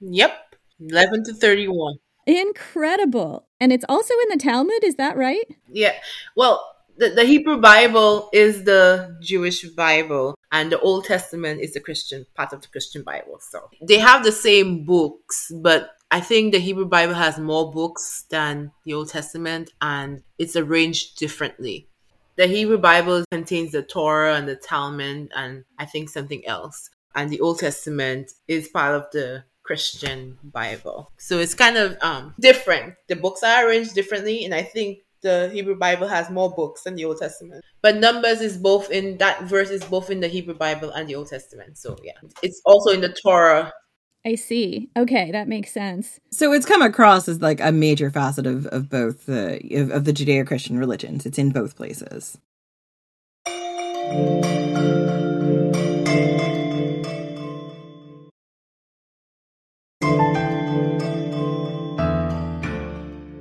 Yep. 0.00 0.32
11 0.80 1.24
to 1.24 1.34
31. 1.34 1.94
Incredible. 2.26 3.46
And 3.60 3.72
it's 3.72 3.84
also 3.88 4.14
in 4.14 4.28
the 4.30 4.36
Talmud, 4.42 4.82
is 4.84 4.96
that 4.96 5.16
right? 5.16 5.44
Yeah. 5.68 5.94
Well, 6.36 6.64
the, 6.96 7.10
the 7.10 7.24
Hebrew 7.24 7.60
Bible 7.60 8.28
is 8.32 8.64
the 8.64 9.16
Jewish 9.22 9.62
Bible, 9.70 10.34
and 10.50 10.70
the 10.70 10.78
Old 10.80 11.04
Testament 11.04 11.60
is 11.60 11.72
the 11.72 11.80
Christian 11.80 12.26
part 12.34 12.52
of 12.52 12.60
the 12.60 12.68
Christian 12.68 13.02
Bible. 13.02 13.38
So 13.40 13.68
they 13.80 13.98
have 13.98 14.24
the 14.24 14.32
same 14.32 14.84
books, 14.84 15.50
but 15.62 15.90
I 16.10 16.20
think 16.20 16.52
the 16.52 16.60
Hebrew 16.60 16.84
Bible 16.84 17.14
has 17.14 17.38
more 17.38 17.72
books 17.72 18.24
than 18.30 18.72
the 18.84 18.94
Old 18.94 19.08
Testament, 19.08 19.72
and 19.80 20.22
it's 20.38 20.56
arranged 20.56 21.18
differently. 21.18 21.88
The 22.36 22.46
Hebrew 22.46 22.78
Bible 22.78 23.24
contains 23.30 23.72
the 23.72 23.82
Torah 23.82 24.34
and 24.34 24.48
the 24.48 24.56
Talmud, 24.56 25.30
and 25.34 25.64
I 25.78 25.84
think 25.84 26.08
something 26.08 26.46
else. 26.46 26.88
And 27.14 27.28
the 27.28 27.40
Old 27.40 27.58
Testament 27.58 28.32
is 28.48 28.68
part 28.68 28.94
of 28.94 29.06
the 29.12 29.44
Christian 29.62 30.38
Bible. 30.42 31.12
So 31.18 31.38
it's 31.38 31.54
kind 31.54 31.76
of 31.76 31.96
um, 32.00 32.34
different. 32.40 32.94
The 33.08 33.16
books 33.16 33.42
are 33.42 33.66
arranged 33.66 33.94
differently, 33.94 34.44
and 34.44 34.54
I 34.54 34.62
think 34.62 34.98
the 35.22 35.50
Hebrew 35.52 35.76
Bible 35.76 36.08
has 36.08 36.30
more 36.30 36.52
books 36.54 36.82
than 36.82 36.96
the 36.96 37.04
Old 37.04 37.18
Testament. 37.18 37.64
But 37.80 37.96
Numbers 37.96 38.40
is 38.40 38.56
both 38.56 38.90
in 38.90 39.18
that 39.18 39.44
verse 39.44 39.70
is 39.70 39.84
both 39.84 40.10
in 40.10 40.20
the 40.20 40.28
Hebrew 40.28 40.54
Bible 40.54 40.90
and 40.90 41.08
the 41.08 41.14
Old 41.14 41.28
Testament. 41.28 41.78
So 41.78 41.96
yeah, 42.02 42.18
it's 42.42 42.60
also 42.64 42.90
in 42.90 43.00
the 43.00 43.14
Torah. 43.24 43.72
I 44.24 44.36
see. 44.36 44.88
Okay, 44.96 45.32
that 45.32 45.48
makes 45.48 45.72
sense. 45.72 46.20
So 46.30 46.52
it's 46.52 46.64
come 46.64 46.80
across 46.80 47.26
as 47.28 47.42
like 47.42 47.60
a 47.60 47.72
major 47.72 48.08
facet 48.08 48.46
of, 48.46 48.66
of 48.66 48.88
both 48.88 49.26
the 49.26 49.58
of, 49.74 49.90
of 49.90 50.04
the 50.04 50.12
Judeo-Christian 50.12 50.78
religions. 50.78 51.26
It's 51.26 51.38
in 51.38 51.50
both 51.50 51.74
places. 51.74 52.38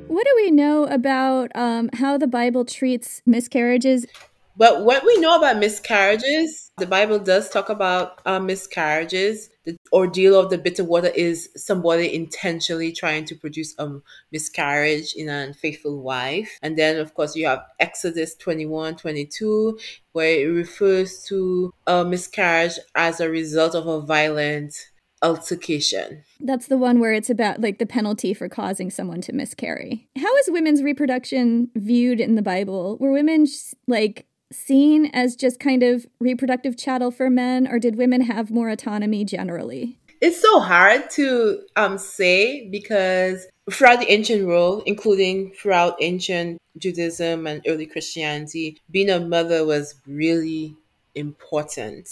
What 0.07 0.25
do 0.25 0.33
we 0.35 0.49
know 0.49 0.85
about 0.85 1.51
um, 1.53 1.91
how 1.93 2.17
the 2.17 2.27
Bible 2.27 2.65
treats 2.65 3.21
miscarriages? 3.27 4.07
But 4.57 4.83
what 4.83 5.03
we 5.05 5.17
know 5.17 5.37
about 5.37 5.57
miscarriages, 5.57 6.71
the 6.77 6.85
Bible 6.85 7.19
does 7.19 7.49
talk 7.49 7.69
about 7.69 8.19
uh, 8.25 8.39
miscarriages. 8.39 9.49
The 9.65 9.77
ordeal 9.93 10.39
of 10.39 10.49
the 10.49 10.57
bitter 10.57 10.83
water 10.83 11.11
is 11.13 11.49
somebody 11.55 12.13
intentionally 12.13 12.91
trying 12.91 13.25
to 13.25 13.35
produce 13.35 13.75
a 13.77 13.89
miscarriage 14.31 15.13
in 15.15 15.29
an 15.29 15.49
unfaithful 15.49 16.01
wife. 16.01 16.57
And 16.61 16.77
then, 16.77 16.97
of 16.97 17.13
course, 17.13 17.35
you 17.35 17.45
have 17.47 17.63
Exodus 17.79 18.35
21 18.35 18.95
22, 18.95 19.79
where 20.13 20.41
it 20.41 20.45
refers 20.45 21.23
to 21.25 21.73
a 21.87 22.03
miscarriage 22.03 22.79
as 22.95 23.19
a 23.19 23.29
result 23.29 23.75
of 23.75 23.87
a 23.87 24.01
violent 24.01 24.73
altercation. 25.21 26.23
That's 26.39 26.67
the 26.67 26.77
one 26.77 26.99
where 26.99 27.13
it's 27.13 27.29
about 27.29 27.61
like 27.61 27.77
the 27.77 27.85
penalty 27.85 28.33
for 28.33 28.49
causing 28.49 28.89
someone 28.89 29.21
to 29.21 29.33
miscarry. 29.33 30.09
How 30.17 30.35
is 30.37 30.49
women's 30.49 30.81
reproduction 30.81 31.69
viewed 31.75 32.19
in 32.19 32.35
the 32.35 32.41
Bible? 32.41 32.97
Were 32.99 33.11
women 33.11 33.45
like 33.87 34.25
seen 34.51 35.07
as 35.13 35.35
just 35.35 35.59
kind 35.59 35.83
of 35.83 36.05
reproductive 36.19 36.77
chattel 36.77 37.11
for 37.11 37.29
men, 37.29 37.67
or 37.67 37.79
did 37.79 37.95
women 37.95 38.21
have 38.21 38.51
more 38.51 38.69
autonomy 38.69 39.25
generally? 39.25 39.97
It's 40.21 40.39
so 40.39 40.59
hard 40.59 41.09
to 41.11 41.61
um, 41.75 41.97
say 41.97 42.69
because 42.69 43.47
throughout 43.71 43.99
the 43.99 44.11
ancient 44.11 44.45
world, 44.45 44.83
including 44.85 45.51
throughout 45.53 45.95
ancient 45.99 46.59
Judaism 46.77 47.47
and 47.47 47.61
early 47.67 47.87
Christianity, 47.87 48.77
being 48.91 49.09
a 49.09 49.19
mother 49.19 49.65
was 49.65 49.95
really 50.05 50.75
important. 51.15 52.07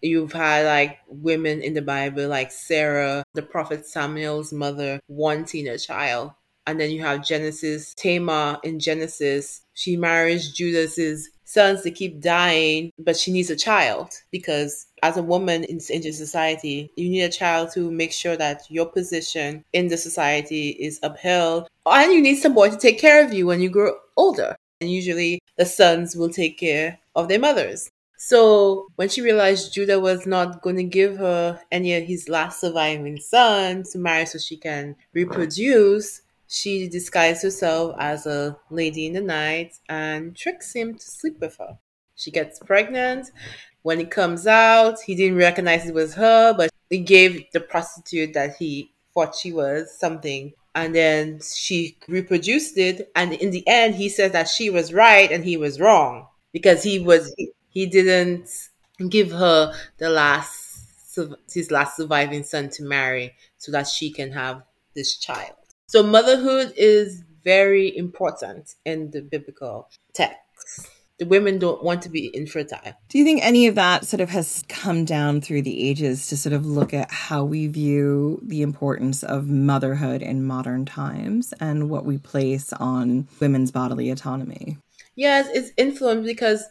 You've 0.00 0.32
had 0.32 0.64
like 0.64 0.98
women 1.08 1.60
in 1.60 1.74
the 1.74 1.82
Bible, 1.82 2.28
like 2.28 2.50
Sarah, 2.50 3.24
the 3.34 3.42
prophet 3.42 3.86
Samuel's 3.86 4.52
mother, 4.52 4.98
wanting 5.08 5.68
a 5.68 5.78
child. 5.78 6.32
And 6.66 6.80
then 6.80 6.90
you 6.90 7.02
have 7.02 7.26
Genesis, 7.26 7.94
Tamar 7.94 8.58
in 8.62 8.80
Genesis. 8.80 9.62
She 9.74 9.96
marries 9.96 10.52
Judas's 10.52 11.28
sons 11.50 11.82
to 11.82 11.90
keep 11.90 12.20
dying, 12.20 12.92
but 12.98 13.16
she 13.16 13.32
needs 13.32 13.50
a 13.50 13.56
child 13.56 14.10
because 14.30 14.86
as 15.02 15.16
a 15.16 15.22
woman 15.22 15.64
in 15.64 15.80
ancient 15.90 16.14
society, 16.14 16.92
you 16.94 17.08
need 17.08 17.22
a 17.22 17.28
child 17.28 17.72
to 17.72 17.90
make 17.90 18.12
sure 18.12 18.36
that 18.36 18.62
your 18.68 18.86
position 18.86 19.64
in 19.72 19.88
the 19.88 19.96
society 19.96 20.70
is 20.70 21.00
upheld. 21.02 21.68
And 21.86 22.12
you 22.12 22.22
need 22.22 22.36
somebody 22.36 22.72
to 22.72 22.78
take 22.78 23.00
care 23.00 23.24
of 23.24 23.32
you 23.32 23.46
when 23.46 23.60
you 23.60 23.68
grow 23.68 23.94
older. 24.16 24.54
And 24.80 24.90
usually 24.90 25.40
the 25.56 25.66
sons 25.66 26.14
will 26.14 26.30
take 26.30 26.58
care 26.58 27.00
of 27.16 27.26
their 27.26 27.40
mothers. 27.40 27.90
So 28.16 28.86
when 28.96 29.08
she 29.08 29.22
realized 29.22 29.72
Judah 29.74 29.98
was 29.98 30.26
not 30.26 30.62
going 30.62 30.76
to 30.76 30.84
give 30.84 31.16
her 31.16 31.58
any 31.72 31.94
of 31.94 32.04
his 32.04 32.28
last 32.28 32.60
surviving 32.60 33.18
sons 33.18 33.90
to 33.90 33.98
marry 33.98 34.26
so 34.26 34.38
she 34.38 34.56
can 34.56 34.94
reproduce, 35.14 36.20
she 36.50 36.88
disguised 36.88 37.42
herself 37.42 37.94
as 37.98 38.26
a 38.26 38.56
lady 38.70 39.06
in 39.06 39.12
the 39.12 39.20
night 39.20 39.74
and 39.88 40.36
tricks 40.36 40.72
him 40.74 40.94
to 40.96 41.04
sleep 41.10 41.38
with 41.40 41.56
her. 41.58 41.78
She 42.16 42.30
gets 42.30 42.58
pregnant. 42.58 43.30
When 43.82 44.00
it 44.00 44.10
comes 44.10 44.46
out, 44.46 45.00
he 45.00 45.14
didn't 45.14 45.38
recognize 45.38 45.86
it 45.86 45.94
was 45.94 46.14
her, 46.14 46.52
but 46.54 46.70
he 46.90 46.98
gave 46.98 47.44
the 47.52 47.60
prostitute 47.60 48.34
that 48.34 48.56
he 48.56 48.92
thought 49.14 49.34
she 49.34 49.52
was 49.52 49.96
something. 49.98 50.52
And 50.74 50.94
then 50.94 51.40
she 51.40 51.96
reproduced 52.08 52.76
it. 52.78 53.10
And 53.16 53.32
in 53.32 53.50
the 53.52 53.66
end, 53.66 53.94
he 53.94 54.08
says 54.08 54.32
that 54.32 54.48
she 54.48 54.70
was 54.70 54.92
right 54.92 55.30
and 55.30 55.44
he 55.44 55.56
was 55.56 55.80
wrong 55.80 56.26
because 56.52 56.82
he 56.82 56.98
was, 56.98 57.34
he 57.70 57.86
didn't 57.86 58.48
give 59.08 59.30
her 59.30 59.72
the 59.98 60.10
last, 60.10 61.14
his 61.52 61.70
last 61.70 61.96
surviving 61.96 62.42
son 62.44 62.68
to 62.70 62.82
marry 62.82 63.34
so 63.58 63.72
that 63.72 63.86
she 63.88 64.10
can 64.10 64.32
have 64.32 64.62
this 64.94 65.16
child. 65.16 65.54
So 65.90 66.04
motherhood 66.04 66.72
is 66.76 67.24
very 67.42 67.96
important 67.96 68.76
in 68.84 69.10
the 69.10 69.22
biblical 69.22 69.90
text. 70.14 70.88
The 71.18 71.26
women 71.26 71.58
don't 71.58 71.82
want 71.82 72.02
to 72.02 72.08
be 72.08 72.30
infertile. 72.32 72.92
Do 73.08 73.18
you 73.18 73.24
think 73.24 73.44
any 73.44 73.66
of 73.66 73.74
that 73.74 74.06
sort 74.06 74.20
of 74.20 74.30
has 74.30 74.62
come 74.68 75.04
down 75.04 75.40
through 75.40 75.62
the 75.62 75.88
ages 75.88 76.28
to 76.28 76.36
sort 76.36 76.52
of 76.52 76.64
look 76.64 76.94
at 76.94 77.10
how 77.10 77.42
we 77.42 77.66
view 77.66 78.38
the 78.40 78.62
importance 78.62 79.24
of 79.24 79.48
motherhood 79.48 80.22
in 80.22 80.46
modern 80.46 80.84
times 80.84 81.52
and 81.58 81.90
what 81.90 82.04
we 82.04 82.18
place 82.18 82.72
on 82.74 83.26
women's 83.40 83.72
bodily 83.72 84.10
autonomy? 84.10 84.78
Yes, 85.16 85.48
it's 85.52 85.72
influenced 85.76 86.24
because 86.24 86.66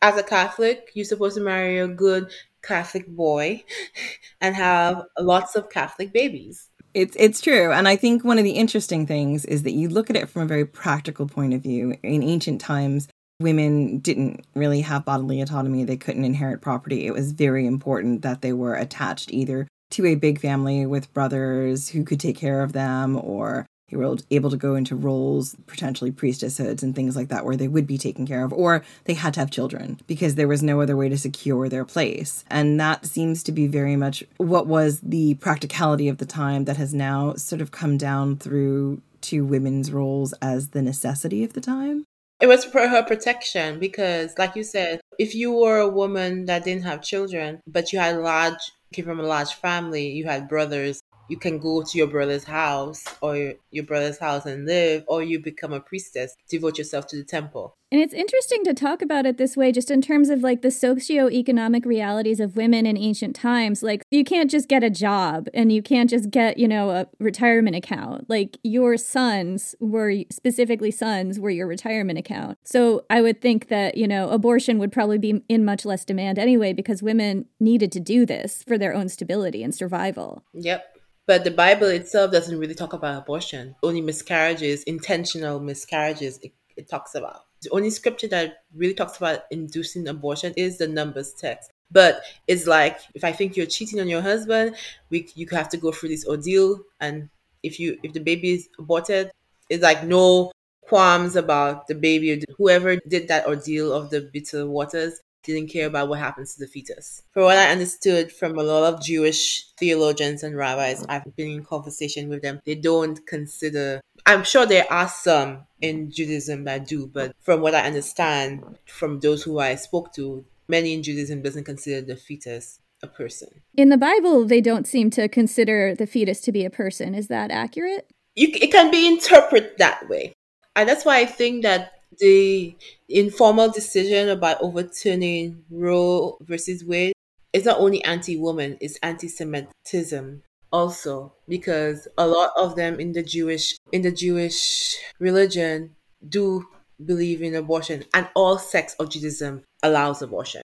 as 0.00 0.16
a 0.16 0.22
Catholic, 0.22 0.92
you're 0.94 1.04
supposed 1.04 1.36
to 1.36 1.42
marry 1.42 1.78
a 1.78 1.88
good 1.88 2.30
Catholic 2.62 3.06
boy 3.06 3.64
and 4.40 4.56
have 4.56 5.02
lots 5.18 5.56
of 5.56 5.68
Catholic 5.68 6.10
babies. 6.10 6.70
It's 6.94 7.16
it's 7.18 7.40
true, 7.40 7.72
and 7.72 7.88
I 7.88 7.96
think 7.96 8.22
one 8.22 8.38
of 8.38 8.44
the 8.44 8.50
interesting 8.50 9.06
things 9.06 9.44
is 9.46 9.62
that 9.62 9.72
you 9.72 9.88
look 9.88 10.10
at 10.10 10.16
it 10.16 10.28
from 10.28 10.42
a 10.42 10.46
very 10.46 10.66
practical 10.66 11.26
point 11.26 11.54
of 11.54 11.62
view. 11.62 11.96
In 12.02 12.22
ancient 12.22 12.60
times, 12.60 13.08
women 13.40 13.98
didn't 13.98 14.44
really 14.54 14.82
have 14.82 15.06
bodily 15.06 15.40
autonomy; 15.40 15.84
they 15.84 15.96
couldn't 15.96 16.24
inherit 16.24 16.60
property. 16.60 17.06
It 17.06 17.14
was 17.14 17.32
very 17.32 17.66
important 17.66 18.22
that 18.22 18.42
they 18.42 18.52
were 18.52 18.74
attached 18.74 19.32
either 19.32 19.66
to 19.92 20.06
a 20.06 20.16
big 20.16 20.40
family 20.40 20.84
with 20.84 21.12
brothers 21.14 21.88
who 21.88 22.04
could 22.04 22.20
take 22.20 22.36
care 22.36 22.62
of 22.62 22.72
them, 22.72 23.16
or 23.16 23.66
they 23.92 23.98
were 23.98 24.16
able 24.30 24.50
to 24.50 24.56
go 24.56 24.74
into 24.74 24.96
roles, 24.96 25.54
potentially 25.66 26.10
priestesshoods 26.10 26.82
and 26.82 26.96
things 26.96 27.14
like 27.14 27.28
that, 27.28 27.44
where 27.44 27.56
they 27.56 27.68
would 27.68 27.86
be 27.86 27.98
taken 27.98 28.26
care 28.26 28.42
of, 28.42 28.52
or 28.52 28.82
they 29.04 29.12
had 29.12 29.34
to 29.34 29.40
have 29.40 29.50
children 29.50 30.00
because 30.06 30.34
there 30.34 30.48
was 30.48 30.62
no 30.62 30.80
other 30.80 30.96
way 30.96 31.10
to 31.10 31.18
secure 31.18 31.68
their 31.68 31.84
place. 31.84 32.42
And 32.48 32.80
that 32.80 33.04
seems 33.04 33.42
to 33.44 33.52
be 33.52 33.66
very 33.66 33.96
much 33.96 34.24
what 34.38 34.66
was 34.66 35.00
the 35.00 35.34
practicality 35.34 36.08
of 36.08 36.16
the 36.18 36.26
time 36.26 36.64
that 36.64 36.78
has 36.78 36.94
now 36.94 37.34
sort 37.34 37.60
of 37.60 37.70
come 37.70 37.98
down 37.98 38.38
through 38.38 39.02
to 39.22 39.44
women's 39.44 39.92
roles 39.92 40.32
as 40.40 40.70
the 40.70 40.82
necessity 40.82 41.44
of 41.44 41.52
the 41.52 41.60
time. 41.60 42.04
It 42.40 42.46
was 42.46 42.64
for 42.64 42.88
her 42.88 43.02
protection 43.02 43.78
because, 43.78 44.34
like 44.38 44.56
you 44.56 44.64
said, 44.64 45.00
if 45.18 45.34
you 45.34 45.52
were 45.52 45.78
a 45.78 45.88
woman 45.88 46.46
that 46.46 46.64
didn't 46.64 46.84
have 46.84 47.02
children, 47.02 47.60
but 47.66 47.92
you 47.92 47.98
had 48.00 48.16
a 48.16 48.20
large, 48.20 48.72
came 48.92 49.04
from 49.04 49.20
a 49.20 49.24
large 49.24 49.52
family, 49.52 50.08
you 50.08 50.24
had 50.24 50.48
brothers, 50.48 51.02
you 51.28 51.38
can 51.38 51.58
go 51.58 51.82
to 51.82 51.98
your 51.98 52.06
brother's 52.06 52.44
house 52.44 53.04
or 53.20 53.54
your 53.70 53.84
brother's 53.84 54.18
house 54.18 54.44
and 54.44 54.66
live, 54.66 55.04
or 55.06 55.22
you 55.22 55.40
become 55.40 55.72
a 55.72 55.80
priestess, 55.80 56.34
devote 56.48 56.78
yourself 56.78 57.06
to 57.08 57.16
the 57.16 57.24
temple. 57.24 57.76
And 57.90 58.00
it's 58.00 58.14
interesting 58.14 58.64
to 58.64 58.72
talk 58.72 59.02
about 59.02 59.26
it 59.26 59.36
this 59.36 59.54
way, 59.54 59.70
just 59.70 59.90
in 59.90 60.00
terms 60.00 60.30
of 60.30 60.42
like 60.42 60.62
the 60.62 60.70
socio-economic 60.70 61.84
realities 61.84 62.40
of 62.40 62.56
women 62.56 62.86
in 62.86 62.96
ancient 62.96 63.36
times. 63.36 63.82
Like, 63.82 64.02
you 64.10 64.24
can't 64.24 64.50
just 64.50 64.66
get 64.66 64.82
a 64.82 64.88
job 64.88 65.48
and 65.52 65.70
you 65.70 65.82
can't 65.82 66.08
just 66.08 66.30
get, 66.30 66.56
you 66.56 66.66
know, 66.66 66.90
a 66.90 67.06
retirement 67.18 67.76
account. 67.76 68.30
Like, 68.30 68.56
your 68.62 68.96
sons 68.96 69.74
were 69.78 70.14
specifically 70.30 70.90
sons 70.90 71.38
were 71.38 71.50
your 71.50 71.66
retirement 71.66 72.18
account. 72.18 72.56
So 72.64 73.04
I 73.10 73.20
would 73.20 73.42
think 73.42 73.68
that, 73.68 73.98
you 73.98 74.08
know, 74.08 74.30
abortion 74.30 74.78
would 74.78 74.90
probably 74.90 75.18
be 75.18 75.42
in 75.50 75.62
much 75.62 75.84
less 75.84 76.06
demand 76.06 76.38
anyway 76.38 76.72
because 76.72 77.02
women 77.02 77.44
needed 77.60 77.92
to 77.92 78.00
do 78.00 78.24
this 78.24 78.64
for 78.66 78.78
their 78.78 78.94
own 78.94 79.10
stability 79.10 79.62
and 79.62 79.74
survival. 79.74 80.44
Yep. 80.54 80.91
But 81.32 81.44
the 81.44 81.50
Bible 81.50 81.86
itself 81.86 82.30
doesn't 82.30 82.58
really 82.58 82.74
talk 82.74 82.92
about 82.92 83.22
abortion. 83.22 83.74
Only 83.82 84.02
miscarriages, 84.02 84.82
intentional 84.82 85.60
miscarriages, 85.60 86.38
it, 86.42 86.52
it 86.76 86.90
talks 86.90 87.14
about. 87.14 87.46
The 87.62 87.70
only 87.70 87.88
scripture 87.88 88.28
that 88.28 88.64
really 88.74 88.92
talks 88.92 89.16
about 89.16 89.44
inducing 89.50 90.06
abortion 90.08 90.52
is 90.58 90.76
the 90.76 90.86
Numbers 90.88 91.32
text. 91.32 91.70
But 91.90 92.20
it's 92.46 92.66
like 92.66 92.98
if 93.14 93.24
I 93.24 93.32
think 93.32 93.56
you're 93.56 93.64
cheating 93.64 93.98
on 93.98 94.10
your 94.10 94.20
husband, 94.20 94.76
we 95.08 95.26
you 95.34 95.46
have 95.52 95.70
to 95.70 95.78
go 95.78 95.90
through 95.90 96.10
this 96.10 96.26
ordeal, 96.28 96.82
and 97.00 97.30
if 97.62 97.80
you 97.80 97.98
if 98.02 98.12
the 98.12 98.20
baby 98.20 98.50
is 98.50 98.68
aborted, 98.78 99.30
it's 99.70 99.82
like 99.82 100.04
no 100.04 100.52
qualms 100.82 101.34
about 101.34 101.86
the 101.86 101.94
baby. 101.94 102.44
Whoever 102.58 102.96
did 103.08 103.28
that 103.28 103.46
ordeal 103.46 103.90
of 103.90 104.10
the 104.10 104.20
bitter 104.20 104.66
waters 104.66 105.18
didn't 105.42 105.68
care 105.68 105.86
about 105.86 106.08
what 106.08 106.18
happens 106.18 106.54
to 106.54 106.60
the 106.60 106.66
fetus. 106.66 107.22
For 107.32 107.42
what 107.42 107.56
I 107.56 107.70
understood 107.70 108.32
from 108.32 108.58
a 108.58 108.62
lot 108.62 108.92
of 108.92 109.02
Jewish 109.02 109.66
theologians 109.78 110.42
and 110.42 110.56
rabbis, 110.56 111.04
I've 111.08 111.36
been 111.36 111.50
in 111.50 111.64
conversation 111.64 112.28
with 112.28 112.42
them, 112.42 112.60
they 112.64 112.74
don't 112.74 113.24
consider, 113.26 114.00
I'm 114.26 114.44
sure 114.44 114.66
there 114.66 114.90
are 114.90 115.08
some 115.08 115.66
in 115.80 116.10
Judaism 116.10 116.64
that 116.64 116.86
do, 116.86 117.06
but 117.06 117.34
from 117.40 117.60
what 117.60 117.74
I 117.74 117.86
understand 117.86 118.78
from 118.86 119.20
those 119.20 119.42
who 119.42 119.58
I 119.58 119.74
spoke 119.74 120.12
to, 120.14 120.44
many 120.68 120.94
in 120.94 121.02
Judaism 121.02 121.42
doesn't 121.42 121.64
consider 121.64 122.06
the 122.06 122.16
fetus 122.16 122.78
a 123.02 123.06
person. 123.08 123.62
In 123.74 123.88
the 123.88 123.98
Bible, 123.98 124.44
they 124.44 124.60
don't 124.60 124.86
seem 124.86 125.10
to 125.10 125.28
consider 125.28 125.94
the 125.94 126.06
fetus 126.06 126.40
to 126.42 126.52
be 126.52 126.64
a 126.64 126.70
person. 126.70 127.14
Is 127.14 127.26
that 127.28 127.50
accurate? 127.50 128.08
You, 128.36 128.48
it 128.52 128.70
can 128.70 128.90
be 128.90 129.06
interpreted 129.06 129.78
that 129.78 130.08
way. 130.08 130.32
And 130.76 130.88
that's 130.88 131.04
why 131.04 131.18
I 131.18 131.26
think 131.26 131.64
that 131.64 131.92
the 132.18 132.76
informal 133.08 133.70
decision 133.70 134.28
about 134.28 134.60
overturning 134.60 135.64
Roe 135.70 136.36
versus 136.40 136.84
Wade 136.84 137.14
is 137.52 137.64
not 137.64 137.78
only 137.78 138.02
anti-woman, 138.04 138.78
it's 138.80 138.98
anti-Semitism 139.02 140.42
also 140.72 141.32
because 141.48 142.08
a 142.16 142.26
lot 142.26 142.50
of 142.56 142.76
them 142.76 142.98
in 142.98 143.12
the 143.12 143.22
Jewish 143.22 143.76
in 143.92 144.02
the 144.02 144.10
Jewish 144.10 144.96
religion 145.18 145.94
do 146.28 146.66
believe 147.04 147.42
in 147.42 147.54
abortion 147.54 148.04
and 148.14 148.28
all 148.34 148.58
sects 148.58 148.94
of 148.94 149.10
Judaism 149.10 149.62
allows 149.82 150.22
abortion. 150.22 150.62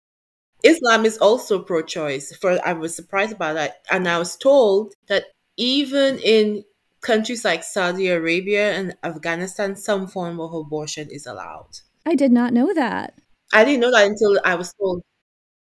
Islam 0.63 1.05
is 1.05 1.19
also 1.19 1.63
pro-choice. 1.63 2.35
For 2.37 2.59
I 2.67 2.73
was 2.73 2.95
surprised 2.95 3.33
about 3.33 3.55
that 3.55 3.83
and 3.91 4.09
I 4.09 4.19
was 4.19 4.37
told 4.37 4.95
that 5.09 5.25
even 5.57 6.19
in 6.19 6.65
countries 7.01 7.45
like 7.45 7.63
Saudi 7.65 8.09
Arabia 8.09 8.73
and 8.75 8.97
Afghanistan, 9.03 9.77
some 9.77 10.07
form 10.07 10.41
of 10.41 10.53
abortion 10.53 11.09
is 11.11 11.27
allowed. 11.27 11.81
I 12.07 12.15
did 12.15 12.33
not 12.33 12.53
know 12.53 12.73
that. 12.75 13.15
I 13.53 13.65
didn't 13.65 13.81
know 13.81 13.91
that 13.91 14.07
until 14.07 14.39
I 14.45 14.55
was 14.55 14.73
told. 14.75 15.03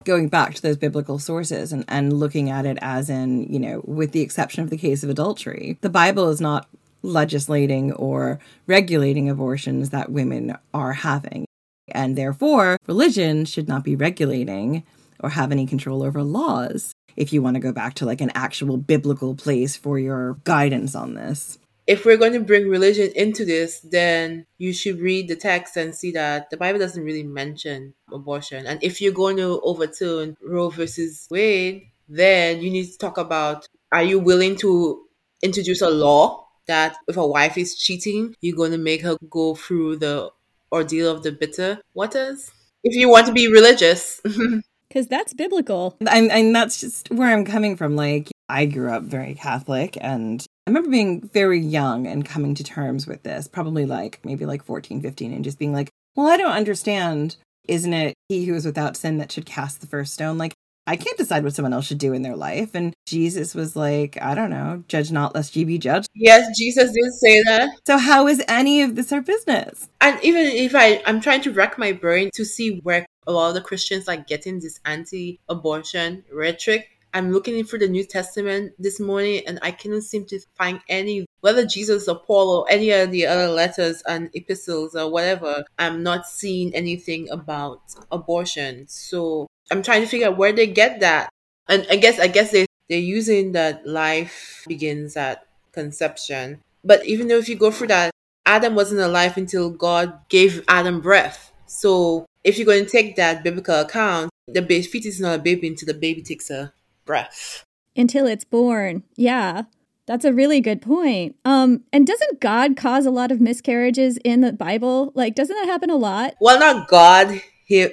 Going 0.05 0.29
back 0.29 0.55
to 0.55 0.62
those 0.62 0.77
biblical 0.77 1.18
sources 1.18 1.72
and, 1.72 1.85
and 1.88 2.12
looking 2.12 2.51
at 2.51 2.66
it 2.66 2.79
as 2.81 3.11
in, 3.11 3.53
you 3.53 3.59
know, 3.59 3.83
with 3.85 4.12
the 4.12 4.20
exception 4.20 4.62
of 4.62 4.70
the 4.70 4.77
case 4.77 5.03
of 5.03 5.11
adultery, 5.11 5.79
the 5.81 5.90
Bible 5.90 6.29
is 6.29 6.40
not 6.40 6.68
legislating 7.03 7.92
or 7.92 8.38
regulating 8.66 9.29
abortions 9.29 9.90
that 9.90 10.12
women 10.12 10.57
are 10.72 10.92
having. 10.92 11.46
And 11.88 12.16
therefore, 12.16 12.77
religion 12.87 13.44
should 13.44 13.68
not 13.68 13.85
be 13.85 13.96
regulating 13.96 14.85
or 15.20 15.31
have 15.31 15.53
any 15.53 15.66
control 15.66 16.03
over 16.03 16.22
laws 16.22 16.92
if 17.16 17.33
you 17.33 17.42
want 17.42 17.55
to 17.55 17.61
go 17.61 17.73
back 17.73 17.95
to 17.95 18.07
like 18.07 18.21
an 18.21 18.33
actual 18.35 18.77
biblical 18.77 19.35
place 19.35 19.77
for 19.77 19.99
your 19.99 20.35
guidance 20.45 20.95
on 20.95 21.14
this. 21.14 21.59
If 21.87 22.05
we're 22.05 22.16
going 22.16 22.33
to 22.33 22.40
bring 22.40 22.69
religion 22.69 23.12
into 23.14 23.45
this, 23.45 23.79
then 23.81 24.47
you 24.59 24.73
should 24.73 25.01
read 25.01 25.29
the 25.29 25.37
text 25.37 25.77
and 25.77 25.95
see 25.95 26.11
that 26.12 26.51
the 26.51 26.57
Bible 26.57 26.81
doesn't 26.81 27.03
really 27.03 27.23
mention 27.23 27.95
abortion. 28.12 28.66
And 28.66 28.83
if 28.83 29.01
you're 29.01 29.12
going 29.12 29.37
to 29.37 29.61
overturn 29.62 30.37
Roe 30.42 30.69
versus 30.69 31.29
Wade, 31.31 31.85
then 32.09 32.61
you 32.61 32.71
need 32.71 32.87
to 32.87 32.99
talk 32.99 33.19
about 33.19 33.69
are 33.92 34.03
you 34.03 34.19
willing 34.19 34.57
to 34.57 35.05
introduce 35.42 35.81
a 35.81 35.90
law 35.90 36.49
that 36.66 36.97
if 37.07 37.16
a 37.16 37.27
wife 37.27 37.57
is 37.57 37.77
cheating, 37.77 38.35
you're 38.40 38.57
going 38.57 38.73
to 38.73 38.79
make 38.79 39.03
her 39.03 39.16
go 39.31 39.55
through 39.55 39.97
the 39.97 40.31
ordeal 40.73 41.11
of 41.11 41.23
the 41.23 41.31
bitter 41.31 41.81
waters? 41.95 42.51
If 42.83 42.97
you 42.97 43.09
want 43.09 43.27
to 43.27 43.33
be 43.33 43.51
religious. 43.51 44.21
Because 44.88 45.07
that's 45.07 45.35
biblical. 45.35 45.96
And, 46.09 46.31
and 46.31 46.55
that's 46.55 46.81
just 46.81 47.11
where 47.11 47.33
I'm 47.33 47.44
coming 47.44 47.77
from. 47.77 47.96
Like, 47.96 48.31
I 48.49 48.66
grew 48.66 48.90
up 48.90 49.03
very 49.03 49.35
Catholic 49.35 49.99
and 50.01 50.44
I 50.66 50.70
remember 50.70 50.90
being 50.90 51.20
very 51.20 51.61
young 51.61 52.07
and 52.07 52.25
coming 52.25 52.55
to 52.55 52.64
terms 52.64 53.07
with 53.07 53.22
this, 53.22 53.49
probably 53.49 53.87
like 53.87 54.20
maybe 54.25 54.46
like 54.46 54.64
14, 54.64 55.01
15, 55.01 55.33
and 55.33 55.44
just 55.44 55.59
being 55.59 55.72
like, 55.72 55.90
well, 56.14 56.29
I 56.29 56.37
don't 56.37 56.53
understand. 56.53 57.37
Isn't 57.68 57.92
it 57.92 58.14
he 58.29 58.44
who 58.46 58.55
is 58.55 58.64
without 58.64 58.96
sin 58.96 59.18
that 59.18 59.33
should 59.33 59.46
cast 59.46 59.81
the 59.81 59.87
first 59.87 60.14
stone? 60.14 60.38
Like, 60.38 60.55
I 60.88 60.96
can't 60.96 61.18
decide 61.18 61.42
what 61.42 61.55
someone 61.55 61.72
else 61.72 61.87
should 61.87 61.99
do 61.99 62.12
in 62.12 62.22
their 62.22 62.37
life. 62.37 62.75
And 62.75 62.94
Jesus 63.07 63.55
was 63.55 63.75
like, 63.75 64.20
I 64.22 64.37
don't 64.37 64.51
know, 64.51 64.85
judge 64.87 65.11
not 65.11 65.35
lest 65.35 65.57
ye 65.57 65.64
be 65.64 65.79
judged. 65.79 66.09
Yes, 66.14 66.49
Jesus 66.57 66.92
did 66.92 67.12
say 67.14 67.42
that. 67.42 67.70
So 67.87 67.99
how 67.99 68.29
is 68.29 68.42
any 68.46 68.83
of 68.83 68.94
this 68.94 69.12
our 69.12 69.20
business? 69.20 69.88
And 70.01 70.22
even 70.22 70.46
if 70.46 70.77
I, 70.77 71.03
I'm 71.05 71.20
trying 71.20 71.42
to 71.42 71.53
rack 71.53 71.77
my 71.77 71.90
brain 71.90 72.31
to 72.35 72.44
see 72.44 72.79
where 72.85 73.05
a 73.27 73.33
lot 73.33 73.49
of 73.49 73.55
the 73.55 73.61
Christians 73.61 74.09
are 74.09 74.17
getting 74.17 74.61
this 74.61 74.81
anti-abortion 74.85 76.25
rhetoric. 76.33 76.89
I'm 77.15 77.33
looking 77.33 77.65
for 77.65 77.79
the 77.79 77.89
New 77.89 78.05
Testament 78.05 78.73
this 78.79 79.01
morning 79.01 79.43
and 79.47 79.59
I 79.62 79.71
cannot 79.71 80.03
seem 80.03 80.27
to 80.27 80.39
find 80.55 80.81
any, 80.89 81.25
whether 81.41 81.65
Jesus 81.65 82.09
or 82.09 82.19
Paul 82.19 82.51
or 82.51 82.67
any 82.71 82.91
of 82.91 83.11
the 83.11 83.27
other 83.27 83.49
letters 83.49 84.03
and 84.07 84.29
epistles 84.35 84.95
or 84.95 85.11
whatever, 85.11 85.65
I'm 85.79 86.03
not 86.03 86.27
seeing 86.27 86.75
anything 86.75 87.31
about 87.31 87.81
abortion. 88.12 88.87
So 88.89 89.47
I'm 89.71 89.83
trying 89.83 90.03
to 90.03 90.09
figure 90.09 90.29
out 90.29 90.37
where 90.37 90.53
they 90.53 90.67
get 90.67 91.01
that. 91.01 91.31
And 91.69 91.87
I 91.91 91.97
guess 91.97 92.21
I 92.21 92.29
guess 92.29 92.53
they 92.53 92.67
they're 92.89 92.99
using 92.99 93.53
that 93.53 93.87
life 93.87 94.65
begins 94.69 95.17
at 95.17 95.47
conception. 95.73 96.61
But 96.85 97.05
even 97.07 97.29
though 97.29 97.39
if 97.39 97.49
you 97.49 97.57
go 97.57 97.71
through 97.71 97.89
that, 97.89 98.11
Adam 98.45 98.75
wasn't 98.75 99.01
alive 99.01 99.37
until 99.37 99.71
God 99.71 100.21
gave 100.29 100.62
Adam 100.69 101.01
breath. 101.01 101.51
So 101.67 102.27
if 102.46 102.56
you're 102.56 102.64
going 102.64 102.85
to 102.85 102.90
take 102.90 103.16
that 103.16 103.42
biblical 103.42 103.80
account, 103.80 104.30
the 104.46 104.62
baby 104.62 104.82
fetus 104.82 105.16
is 105.16 105.20
not 105.20 105.40
a 105.40 105.42
baby 105.42 105.66
until 105.66 105.87
the 105.87 105.94
baby 105.94 106.22
takes 106.22 106.48
a 106.48 106.72
breath. 107.04 107.64
Until 107.96 108.26
it's 108.26 108.44
born. 108.44 109.02
Yeah. 109.16 109.64
That's 110.06 110.24
a 110.24 110.32
really 110.32 110.61
good 110.61 110.80
point. 110.80 111.35
Um, 111.44 111.82
and 111.92 112.06
doesn't 112.06 112.40
God 112.40 112.76
cause 112.76 113.04
a 113.04 113.11
lot 113.11 113.32
of 113.32 113.40
miscarriages 113.40 114.18
in 114.18 114.42
the 114.42 114.52
Bible? 114.52 115.11
Like, 115.16 115.35
doesn't 115.35 115.56
that 115.56 115.66
happen 115.66 115.90
a 115.90 115.96
lot? 115.96 116.35
Well, 116.40 116.61
not 116.61 116.87
God 116.87 117.42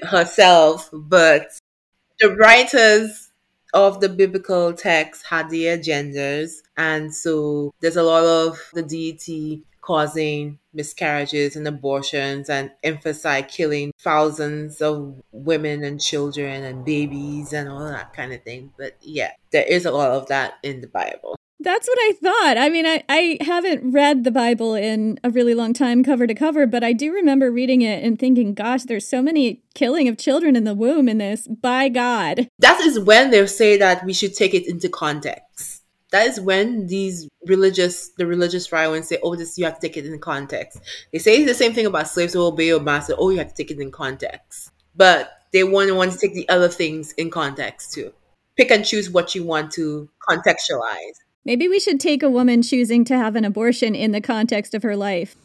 herself, 0.03 0.87
but 0.93 1.47
the 2.19 2.35
writers 2.35 3.31
of 3.73 3.99
the 4.01 4.09
biblical 4.09 4.73
text 4.73 5.25
had 5.25 5.49
their 5.49 5.79
agendas, 5.79 6.57
and 6.77 7.11
so 7.11 7.73
there's 7.81 7.95
a 7.95 8.03
lot 8.03 8.23
of 8.23 8.59
the 8.73 8.83
deity 8.83 9.63
causing 9.84 10.58
miscarriages 10.74 11.56
and 11.56 11.67
abortions 11.67 12.50
and 12.50 12.72
emphasize 12.84 13.46
killing 13.50 13.91
thousands 14.00 14.82
of 14.82 15.22
women 15.32 15.84
and 15.84 16.02
children 16.02 16.63
and 16.63 16.86
babies 16.86 17.54
and 17.54 17.69
all 17.69 17.86
that 17.86 18.13
kind 18.13 18.34
of 18.34 18.41
thing. 18.43 18.72
But 18.78 18.98
yeah, 19.02 19.32
there 19.52 19.65
is 19.65 19.86
a 19.86 19.91
lot 19.91 20.12
of 20.12 20.28
that 20.30 20.54
in 20.63 20.82
the 20.82 20.88
Bible. 20.88 21.36
That's 21.60 21.88
what 21.88 21.98
I 21.98 22.13
thought. 22.22 22.58
I 22.58 22.69
mean, 22.69 22.86
I, 22.86 23.04
I 23.08 23.38
haven't 23.39 23.93
read 23.93 24.26
the 24.26 24.32
Bible 24.32 24.76
in 24.76 25.17
a 25.24 25.30
really 25.30 25.54
long 25.54 25.74
time, 25.74 26.04
cover 26.04 26.28
to 26.28 26.34
cover, 26.34 26.67
but 26.67 26.84
I 26.84 26.91
do 26.91 27.13
remember 27.13 27.50
reading 27.52 27.82
it 27.82 28.04
and 28.04 28.19
thinking, 28.19 28.54
gosh, 28.54 28.84
there's 28.84 29.08
so 29.08 29.22
many 29.22 29.63
killing 29.74 30.10
of 30.10 30.17
children 30.17 30.58
in 30.58 30.65
the 30.65 30.74
womb 30.74 31.08
in 31.08 31.19
this. 31.19 31.48
By 31.48 31.88
God. 31.88 32.50
That 32.60 32.82
is 32.82 33.00
when 33.00 33.32
they 33.32 33.46
say 33.48 33.78
that 33.78 34.04
we 34.04 34.12
should 34.12 34.34
take 34.34 34.54
it 34.54 34.67
into 34.67 34.89
context. 34.89 35.72
That 36.13 36.28
is 36.28 36.39
when 36.39 36.86
these 36.86 37.28
religious, 37.47 38.10
the 38.10 38.28
religious 38.28 38.71
right 38.71 39.04
say, 39.04 39.17
oh, 39.23 39.36
this, 39.36 39.58
you 39.58 39.65
have 39.65 39.80
to 39.80 39.82
take 39.82 39.97
it 39.97 40.06
in 40.06 40.19
context. 40.19 40.80
They 41.12 41.17
say 41.17 41.43
the 41.43 41.56
same 41.56 41.73
thing 41.73 41.88
about 41.88 42.08
slaves 42.08 42.34
who 42.34 42.43
obey 42.43 42.67
your 42.67 42.80
master. 42.80 43.15
Oh, 43.17 43.32
you 43.32 43.39
have 43.39 43.47
to 43.47 43.56
take 43.56 43.71
it 43.71 43.80
in 43.80 43.89
context. 43.89 44.69
But 44.95 45.32
they 45.52 45.63
want 45.63 45.88
to 45.88 45.95
want 45.95 46.12
to 46.12 46.19
take 46.19 46.36
the 46.36 46.47
other 46.49 46.69
things 46.69 47.13
in 47.13 47.32
context 47.32 47.93
too. 47.93 48.13
Pick 48.56 48.69
and 48.69 48.86
choose 48.86 49.10
what 49.10 49.34
you 49.34 49.43
want 49.43 49.71
to 49.71 50.08
contextualize. 50.30 51.17
Maybe 51.45 51.67
we 51.67 51.80
should 51.80 51.99
take 51.99 52.21
a 52.21 52.30
woman 52.30 52.62
choosing 52.62 53.04
to 53.06 53.17
have 53.17 53.36
an 53.36 53.43
abortion 53.43 53.95
in 53.95 54.12
the 54.12 54.21
context 54.21 54.76
of 54.76 54.84
her 54.84 54.95
life. 54.95 55.36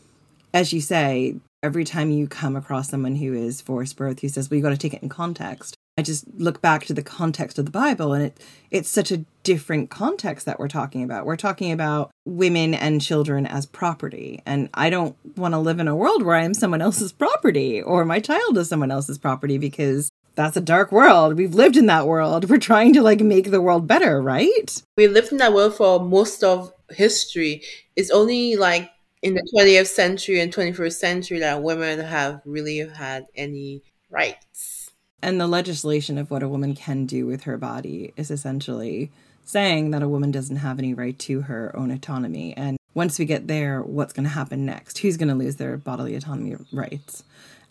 As 0.53 0.75
you 0.75 0.83
say, 0.83 1.37
every 1.63 1.85
time 1.85 2.11
you 2.11 2.29
come 2.29 2.57
across 2.57 2.91
someone 2.91 3.17
who 3.17 3.33
is 3.33 3.63
forced 3.63 3.97
birth 3.97 4.21
who 4.21 4.29
says, 4.29 4.51
well, 4.51 4.59
you 4.59 4.63
got 4.63 4.69
to 4.69 4.77
take 4.77 4.93
it 4.93 5.03
in 5.03 5.09
context. 5.09 5.78
I 5.99 6.03
just 6.03 6.27
look 6.37 6.63
back 6.63 6.85
to 6.85 6.95
the 6.95 7.03
context 7.03 7.59
of 7.59 7.65
the 7.65 7.73
Bible 7.73 8.13
and 8.13 8.23
it 8.27 8.41
it's 8.71 8.89
such 8.89 9.11
a 9.11 9.25
different 9.43 9.91
context 9.91 10.47
that 10.47 10.61
we're 10.61 10.69
talking 10.69 11.03
about. 11.03 11.27
We're 11.27 11.37
talking 11.37 11.73
about 11.73 12.13
women 12.25 12.73
and 12.73 13.01
children 13.01 13.47
as 13.47 13.67
property. 13.67 14.41
And 14.47 14.69
I 14.75 14.91
don't 14.91 15.17
want 15.37 15.55
to 15.55 15.59
live 15.59 15.81
in 15.81 15.89
a 15.89 15.97
world 15.97 16.23
where 16.23 16.37
I 16.37 16.45
am 16.45 16.55
someone 16.55 16.83
else's 16.83 17.11
property 17.11 17.83
or 17.83 18.05
my 18.05 18.21
child 18.21 18.57
is 18.59 18.69
someone 18.69 18.93
else's 18.93 19.19
property 19.19 19.59
because 19.59 20.09
that's 20.37 20.57
a 20.57 20.61
dark 20.61 20.93
world. 20.93 21.37
We've 21.37 21.55
lived 21.55 21.77
in 21.77 21.87
that 21.87 22.07
world. 22.07 22.49
We're 22.49 22.59
trying 22.59 22.93
to 22.93 23.03
like 23.03 23.21
make 23.21 23.51
the 23.51 23.61
world 23.61 23.89
better, 23.89 24.23
right? 24.23 24.81
We 24.97 25.09
lived 25.09 25.33
in 25.33 25.39
that 25.39 25.53
world 25.53 25.75
for 25.75 25.99
most 25.99 26.45
of 26.45 26.73
history. 26.91 27.65
It's 27.97 28.11
only 28.11 28.55
like 28.55 28.89
in 29.21 29.35
the 29.35 29.43
20th 29.57 29.89
century 29.89 30.39
and 30.39 30.55
21st 30.55 30.93
century 30.93 31.41
that 31.41 31.61
women 31.61 31.99
have 31.99 32.41
really 32.45 32.87
had 32.87 33.27
any 33.35 33.83
rights. 34.11 34.78
And 35.23 35.41
the 35.41 35.47
legislation 35.47 36.19
of 36.19 36.31
what 36.31 36.43
a 36.43 36.49
woman 36.49 36.75
can 36.75 37.07
do 37.07 37.27
with 37.27 37.43
her 37.43 37.57
body 37.57 38.13
is 38.17 38.31
essentially 38.31 39.11
saying 39.45 39.91
that 39.91 40.03
a 40.03 40.09
woman 40.09 40.31
doesn't 40.31 40.57
have 40.57 40.79
any 40.79 40.95
right 40.95 41.19
to 41.19 41.43
her 41.43 41.75
own 41.75 41.91
autonomy. 41.91 42.55
And 42.57 42.77
once 42.95 43.19
we 43.19 43.25
get 43.25 43.47
there, 43.47 43.83
what's 43.83 44.13
going 44.13 44.25
to 44.25 44.31
happen 44.31 44.67
next? 44.67 44.99
Who's 44.99 45.17
going 45.17 45.29
to 45.29 45.35
lose 45.35 45.57
their 45.57 45.77
bodily 45.77 46.15
autonomy 46.15 46.57
rights? 46.73 47.25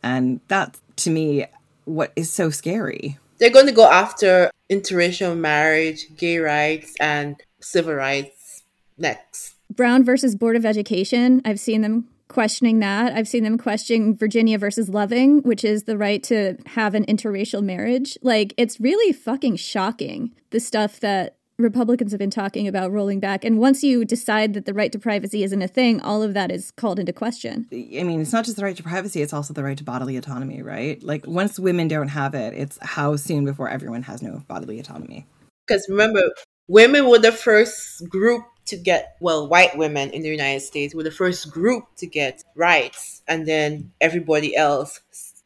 And 0.04 0.42
that, 0.48 0.78
to 0.98 1.10
me, 1.10 1.46
what 1.86 2.12
is 2.16 2.32
so 2.32 2.50
scary. 2.50 3.18
They're 3.38 3.50
going 3.50 3.68
to 3.68 3.72
go 3.72 3.90
after 3.90 4.52
interracial 4.70 5.38
marriage, 5.38 6.08
gay 6.18 6.40
rights, 6.40 6.96
and 7.00 7.42
civil 7.60 7.94
rights 7.94 8.64
next. 8.98 9.56
Brown 9.70 10.04
versus 10.04 10.36
Board 10.36 10.56
of 10.56 10.66
Education. 10.66 11.42
I've 11.46 11.60
seen 11.60 11.82
them 11.82 12.08
questioning 12.28 12.80
that. 12.80 13.13
I've 13.13 13.28
seen 13.28 13.44
them 13.44 13.58
questioning 13.58 14.16
Virginia 14.16 14.58
versus 14.58 14.90
Loving, 14.90 15.42
which 15.44 15.63
is 15.63 15.84
the 15.84 15.98
right 15.98 16.22
to 16.24 16.58
have 16.66 16.96
an 16.96 17.06
interracial 17.06 17.63
marriage. 17.63 18.18
Like, 18.22 18.54
it's 18.58 18.80
really 18.80 19.13
fucking 19.13 19.58
shocking 19.58 20.34
the 20.52 20.60
stuff 20.60 21.00
that 21.00 21.38
Republicans 21.60 22.12
have 22.12 22.19
been 22.19 22.30
talking 22.30 22.67
about 22.67 22.92
rolling 22.92 23.19
back. 23.19 23.44
And 23.44 23.58
once 23.58 23.84
you 23.84 24.06
decide 24.06 24.54
that 24.54 24.65
the 24.65 24.73
right 24.75 24.92
to 24.92 25.00
privacy 25.00 25.44
isn't 25.44 25.62
a 25.62 25.67
thing, 25.67 26.00
all 26.02 26.21
of 26.21 26.36
that 26.36 26.52
is 26.52 26.69
called 26.71 27.00
into 27.00 27.12
question. 27.12 27.65
I 27.71 28.04
mean, 28.04 28.21
it's 28.21 28.32
not 28.32 28.46
just 28.46 28.58
the 28.58 28.63
right 28.63 28.78
to 28.78 28.84
privacy, 28.84 29.23
it's 29.23 29.34
also 29.34 29.54
the 29.54 29.63
right 29.63 29.78
to 29.78 29.84
bodily 29.84 30.17
autonomy, 30.17 30.62
right? 30.62 31.02
Like, 31.02 31.25
once 31.25 31.60
women 31.60 31.88
don't 31.88 32.10
have 32.10 32.36
it, 32.36 32.54
it's 32.54 32.78
how 32.82 33.15
soon 33.15 33.44
before 33.44 33.69
everyone 33.69 34.04
has 34.04 34.21
no 34.21 34.44
bodily 34.48 34.80
autonomy. 34.80 35.25
Because 35.67 35.86
remember, 35.90 36.21
women 36.67 37.10
were 37.10 37.19
the 37.19 37.32
first 37.32 38.08
group 38.08 38.44
to 38.68 38.78
get, 38.78 39.18
well, 39.20 39.48
white 39.48 39.78
women 39.78 40.12
in 40.12 40.22
the 40.22 40.30
United 40.30 40.62
States 40.62 40.94
were 40.94 41.04
the 41.04 41.12
first 41.12 41.52
group 41.52 41.86
to 41.98 42.08
get 42.08 42.44
rights, 42.56 43.22
and 43.28 43.48
then 43.48 43.92
everybody 44.00 44.56
else 44.56 45.02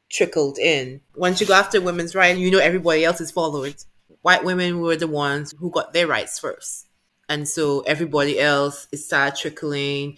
trickled 0.10 0.58
in. 0.58 1.02
Once 1.16 1.40
you 1.40 1.48
go 1.48 1.54
after 1.54 1.80
women's 1.80 2.16
rights, 2.16 2.40
you 2.40 2.52
know 2.52 2.60
everybody 2.60 3.06
else 3.06 3.22
is 3.22 3.32
following 3.32 3.74
white 4.22 4.44
women 4.44 4.80
were 4.80 4.96
the 4.96 5.08
ones 5.08 5.54
who 5.60 5.70
got 5.70 5.94
their 5.94 6.08
rights 6.08 6.40
first. 6.40 6.88
And 7.30 7.48
so 7.48 7.82
everybody 7.82 8.40
else 8.40 8.88
it 8.92 8.98
started 8.98 9.40
trickling 9.40 10.18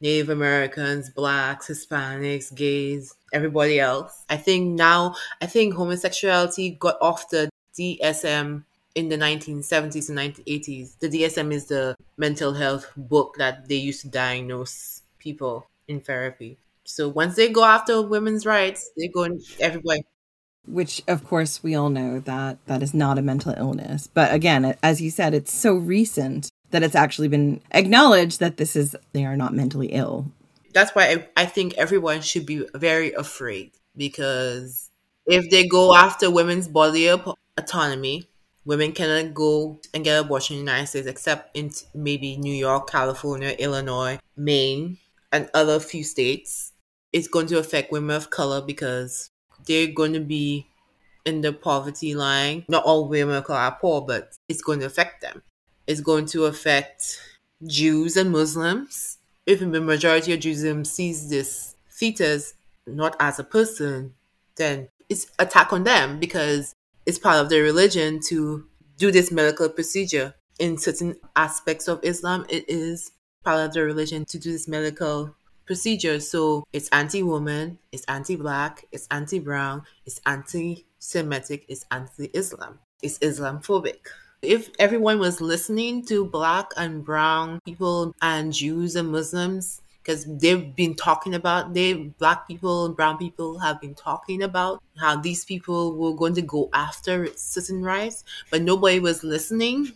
Native 0.00 0.28
Americans, 0.28 1.10
blacks, 1.10 1.68
Hispanics, 1.68 2.54
gays, 2.54 3.14
everybody 3.32 3.80
else. 3.80 4.24
I 4.28 4.36
think 4.36 4.74
now 4.74 5.14
I 5.40 5.46
think 5.46 5.74
homosexuality 5.74 6.70
got 6.78 6.96
off 7.00 7.30
the 7.30 7.50
DSM 7.78 8.64
in 8.96 9.08
the 9.10 9.16
1970s 9.18 10.08
and 10.08 10.18
1980s. 10.18 10.98
The 10.98 11.08
DSM 11.08 11.52
is 11.52 11.66
the 11.66 11.94
mental 12.16 12.54
health 12.54 12.90
book 12.96 13.36
that 13.38 13.68
they 13.68 13.76
used 13.76 14.00
to 14.02 14.08
diagnose 14.08 15.02
people 15.18 15.68
in 15.86 16.00
therapy. 16.00 16.58
So 16.84 17.08
once 17.08 17.36
they 17.36 17.48
go 17.50 17.64
after 17.64 18.00
women's 18.02 18.46
rights, 18.46 18.90
they 18.96 19.08
go 19.08 19.24
in 19.24 19.40
everywhere. 19.60 19.98
which 20.66 21.02
of 21.06 21.24
course 21.24 21.62
we 21.62 21.74
all 21.76 21.90
know 21.90 22.18
that 22.20 22.58
that 22.66 22.82
is 22.82 22.92
not 22.92 23.18
a 23.18 23.22
mental 23.22 23.54
illness 23.56 24.08
but 24.18 24.32
again 24.32 24.74
as 24.82 25.00
you 25.00 25.10
said 25.10 25.32
it's 25.32 25.52
so 25.54 25.74
recent 25.74 26.50
that 26.72 26.82
it's 26.82 26.96
actually 26.96 27.28
been 27.28 27.60
acknowledged 27.70 28.40
that 28.40 28.56
this 28.56 28.74
is 28.74 28.96
they 29.12 29.24
are 29.24 29.36
not 29.36 29.54
mentally 29.54 29.88
ill 29.88 30.26
That's 30.74 30.92
why 30.94 31.04
I, 31.36 31.42
I 31.42 31.46
think 31.46 31.74
everyone 31.74 32.20
should 32.20 32.46
be 32.46 32.66
very 32.74 33.12
afraid 33.12 33.72
because 33.96 34.90
if 35.26 35.48
they 35.50 35.66
go 35.66 35.94
after 35.94 36.30
women's 36.30 36.68
body 36.68 37.08
autonomy, 37.56 38.28
women 38.66 38.92
cannot 38.92 39.32
go 39.32 39.80
and 39.94 40.04
get 40.04 40.20
abortion 40.20 40.58
in 40.58 40.64
the 40.64 40.70
United 40.70 40.88
States 40.88 41.06
except 41.06 41.56
in 41.56 41.70
maybe 41.94 42.36
New 42.36 42.52
York, 42.52 42.90
California, 42.90 43.54
Illinois, 43.58 44.18
Maine, 44.36 44.98
and 45.32 45.48
other 45.54 45.80
few 45.80 46.04
states. 46.04 46.72
It's 47.12 47.28
going 47.28 47.46
to 47.46 47.58
affect 47.58 47.92
women 47.92 48.14
of 48.14 48.28
color 48.28 48.60
because 48.60 49.30
they're 49.66 49.86
going 49.86 50.12
to 50.12 50.20
be 50.20 50.66
in 51.24 51.40
the 51.40 51.52
poverty 51.52 52.14
line. 52.14 52.64
Not 52.68 52.84
all 52.84 53.08
women 53.08 53.36
of 53.36 53.44
color 53.44 53.60
are 53.60 53.78
poor, 53.80 54.02
but 54.02 54.32
it's 54.48 54.62
going 54.62 54.80
to 54.80 54.86
affect 54.86 55.22
them. 55.22 55.42
It's 55.86 56.00
going 56.00 56.26
to 56.26 56.44
affect 56.44 57.20
Jews 57.66 58.16
and 58.16 58.32
Muslims. 58.32 59.18
If 59.46 59.60
the 59.60 59.80
majority 59.80 60.32
of 60.32 60.40
Judaism 60.40 60.84
sees 60.84 61.30
this 61.30 61.76
fetus 61.88 62.54
not 62.86 63.16
as 63.20 63.38
a 63.38 63.44
person, 63.44 64.14
then 64.56 64.88
it's 65.08 65.30
attack 65.38 65.72
on 65.72 65.84
them 65.84 66.18
because 66.18 66.74
it's 67.06 67.18
part 67.18 67.38
of 67.38 67.48
their 67.48 67.62
religion 67.62 68.20
to 68.28 68.66
do 68.98 69.10
this 69.10 69.30
medical 69.30 69.68
procedure. 69.68 70.34
In 70.58 70.76
certain 70.78 71.16
aspects 71.36 71.86
of 71.86 72.00
Islam, 72.02 72.46
it 72.48 72.64
is 72.68 73.12
part 73.44 73.60
of 73.60 73.72
their 73.72 73.84
religion 73.84 74.24
to 74.26 74.38
do 74.38 74.52
this 74.52 74.66
medical 74.66 75.34
procedure. 75.66 76.18
So 76.20 76.64
it's 76.72 76.88
anti-woman, 76.90 77.78
it's 77.92 78.04
anti-black, 78.04 78.86
it's 78.92 79.06
anti-brown, 79.10 79.82
it's 80.04 80.20
anti-Semitic, 80.26 81.66
it's 81.68 81.84
anti-Islam, 81.90 82.78
it's 83.02 83.18
Islamophobic. 83.18 83.98
If 84.42 84.70
everyone 84.78 85.18
was 85.18 85.40
listening 85.40 86.04
to 86.06 86.24
black 86.24 86.70
and 86.76 87.04
brown 87.04 87.60
people 87.64 88.14
and 88.22 88.52
Jews 88.52 88.96
and 88.96 89.10
Muslims, 89.10 89.80
because 90.06 90.24
they've 90.38 90.74
been 90.76 90.94
talking 90.94 91.34
about 91.34 91.74
they 91.74 91.94
black 91.94 92.46
people 92.46 92.86
and 92.86 92.94
brown 92.94 93.18
people 93.18 93.58
have 93.58 93.80
been 93.80 93.94
talking 93.94 94.42
about 94.42 94.80
how 94.98 95.16
these 95.16 95.44
people 95.44 95.96
were 95.96 96.14
going 96.14 96.34
to 96.34 96.42
go 96.42 96.70
after 96.72 97.28
certain 97.36 97.82
rights, 97.82 98.22
but 98.50 98.62
nobody 98.62 99.00
was 99.00 99.24
listening. 99.24 99.92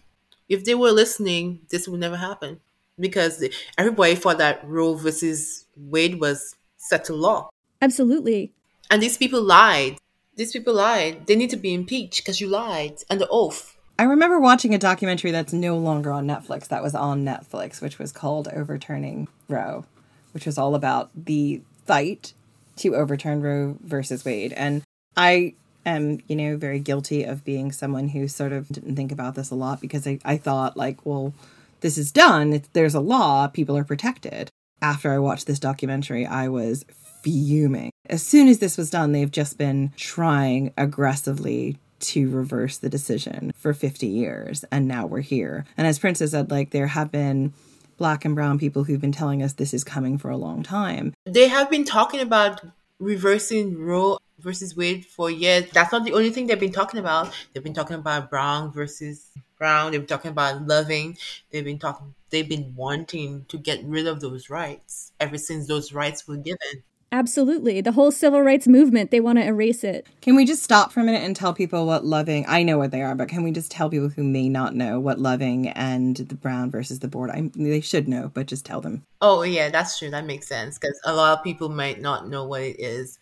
If 0.49 0.65
they 0.65 0.75
were 0.75 0.91
listening, 0.91 1.61
this 1.71 1.87
would 1.87 2.01
never 2.01 2.17
happen 2.17 2.61
because 2.99 3.47
everybody 3.79 4.17
thought 4.17 4.39
that 4.39 4.67
Roe 4.67 4.95
versus 4.95 5.67
Wade 5.77 6.21
was 6.21 6.57
set 6.77 7.05
to 7.05 7.15
law. 7.15 7.49
Absolutely. 7.81 8.53
And 8.91 9.01
these 9.01 9.17
people 9.17 9.41
lied. 9.41 9.99
These 10.35 10.53
people 10.53 10.75
lied. 10.75 11.27
They 11.27 11.37
need 11.37 11.51
to 11.51 11.57
be 11.57 11.73
impeached 11.73 12.25
because 12.25 12.41
you 12.41 12.49
lied 12.49 12.97
under 13.09 13.27
oath. 13.31 13.77
I 14.01 14.05
remember 14.05 14.41
watching 14.41 14.75
a 14.75 14.79
documentary 14.79 15.31
that's 15.31 15.53
no 15.53 15.77
longer 15.77 16.11
on 16.11 16.27
Netflix 16.27 16.69
that 16.69 16.83
was 16.83 16.95
on 16.95 17.23
Netflix, 17.23 17.83
which 17.83 17.99
was 17.99 18.13
called 18.13 18.49
Overturning 18.49 19.29
Roe, 19.47 19.85
which 20.33 20.47
was 20.47 20.59
all 20.59 20.75
about 20.75 21.11
the 21.15 21.63
fight 21.87 22.35
to 22.77 22.95
overturn 22.95 23.43
Roe 23.43 23.77
versus 23.83 24.25
Wade. 24.25 24.53
And 24.53 24.83
I 25.17 25.55
am, 25.85 26.21
you 26.29 26.37
know, 26.37 26.57
very 26.57 26.79
guilty 26.79 27.25
of 27.25 27.45
being 27.45 27.73
someone 27.73 28.09
who 28.09 28.29
sort 28.29 28.53
of 28.53 28.69
didn't 28.69 28.97
think 28.97 29.13
about 29.13 29.35
this 29.35 29.51
a 29.51 29.55
lot 29.55 29.81
because 29.81 30.07
I, 30.07 30.19
I 30.25 30.37
thought, 30.37 30.77
like, 30.77 31.05
well, 31.05 31.35
this 31.81 31.99
is 31.99 32.13
done. 32.13 32.53
It's, 32.53 32.69
there's 32.73 32.95
a 32.95 33.01
law, 33.01 33.47
people 33.49 33.77
are 33.77 33.85
protected. 33.85 34.51
After 34.83 35.13
I 35.13 35.19
watched 35.19 35.47
this 35.47 35.59
documentary, 35.59 36.25
I 36.27 36.49
was 36.49 36.85
fuming. 37.23 37.91
As 38.09 38.23
soon 38.23 38.49
as 38.49 38.59
this 38.59 38.79
was 38.79 38.91
done, 38.91 39.13
they've 39.13 39.31
just 39.31 39.59
been 39.59 39.93
trying 39.97 40.73
aggressively 40.77 41.79
to 42.01 42.31
reverse 42.31 42.79
the 42.79 42.89
decision 42.89 43.53
for 43.57 43.75
50 43.75 44.07
years 44.07 44.65
and 44.73 44.89
now 44.89 45.05
we're 45.05 45.21
here 45.21 45.67
and 45.77 45.87
as 45.87 45.99
princess 45.99 46.31
said 46.31 46.51
like 46.51 46.71
there 46.71 46.87
have 46.87 47.13
been 47.13 47.53
black 48.01 48.25
and 48.25 48.35
brown 48.35 48.59
people 48.59 48.85
who've 48.85 49.01
been 49.01 49.13
telling 49.13 49.43
us 49.43 49.53
this 49.53 49.75
is 49.75 49.85
coming 49.85 50.17
for 50.17 50.31
a 50.31 50.37
long 50.37 50.63
time 50.63 51.13
They 51.27 51.49
have 51.49 51.71
been 51.71 51.85
talking 51.85 52.21
about 52.21 52.63
reversing 52.99 53.79
Roe 53.79 54.19
versus 54.41 54.77
Wade 54.77 55.05
for 55.05 55.31
years. 55.31 55.71
That's 55.73 55.93
not 55.93 56.05
the 56.05 56.13
only 56.13 56.31
thing 56.31 56.47
they've 56.47 56.59
been 56.59 56.73
talking 56.73 57.01
about. 57.01 57.33
They've 57.53 57.63
been 57.63 57.75
talking 57.75 57.97
about 57.97 58.31
Brown 58.31 58.73
versus 58.73 59.27
Brown. 59.59 59.93
They've 59.93 60.01
been 60.01 60.09
talking 60.09 60.31
about 60.31 60.67
loving. 60.67 61.17
They've 61.51 61.65
been 61.65 61.79
talking. 61.79 62.15
They've 62.31 62.49
been 62.49 62.75
wanting 62.77 63.45
to 63.49 63.59
get 63.59 63.85
rid 63.85 64.07
of 64.07 64.21
those 64.21 64.49
rights 64.51 65.13
ever 65.21 65.37
since 65.37 65.67
those 65.67 65.93
rights 65.93 66.27
were 66.27 66.37
given. 66.37 66.85
Absolutely. 67.13 67.81
The 67.81 67.93
whole 67.93 68.11
civil 68.13 68.41
rights 68.43 68.69
movement, 68.69 69.11
they 69.11 69.21
want 69.21 69.39
to 69.39 69.45
erase 69.45 69.83
it. 69.85 70.07
can 70.21 70.37
we 70.37 70.45
just 70.45 70.63
stop 70.63 70.93
for 70.93 71.01
a 71.01 71.05
minute 71.05 71.23
and 71.23 71.35
tell 71.35 71.53
people 71.53 71.87
what 71.87 72.05
loving 72.05 72.45
i 72.49 72.63
know 72.63 72.79
what 72.79 72.91
they 72.91 73.03
are 73.03 73.15
but 73.15 73.29
can 73.29 73.43
we 73.43 73.51
just 73.51 73.71
tell 73.71 73.91
people 73.91 74.09
who 74.09 74.23
may 74.23 74.49
not 74.49 74.75
know 74.75 75.01
what 75.01 75.19
loving 75.19 75.69
and 75.69 76.17
the 76.19 76.35
brown 76.35 76.71
versus 76.71 77.01
the 77.01 77.09
board 77.09 77.31
I, 77.31 77.51
they 77.55 77.81
should 77.81 78.07
know 78.09 78.31
but 78.33 78.47
just 78.47 78.65
tell 78.65 78.81
them 78.81 79.05
Oh 79.21 79.43
yeah, 79.43 79.69
that's 79.71 79.99
true. 79.99 80.11
That 80.11 80.25
makes 80.25 80.47
sense 80.49 80.79
because 80.79 80.99
a 81.05 81.13
lot 81.15 81.37
of 81.37 81.45
people 81.45 81.69
might 81.69 82.01
not 82.01 82.29
know 82.29 82.45
what 82.45 82.63
it 82.63 82.81
is. 82.81 83.19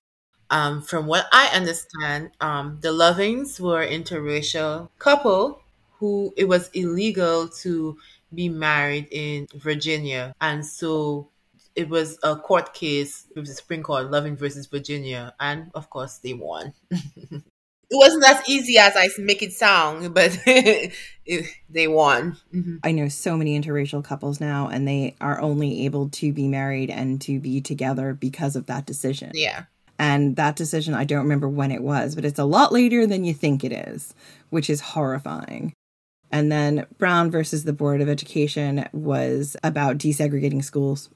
Um, 0.51 0.80
from 0.80 1.07
what 1.07 1.26
I 1.32 1.49
understand, 1.55 2.30
um, 2.41 2.78
the 2.80 2.89
Lovings 2.93 3.59
were 3.61 3.84
interracial 3.86 4.89
couple 4.99 5.61
who 5.99 6.32
it 6.36 6.45
was 6.45 6.68
illegal 6.74 7.49
to 7.62 7.97
be 8.34 8.49
married 8.49 9.09
in 9.11 9.49
Virginia, 9.57 10.32
and 10.41 10.64
so 10.64 11.28
it 11.79 11.89
was 11.89 12.18
a 12.24 12.35
court 12.35 12.74
case 12.74 13.29
with 13.37 13.47
the 13.47 13.55
Supreme 13.55 13.85
Court, 13.85 14.11
Loving 14.11 14.37
versus 14.37 14.66
Virginia, 14.66 15.33
and 15.39 15.70
of 15.74 15.89
course 15.91 16.18
they 16.18 16.33
won. 16.33 16.74
it 16.91 17.43
wasn't 17.93 18.24
as 18.24 18.49
easy 18.49 18.79
as 18.79 18.95
I 18.97 19.09
make 19.18 19.45
it 19.45 19.53
sound, 19.53 20.12
but 20.12 20.37
it, 20.47 21.47
they 21.70 21.87
won. 21.87 22.37
Mhm. 22.53 22.81
I 22.83 22.91
know 22.91 23.07
so 23.07 23.37
many 23.37 23.59
interracial 23.59 24.03
couples 24.03 24.41
now, 24.41 24.66
and 24.66 24.89
they 24.89 25.14
are 25.20 25.41
only 25.41 25.85
able 25.85 26.09
to 26.09 26.33
be 26.33 26.49
married 26.49 26.91
and 26.91 27.20
to 27.22 27.39
be 27.39 27.61
together 27.61 28.12
because 28.12 28.57
of 28.57 28.66
that 28.66 28.85
decision. 28.85 29.31
Yeah. 29.35 29.66
And 30.01 30.35
that 30.35 30.57
decision, 30.57 30.95
I 30.95 31.05
don't 31.05 31.22
remember 31.22 31.49
when 31.49 31.70
it 31.70 31.83
was, 31.83 32.16
but 32.16 32.24
it's 32.24 32.41
a 32.41 32.45
lot 32.45 32.72
later 32.72 33.07
than 33.07 33.24
you 33.24 33.35
think 33.35 33.62
it 33.62 33.72
is, 33.72 34.14
which 34.51 34.68
is 34.68 34.81
horrifying. 34.81 35.74
And 36.33 36.51
then 36.51 36.87
Brown 36.99 37.31
versus 37.31 37.64
the 37.64 37.72
Board 37.72 38.01
of 38.01 38.09
Education 38.09 38.89
was 38.93 39.57
about 39.62 39.99
desegregating 39.99 40.62
schools 40.62 41.09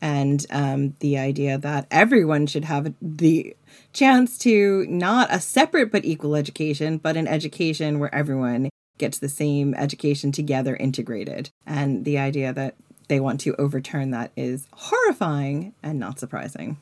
and 0.00 0.44
um, 0.50 0.94
the 1.00 1.18
idea 1.18 1.58
that 1.58 1.86
everyone 1.90 2.46
should 2.46 2.64
have 2.64 2.94
the 3.02 3.56
chance 3.92 4.38
to 4.38 4.86
not 4.88 5.32
a 5.32 5.40
separate 5.40 5.92
but 5.92 6.04
equal 6.04 6.36
education, 6.36 6.98
but 6.98 7.16
an 7.16 7.28
education 7.28 7.98
where 7.98 8.14
everyone 8.14 8.70
gets 8.98 9.18
the 9.18 9.28
same 9.28 9.74
education 9.74 10.32
together 10.32 10.76
integrated. 10.76 11.50
And 11.66 12.04
the 12.04 12.18
idea 12.18 12.52
that 12.52 12.76
they 13.08 13.20
want 13.20 13.40
to 13.40 13.54
overturn 13.56 14.12
that 14.12 14.30
is 14.36 14.68
horrifying 14.72 15.74
and 15.82 15.98
not 15.98 16.18
surprising. 16.18 16.78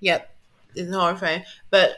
Yep, 0.00 0.30
it's 0.74 0.94
horrifying. 0.94 1.44
But 1.70 1.96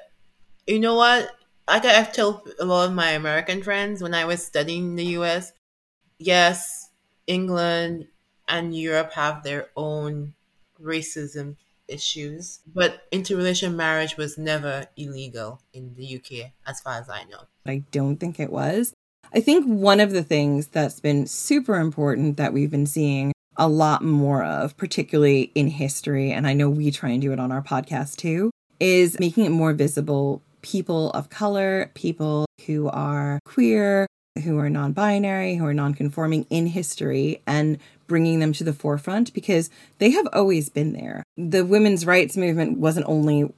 you 0.66 0.78
know 0.78 0.94
what? 0.94 1.30
Like 1.68 1.84
I've 1.84 2.12
told 2.12 2.48
a 2.60 2.64
lot 2.64 2.88
of 2.88 2.94
my 2.94 3.10
American 3.10 3.62
friends 3.62 4.00
when 4.00 4.14
I 4.14 4.24
was 4.24 4.46
studying 4.46 4.90
in 4.90 4.96
the 4.96 5.04
US, 5.18 5.52
yes, 6.18 6.90
England 7.26 8.06
and 8.46 8.76
Europe 8.76 9.12
have 9.14 9.42
their 9.42 9.70
own 9.76 10.34
racism 10.82 11.56
issues, 11.88 12.60
but 12.66 13.10
interrelational 13.10 13.74
marriage 13.74 14.16
was 14.16 14.36
never 14.36 14.86
illegal 14.96 15.60
in 15.72 15.94
the 15.94 16.16
UK, 16.16 16.52
as 16.66 16.80
far 16.80 16.94
as 17.00 17.08
I 17.08 17.24
know. 17.24 17.44
I 17.64 17.84
don't 17.90 18.16
think 18.16 18.40
it 18.40 18.50
was. 18.50 18.92
I 19.32 19.40
think 19.40 19.66
one 19.66 20.00
of 20.00 20.12
the 20.12 20.22
things 20.22 20.68
that's 20.68 21.00
been 21.00 21.26
super 21.26 21.76
important 21.76 22.36
that 22.36 22.52
we've 22.52 22.70
been 22.70 22.86
seeing 22.86 23.32
a 23.56 23.68
lot 23.68 24.04
more 24.04 24.44
of, 24.44 24.76
particularly 24.76 25.50
in 25.54 25.68
history, 25.68 26.30
and 26.30 26.46
I 26.46 26.52
know 26.52 26.68
we 26.68 26.90
try 26.90 27.10
and 27.10 27.22
do 27.22 27.32
it 27.32 27.40
on 27.40 27.52
our 27.52 27.62
podcast 27.62 28.16
too, 28.16 28.50
is 28.80 29.18
making 29.18 29.44
it 29.44 29.50
more 29.50 29.72
visible 29.72 30.42
people 30.62 31.10
of 31.10 31.30
color, 31.30 31.90
people 31.94 32.46
who 32.66 32.88
are 32.88 33.38
queer, 33.44 34.06
who 34.44 34.58
are 34.58 34.70
non 34.70 34.92
binary, 34.92 35.56
who 35.56 35.66
are 35.66 35.74
non 35.74 35.94
conforming 35.94 36.46
in 36.50 36.66
history, 36.66 37.42
and 37.46 37.78
bringing 38.06 38.38
them 38.38 38.52
to 38.52 38.64
the 38.64 38.72
forefront 38.72 39.32
because 39.34 39.70
they 39.98 40.10
have 40.10 40.28
always 40.32 40.68
been 40.68 40.92
there. 40.92 41.24
The 41.36 41.64
women's 41.64 42.06
rights 42.06 42.36
movement 42.36 42.78
wasn't 42.78 43.06
only 43.08 43.52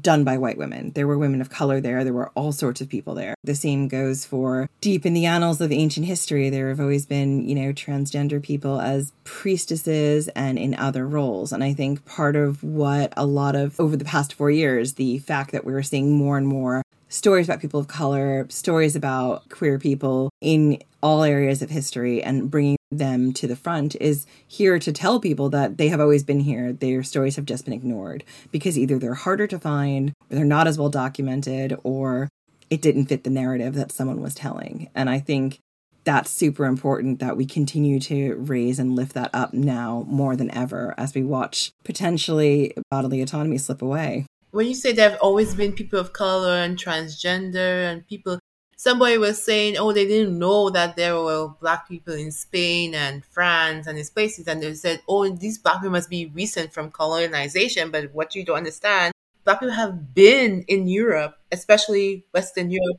done 0.00 0.24
by 0.24 0.38
white 0.38 0.56
women. 0.56 0.90
There 0.92 1.06
were 1.06 1.18
women 1.18 1.40
of 1.40 1.50
color 1.50 1.80
there. 1.80 2.02
There 2.02 2.12
were 2.12 2.30
all 2.30 2.52
sorts 2.52 2.80
of 2.80 2.88
people 2.88 3.14
there. 3.14 3.34
The 3.44 3.54
same 3.54 3.88
goes 3.88 4.24
for 4.24 4.68
deep 4.80 5.04
in 5.04 5.12
the 5.12 5.26
annals 5.26 5.60
of 5.60 5.70
ancient 5.70 6.06
history. 6.06 6.48
There 6.48 6.68
have 6.70 6.80
always 6.80 7.04
been, 7.04 7.46
you 7.46 7.54
know, 7.54 7.72
transgender 7.72 8.42
people 8.42 8.80
as 8.80 9.12
priestesses 9.24 10.28
and 10.28 10.58
in 10.58 10.74
other 10.74 11.06
roles. 11.06 11.52
And 11.52 11.62
I 11.62 11.74
think 11.74 12.04
part 12.06 12.36
of 12.36 12.62
what 12.62 13.12
a 13.16 13.26
lot 13.26 13.54
of 13.54 13.78
over 13.78 13.96
the 13.96 14.04
past 14.04 14.32
four 14.32 14.50
years, 14.50 14.94
the 14.94 15.18
fact 15.18 15.52
that 15.52 15.64
we 15.64 15.72
were 15.72 15.82
seeing 15.82 16.12
more 16.12 16.38
and 16.38 16.46
more 16.46 16.82
stories 17.12 17.46
about 17.46 17.60
people 17.60 17.78
of 17.78 17.88
color, 17.88 18.46
stories 18.48 18.96
about 18.96 19.48
queer 19.50 19.78
people 19.78 20.30
in 20.40 20.82
all 21.02 21.22
areas 21.22 21.60
of 21.60 21.68
history 21.68 22.22
and 22.22 22.50
bringing 22.50 22.76
them 22.90 23.32
to 23.32 23.46
the 23.46 23.56
front 23.56 23.94
is 24.00 24.26
here 24.46 24.78
to 24.78 24.92
tell 24.92 25.20
people 25.20 25.50
that 25.50 25.76
they 25.76 25.88
have 25.88 26.00
always 26.00 26.24
been 26.24 26.40
here. 26.40 26.72
Their 26.72 27.02
stories 27.02 27.36
have 27.36 27.44
just 27.44 27.64
been 27.64 27.74
ignored 27.74 28.24
because 28.50 28.78
either 28.78 28.98
they're 28.98 29.14
harder 29.14 29.46
to 29.46 29.58
find, 29.58 30.12
they're 30.30 30.44
not 30.44 30.66
as 30.66 30.78
well 30.78 30.88
documented, 30.88 31.76
or 31.82 32.28
it 32.70 32.80
didn't 32.80 33.06
fit 33.06 33.24
the 33.24 33.30
narrative 33.30 33.74
that 33.74 33.92
someone 33.92 34.22
was 34.22 34.34
telling. 34.34 34.88
And 34.94 35.10
I 35.10 35.18
think 35.18 35.58
that's 36.04 36.30
super 36.30 36.64
important 36.64 37.20
that 37.20 37.36
we 37.36 37.44
continue 37.44 38.00
to 38.00 38.34
raise 38.36 38.78
and 38.78 38.96
lift 38.96 39.12
that 39.14 39.30
up 39.34 39.52
now 39.52 40.04
more 40.08 40.34
than 40.34 40.50
ever 40.50 40.94
as 40.96 41.14
we 41.14 41.22
watch 41.22 41.70
potentially 41.84 42.74
bodily 42.90 43.20
autonomy 43.20 43.58
slip 43.58 43.82
away. 43.82 44.26
When 44.52 44.66
you 44.66 44.74
say 44.74 44.92
there 44.92 45.10
have 45.10 45.18
always 45.20 45.54
been 45.54 45.72
people 45.72 45.98
of 45.98 46.12
color 46.12 46.52
and 46.54 46.76
transgender 46.78 47.90
and 47.90 48.06
people, 48.06 48.38
somebody 48.76 49.16
was 49.18 49.42
saying, 49.42 49.78
oh, 49.78 49.92
they 49.92 50.06
didn't 50.06 50.38
know 50.38 50.70
that 50.70 50.94
there 50.96 51.16
were 51.16 51.48
black 51.60 51.88
people 51.88 52.14
in 52.14 52.30
Spain 52.30 52.94
and 52.94 53.24
France 53.24 53.86
and 53.86 53.96
these 53.98 54.10
places. 54.10 54.46
And 54.46 54.62
they 54.62 54.74
said, 54.74 55.00
oh, 55.08 55.28
these 55.28 55.58
black 55.58 55.76
people 55.76 55.90
must 55.92 56.10
be 56.10 56.26
recent 56.34 56.72
from 56.72 56.90
colonization. 56.90 57.90
But 57.90 58.12
what 58.12 58.34
you 58.34 58.44
don't 58.44 58.58
understand, 58.58 59.12
black 59.44 59.60
people 59.60 59.74
have 59.74 60.14
been 60.14 60.64
in 60.68 60.86
Europe, 60.86 61.36
especially 61.50 62.26
Western 62.32 62.70
Europe, 62.70 62.98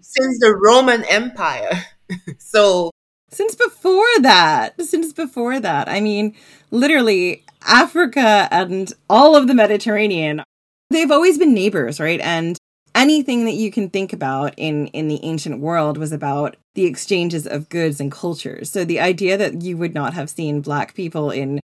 since 0.00 0.38
the 0.40 0.56
Roman 0.56 1.04
Empire. 1.04 1.84
so 2.38 2.90
since 3.30 3.54
before 3.54 4.06
that, 4.20 4.80
since 4.80 5.12
before 5.12 5.60
that, 5.60 5.88
I 5.88 6.00
mean, 6.00 6.34
literally 6.70 7.44
Africa 7.66 8.48
and 8.50 8.92
all 9.10 9.36
of 9.36 9.46
the 9.48 9.54
Mediterranean, 9.54 10.42
they've 10.90 11.10
always 11.10 11.38
been 11.38 11.54
neighbors, 11.54 12.00
right? 12.00 12.20
And 12.20 12.56
anything 12.94 13.44
that 13.44 13.54
you 13.54 13.70
can 13.70 13.90
think 13.90 14.12
about 14.12 14.54
in 14.56 14.88
in 14.88 15.08
the 15.08 15.22
ancient 15.24 15.60
world 15.60 15.98
was 15.98 16.12
about 16.12 16.56
the 16.74 16.84
exchanges 16.84 17.46
of 17.46 17.68
goods 17.68 18.00
and 18.00 18.10
cultures. 18.10 18.70
So 18.70 18.84
the 18.84 19.00
idea 19.00 19.36
that 19.36 19.62
you 19.62 19.76
would 19.76 19.94
not 19.94 20.14
have 20.14 20.30
seen 20.30 20.60
black 20.60 20.94
people 20.94 21.30
in 21.30 21.60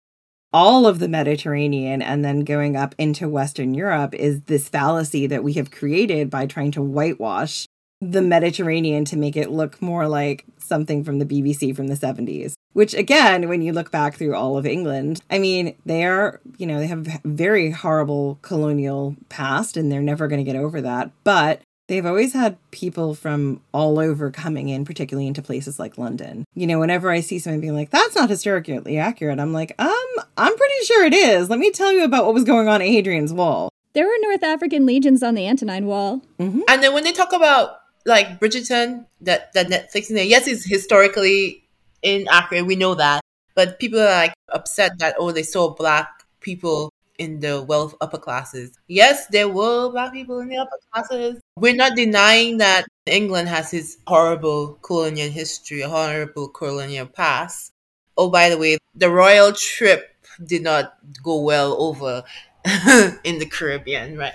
all 0.53 0.85
of 0.85 0.99
the 0.99 1.07
Mediterranean 1.07 2.01
and 2.01 2.25
then 2.25 2.41
going 2.41 2.75
up 2.75 2.93
into 2.97 3.29
Western 3.29 3.73
Europe 3.73 4.13
is 4.13 4.41
this 4.41 4.67
fallacy 4.67 5.25
that 5.27 5.43
we 5.43 5.53
have 5.53 5.71
created 5.71 6.29
by 6.29 6.45
trying 6.45 6.71
to 6.71 6.81
whitewash 6.81 7.65
the 8.01 8.21
Mediterranean 8.21 9.05
to 9.05 9.15
make 9.15 9.37
it 9.37 9.51
look 9.51 9.81
more 9.81 10.07
like 10.07 10.43
something 10.71 11.03
from 11.03 11.19
the 11.19 11.25
BBC 11.25 11.75
from 11.75 11.87
the 11.87 11.95
70s. 11.95 12.53
Which, 12.71 12.93
again, 12.93 13.49
when 13.49 13.61
you 13.61 13.73
look 13.73 13.91
back 13.91 14.15
through 14.15 14.33
all 14.33 14.57
of 14.57 14.65
England, 14.65 15.21
I 15.29 15.37
mean, 15.37 15.75
they 15.85 16.05
are, 16.05 16.39
you 16.57 16.65
know, 16.65 16.79
they 16.79 16.87
have 16.87 17.19
very 17.25 17.71
horrible 17.71 18.39
colonial 18.41 19.17
past 19.27 19.75
and 19.75 19.91
they're 19.91 20.01
never 20.01 20.29
going 20.29 20.43
to 20.43 20.49
get 20.49 20.57
over 20.57 20.79
that. 20.79 21.11
But 21.25 21.61
they've 21.89 22.05
always 22.05 22.31
had 22.31 22.55
people 22.71 23.13
from 23.13 23.59
all 23.73 23.99
over 23.99 24.31
coming 24.31 24.69
in, 24.69 24.85
particularly 24.85 25.27
into 25.27 25.41
places 25.41 25.77
like 25.77 25.97
London. 25.97 26.45
You 26.55 26.65
know, 26.65 26.79
whenever 26.79 27.11
I 27.11 27.19
see 27.19 27.37
someone 27.37 27.59
being 27.59 27.75
like, 27.75 27.89
that's 27.89 28.15
not 28.15 28.29
historically 28.29 28.97
accurate, 28.97 29.41
I'm 29.41 29.51
like, 29.51 29.75
um, 29.77 30.07
I'm 30.37 30.55
pretty 30.55 30.85
sure 30.85 31.05
it 31.05 31.13
is. 31.13 31.49
Let 31.49 31.59
me 31.59 31.71
tell 31.71 31.91
you 31.91 32.05
about 32.05 32.23
what 32.23 32.33
was 32.33 32.45
going 32.45 32.69
on 32.69 32.81
at 32.81 32.87
Hadrian's 32.87 33.33
Wall. 33.33 33.69
There 33.91 34.07
were 34.07 34.15
North 34.21 34.43
African 34.43 34.85
legions 34.85 35.21
on 35.21 35.35
the 35.35 35.45
Antonine 35.45 35.85
Wall. 35.85 36.21
Mm-hmm. 36.39 36.61
And 36.69 36.81
then 36.81 36.93
when 36.93 37.03
they 37.03 37.11
talk 37.11 37.33
about 37.33 37.80
like 38.05 38.39
Bridgerton, 38.39 39.05
that 39.21 39.53
that 39.53 39.67
Netflix 39.67 40.07
thing, 40.07 40.29
yes, 40.29 40.47
it's 40.47 40.65
historically 40.65 41.63
inaccurate. 42.03 42.65
We 42.65 42.75
know 42.75 42.95
that, 42.95 43.21
but 43.55 43.79
people 43.79 43.99
are 43.99 44.05
like 44.05 44.33
upset 44.53 44.97
that 44.99 45.15
oh, 45.19 45.31
they 45.31 45.43
saw 45.43 45.69
black 45.73 46.23
people 46.39 46.91
in 47.17 47.39
the 47.39 47.61
wealth 47.61 47.95
upper 48.01 48.17
classes. 48.17 48.71
Yes, 48.87 49.27
there 49.27 49.47
were 49.47 49.89
black 49.91 50.13
people 50.13 50.39
in 50.39 50.49
the 50.49 50.57
upper 50.57 50.77
classes. 50.93 51.39
We're 51.57 51.75
not 51.75 51.95
denying 51.95 52.57
that 52.57 52.85
England 53.05 53.49
has 53.49 53.73
its 53.73 53.97
horrible 54.07 54.79
colonial 54.81 55.29
history, 55.29 55.81
horrible 55.81 56.47
colonial 56.49 57.05
past. 57.05 57.73
Oh, 58.17 58.29
by 58.29 58.49
the 58.49 58.57
way, 58.57 58.77
the 58.95 59.09
royal 59.09 59.53
trip 59.53 60.09
did 60.45 60.63
not 60.63 60.95
go 61.23 61.41
well 61.41 61.79
over 61.81 62.23
in 63.23 63.39
the 63.39 63.47
Caribbean, 63.47 64.17
right? 64.17 64.33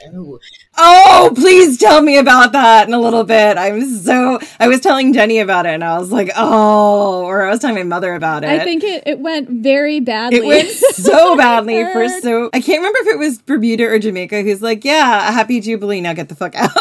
Oh, 0.77 1.33
please 1.37 1.79
tell 1.79 2.03
me 2.03 2.18
about 2.18 2.51
that 2.53 2.89
in 2.89 2.95
a 2.95 2.99
little 2.99 3.22
bit. 3.22 3.57
I'm 3.57 3.85
so 3.85 4.41
I 4.59 4.66
was 4.66 4.81
telling 4.81 5.12
Jenny 5.12 5.39
about 5.39 5.64
it 5.64 5.74
and 5.74 5.85
I 5.85 5.97
was 5.97 6.11
like, 6.11 6.31
oh, 6.37 7.22
or 7.24 7.47
I 7.47 7.51
was 7.51 7.61
telling 7.61 7.77
my 7.77 7.85
mother 7.85 8.14
about 8.14 8.43
it. 8.43 8.51
I 8.51 8.64
think 8.64 8.83
it, 8.83 9.05
it 9.07 9.20
went 9.20 9.49
very 9.49 10.01
badly. 10.01 10.39
It 10.39 10.45
went 10.45 10.68
so 10.95 11.37
badly 11.37 11.85
for 11.85 12.09
so 12.09 12.51
I 12.53 12.61
can't 12.61 12.81
remember 12.81 12.99
if 13.03 13.07
it 13.14 13.18
was 13.18 13.41
Bermuda 13.43 13.85
or 13.85 14.01
Jamaica 14.01 14.43
who's 14.43 14.61
like, 14.61 14.85
yeah, 14.85 15.29
a 15.29 15.33
happy 15.33 15.61
Jubilee, 15.61 16.01
now 16.01 16.12
get 16.12 16.29
the 16.29 16.35
fuck 16.35 16.57
out. 16.57 16.70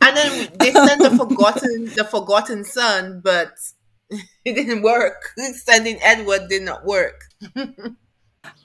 and 0.00 0.16
then 0.16 0.48
they 0.58 0.72
sent 0.72 1.02
the 1.02 1.14
forgotten 1.18 1.84
the 1.96 2.06
forgotten 2.10 2.64
son, 2.64 3.20
but 3.22 3.52
it 4.44 4.54
didn't 4.54 4.80
work. 4.80 5.32
Sending 5.52 5.98
Edward 6.00 6.48
did 6.48 6.62
not 6.62 6.86
work. 6.86 7.24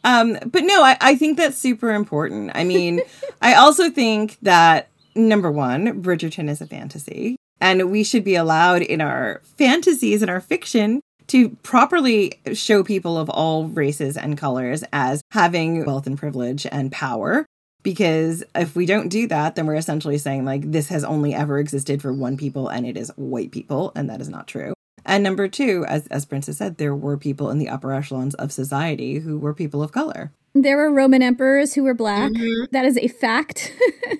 Um, 0.03 0.37
but 0.45 0.63
no, 0.63 0.83
I, 0.83 0.97
I 1.01 1.15
think 1.15 1.37
that's 1.37 1.57
super 1.57 1.91
important. 1.91 2.51
I 2.55 2.63
mean, 2.63 3.01
I 3.41 3.55
also 3.55 3.89
think 3.89 4.37
that 4.41 4.89
number 5.15 5.51
one, 5.51 6.01
Bridgerton 6.01 6.49
is 6.49 6.61
a 6.61 6.67
fantasy, 6.67 7.35
and 7.59 7.91
we 7.91 8.03
should 8.03 8.23
be 8.23 8.35
allowed 8.35 8.81
in 8.81 9.01
our 9.01 9.41
fantasies 9.57 10.21
and 10.21 10.31
our 10.31 10.41
fiction 10.41 11.01
to 11.27 11.49
properly 11.63 12.33
show 12.53 12.83
people 12.83 13.17
of 13.17 13.29
all 13.29 13.65
races 13.65 14.17
and 14.17 14.37
colors 14.37 14.83
as 14.91 15.21
having 15.31 15.85
wealth 15.85 16.07
and 16.07 16.17
privilege 16.17 16.67
and 16.71 16.91
power. 16.91 17.45
Because 17.83 18.43
if 18.53 18.75
we 18.75 18.85
don't 18.85 19.09
do 19.09 19.27
that, 19.27 19.55
then 19.55 19.65
we're 19.65 19.75
essentially 19.75 20.17
saying, 20.17 20.45
like, 20.45 20.69
this 20.71 20.89
has 20.89 21.03
only 21.03 21.33
ever 21.33 21.57
existed 21.57 22.01
for 22.01 22.13
one 22.13 22.37
people 22.37 22.67
and 22.67 22.85
it 22.85 22.95
is 22.95 23.11
white 23.15 23.51
people, 23.51 23.91
and 23.95 24.09
that 24.09 24.21
is 24.21 24.29
not 24.29 24.47
true. 24.47 24.73
And 25.05 25.23
number 25.23 25.47
two, 25.47 25.85
as, 25.87 26.07
as 26.07 26.25
Princess 26.25 26.57
said, 26.57 26.77
there 26.77 26.95
were 26.95 27.17
people 27.17 27.49
in 27.49 27.57
the 27.57 27.69
upper 27.69 27.93
echelons 27.93 28.35
of 28.35 28.51
society 28.51 29.19
who 29.19 29.39
were 29.39 29.53
people 29.53 29.81
of 29.81 29.91
color. 29.91 30.31
There 30.53 30.77
were 30.77 30.91
Roman 30.91 31.21
emperors 31.21 31.73
who 31.73 31.83
were 31.83 31.93
black. 31.93 32.31
Mm-hmm. 32.31 32.65
That 32.71 32.85
is 32.85 32.97
a 32.97 33.07
fact. 33.07 33.73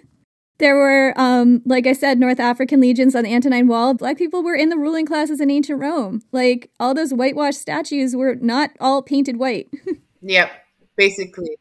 there 0.58 0.76
were, 0.76 1.14
um, 1.18 1.62
like 1.66 1.86
I 1.86 1.94
said, 1.94 2.20
North 2.20 2.40
African 2.40 2.80
legions 2.80 3.16
on 3.16 3.24
the 3.24 3.34
Antonine 3.34 3.68
Wall. 3.68 3.94
Black 3.94 4.18
people 4.18 4.44
were 4.44 4.56
in 4.56 4.70
the 4.70 4.78
ruling 4.78 5.06
classes 5.06 5.42
in 5.42 5.52
ancient 5.52 5.80
Rome. 5.80 6.22
Like 6.32 6.72
all 6.80 6.94
those 6.94 7.14
whitewashed 7.14 7.60
statues 7.60 8.16
were 8.16 8.36
not 8.36 8.72
all 8.80 9.02
painted 9.02 9.38
white. 9.38 9.70
yep, 10.22 10.52
basically. 10.96 11.58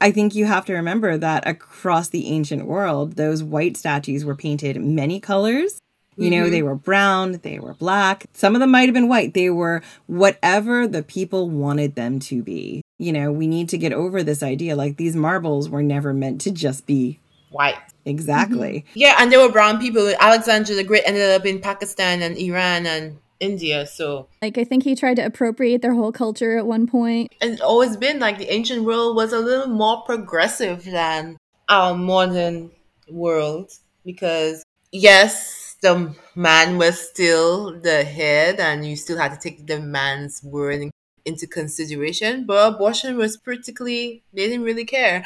I 0.00 0.12
think 0.12 0.34
you 0.34 0.44
have 0.44 0.64
to 0.66 0.74
remember 0.74 1.16
that 1.18 1.46
across 1.46 2.08
the 2.08 2.28
ancient 2.28 2.66
world, 2.66 3.16
those 3.16 3.42
white 3.42 3.76
statues 3.76 4.24
were 4.24 4.36
painted 4.36 4.80
many 4.80 5.18
colors 5.18 5.80
you 6.18 6.30
know, 6.30 6.42
mm-hmm. 6.42 6.50
they 6.50 6.62
were 6.62 6.74
brown, 6.74 7.32
they 7.42 7.60
were 7.60 7.74
black. 7.74 8.26
Some 8.32 8.54
of 8.56 8.60
them 8.60 8.72
might 8.72 8.88
have 8.88 8.94
been 8.94 9.08
white. 9.08 9.34
They 9.34 9.50
were 9.50 9.82
whatever 10.06 10.88
the 10.88 11.02
people 11.02 11.48
wanted 11.48 11.94
them 11.94 12.18
to 12.20 12.42
be. 12.42 12.82
You 12.98 13.12
know, 13.12 13.30
we 13.30 13.46
need 13.46 13.68
to 13.68 13.78
get 13.78 13.92
over 13.92 14.24
this 14.24 14.42
idea 14.42 14.74
like 14.74 14.96
these 14.96 15.14
marbles 15.14 15.68
were 15.68 15.82
never 15.82 16.12
meant 16.12 16.40
to 16.42 16.50
just 16.50 16.86
be 16.86 17.20
white. 17.50 17.76
Exactly. 18.04 18.80
Mm-hmm. 18.80 18.98
Yeah, 18.98 19.16
and 19.18 19.30
there 19.30 19.38
were 19.38 19.52
brown 19.52 19.78
people. 19.78 20.12
Alexander 20.18 20.74
the 20.74 20.82
Great 20.82 21.04
ended 21.06 21.30
up 21.30 21.46
in 21.46 21.60
Pakistan 21.60 22.22
and 22.22 22.36
Iran 22.36 22.86
and 22.86 23.18
India. 23.38 23.86
So, 23.86 24.28
like, 24.42 24.58
I 24.58 24.64
think 24.64 24.82
he 24.82 24.94
tried 24.94 25.16
to 25.16 25.24
appropriate 25.24 25.82
their 25.82 25.94
whole 25.94 26.12
culture 26.12 26.58
at 26.58 26.66
one 26.66 26.86
point. 26.86 27.32
And 27.40 27.52
it's 27.52 27.62
always 27.62 27.96
been 27.96 28.18
like 28.18 28.38
the 28.38 28.52
ancient 28.52 28.84
world 28.84 29.14
was 29.14 29.32
a 29.32 29.38
little 29.38 29.68
more 29.68 30.02
progressive 30.02 30.84
than 30.84 31.36
our 31.68 31.94
modern 31.94 32.72
world 33.08 33.70
because, 34.04 34.64
yes, 34.90 35.67
the 35.80 36.14
man 36.34 36.78
was 36.78 37.08
still 37.08 37.78
the 37.80 38.04
head 38.04 38.60
and 38.60 38.86
you 38.86 38.96
still 38.96 39.18
had 39.18 39.32
to 39.32 39.38
take 39.38 39.66
the 39.66 39.80
man's 39.80 40.42
word 40.42 40.90
into 41.24 41.46
consideration. 41.46 42.46
But 42.46 42.74
abortion 42.74 43.16
was 43.16 43.36
practically, 43.36 44.24
they 44.32 44.48
didn't 44.48 44.64
really 44.64 44.84
care 44.84 45.24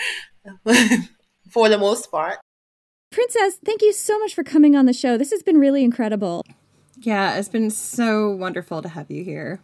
for 1.51 1.69
the 1.69 1.79
most 1.79 2.11
part. 2.11 2.39
Princess, 3.11 3.59
thank 3.65 3.83
you 3.83 3.93
so 3.93 4.19
much 4.19 4.35
for 4.35 4.43
coming 4.43 4.75
on 4.75 4.87
the 4.87 4.93
show. 4.93 5.19
This 5.19 5.31
has 5.31 5.43
been 5.43 5.59
really 5.59 5.85
incredible. 5.85 6.45
Yeah, 6.99 7.37
it's 7.37 7.49
been 7.49 7.71
so 7.71 8.31
wonderful 8.31 8.81
to 8.83 8.89
have 8.89 9.11
you 9.11 9.25
here. 9.25 9.61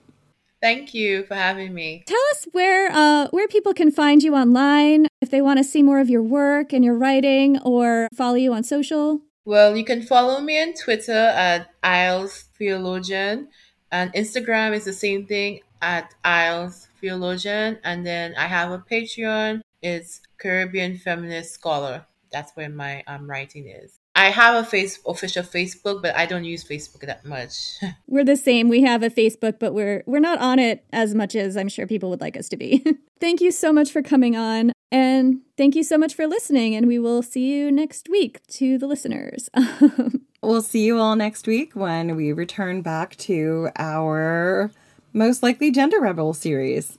Thank 0.61 0.93
you 0.93 1.25
for 1.25 1.35
having 1.35 1.73
me. 1.73 2.03
Tell 2.07 2.21
us 2.33 2.47
where 2.51 2.91
uh, 2.91 3.29
where 3.29 3.47
people 3.47 3.73
can 3.73 3.93
find 3.93 4.23
you 4.25 4.35
online 4.35 5.07
if 5.21 5.31
they 5.31 5.41
want 5.41 5.59
to 5.59 5.65
see 5.65 5.85
more 5.85 6.01
of 6.01 6.11
your 6.11 6.23
work 6.23 6.73
and 6.73 6.85
your 6.85 6.95
writing 6.95 7.59
or 7.61 8.09
follow 8.13 8.35
you 8.35 8.53
on 8.53 8.65
social. 8.65 9.21
Well, 9.49 9.79
you 9.79 9.83
can 9.83 10.03
follow 10.03 10.43
me 10.43 10.61
on 10.61 10.75
Twitter 10.75 11.11
at 11.11 11.71
Isles 11.83 12.51
Theologian, 12.59 13.49
and 13.91 14.13
Instagram 14.13 14.75
is 14.77 14.85
the 14.85 14.93
same 14.93 15.25
thing 15.25 15.61
at 15.81 16.15
Isles 16.23 16.89
Theologian. 17.01 17.79
And 17.83 18.05
then 18.05 18.35
I 18.37 18.47
have 18.47 18.73
a 18.73 18.79
Patreon. 18.79 19.63
It's 19.81 20.21
Caribbean 20.37 20.99
Feminist 20.99 21.55
Scholar. 21.55 22.05
That's 22.31 22.53
where 22.57 22.69
my 22.69 23.03
um, 23.07 23.27
writing 23.27 23.69
is. 23.69 23.99
I 24.19 24.31
have 24.31 24.57
a 24.57 24.67
face 24.67 24.99
official 25.07 25.45
Facebook, 25.45 26.03
but 26.03 26.17
I 26.17 26.27
don't 26.27 26.43
use 26.43 26.65
Facebook 26.65 27.07
that 27.07 27.25
much. 27.25 27.77
We're 28.09 28.25
the 28.25 28.37
same. 28.37 28.69
We 28.69 28.83
have 28.83 29.05
a 29.05 29.11
Facebook, 29.11 29.61
but 29.61 29.75
we're 29.75 30.03
we're 30.07 30.19
not 30.19 30.41
on 30.41 30.59
it 30.59 30.85
as 30.93 31.15
much 31.15 31.37
as 31.37 31.57
I'm 31.57 31.69
sure 31.69 31.87
people 31.87 32.11
would 32.11 32.21
like 32.21 32.37
us 32.37 32.49
to 32.49 32.57
be. 32.57 32.85
thank 33.21 33.41
you 33.41 33.53
so 33.53 33.73
much 33.73 33.93
for 33.93 34.03
coming 34.03 34.37
on, 34.37 34.73
and 34.91 35.43
thank 35.57 35.77
you 35.77 35.85
so 35.85 35.97
much 35.97 36.15
for 36.15 36.27
listening. 36.27 36.75
And 36.75 36.89
we 36.89 36.99
will 36.99 37.23
see 37.23 37.47
you 37.55 37.71
next 37.71 38.09
week 38.09 38.45
to 38.49 38.77
the 38.77 38.89
listeners. 38.89 39.49
we'll 40.43 40.63
see 40.63 40.85
you 40.85 40.99
all 40.99 41.15
next 41.15 41.47
week 41.47 41.77
when 41.77 42.17
we 42.17 42.33
return 42.33 42.83
back 42.83 43.15
to 43.19 43.69
our 43.77 44.73
most 45.13 45.45
likely 45.45 45.71
gender 45.71 46.01
rebel 46.01 46.35
series. 46.35 46.99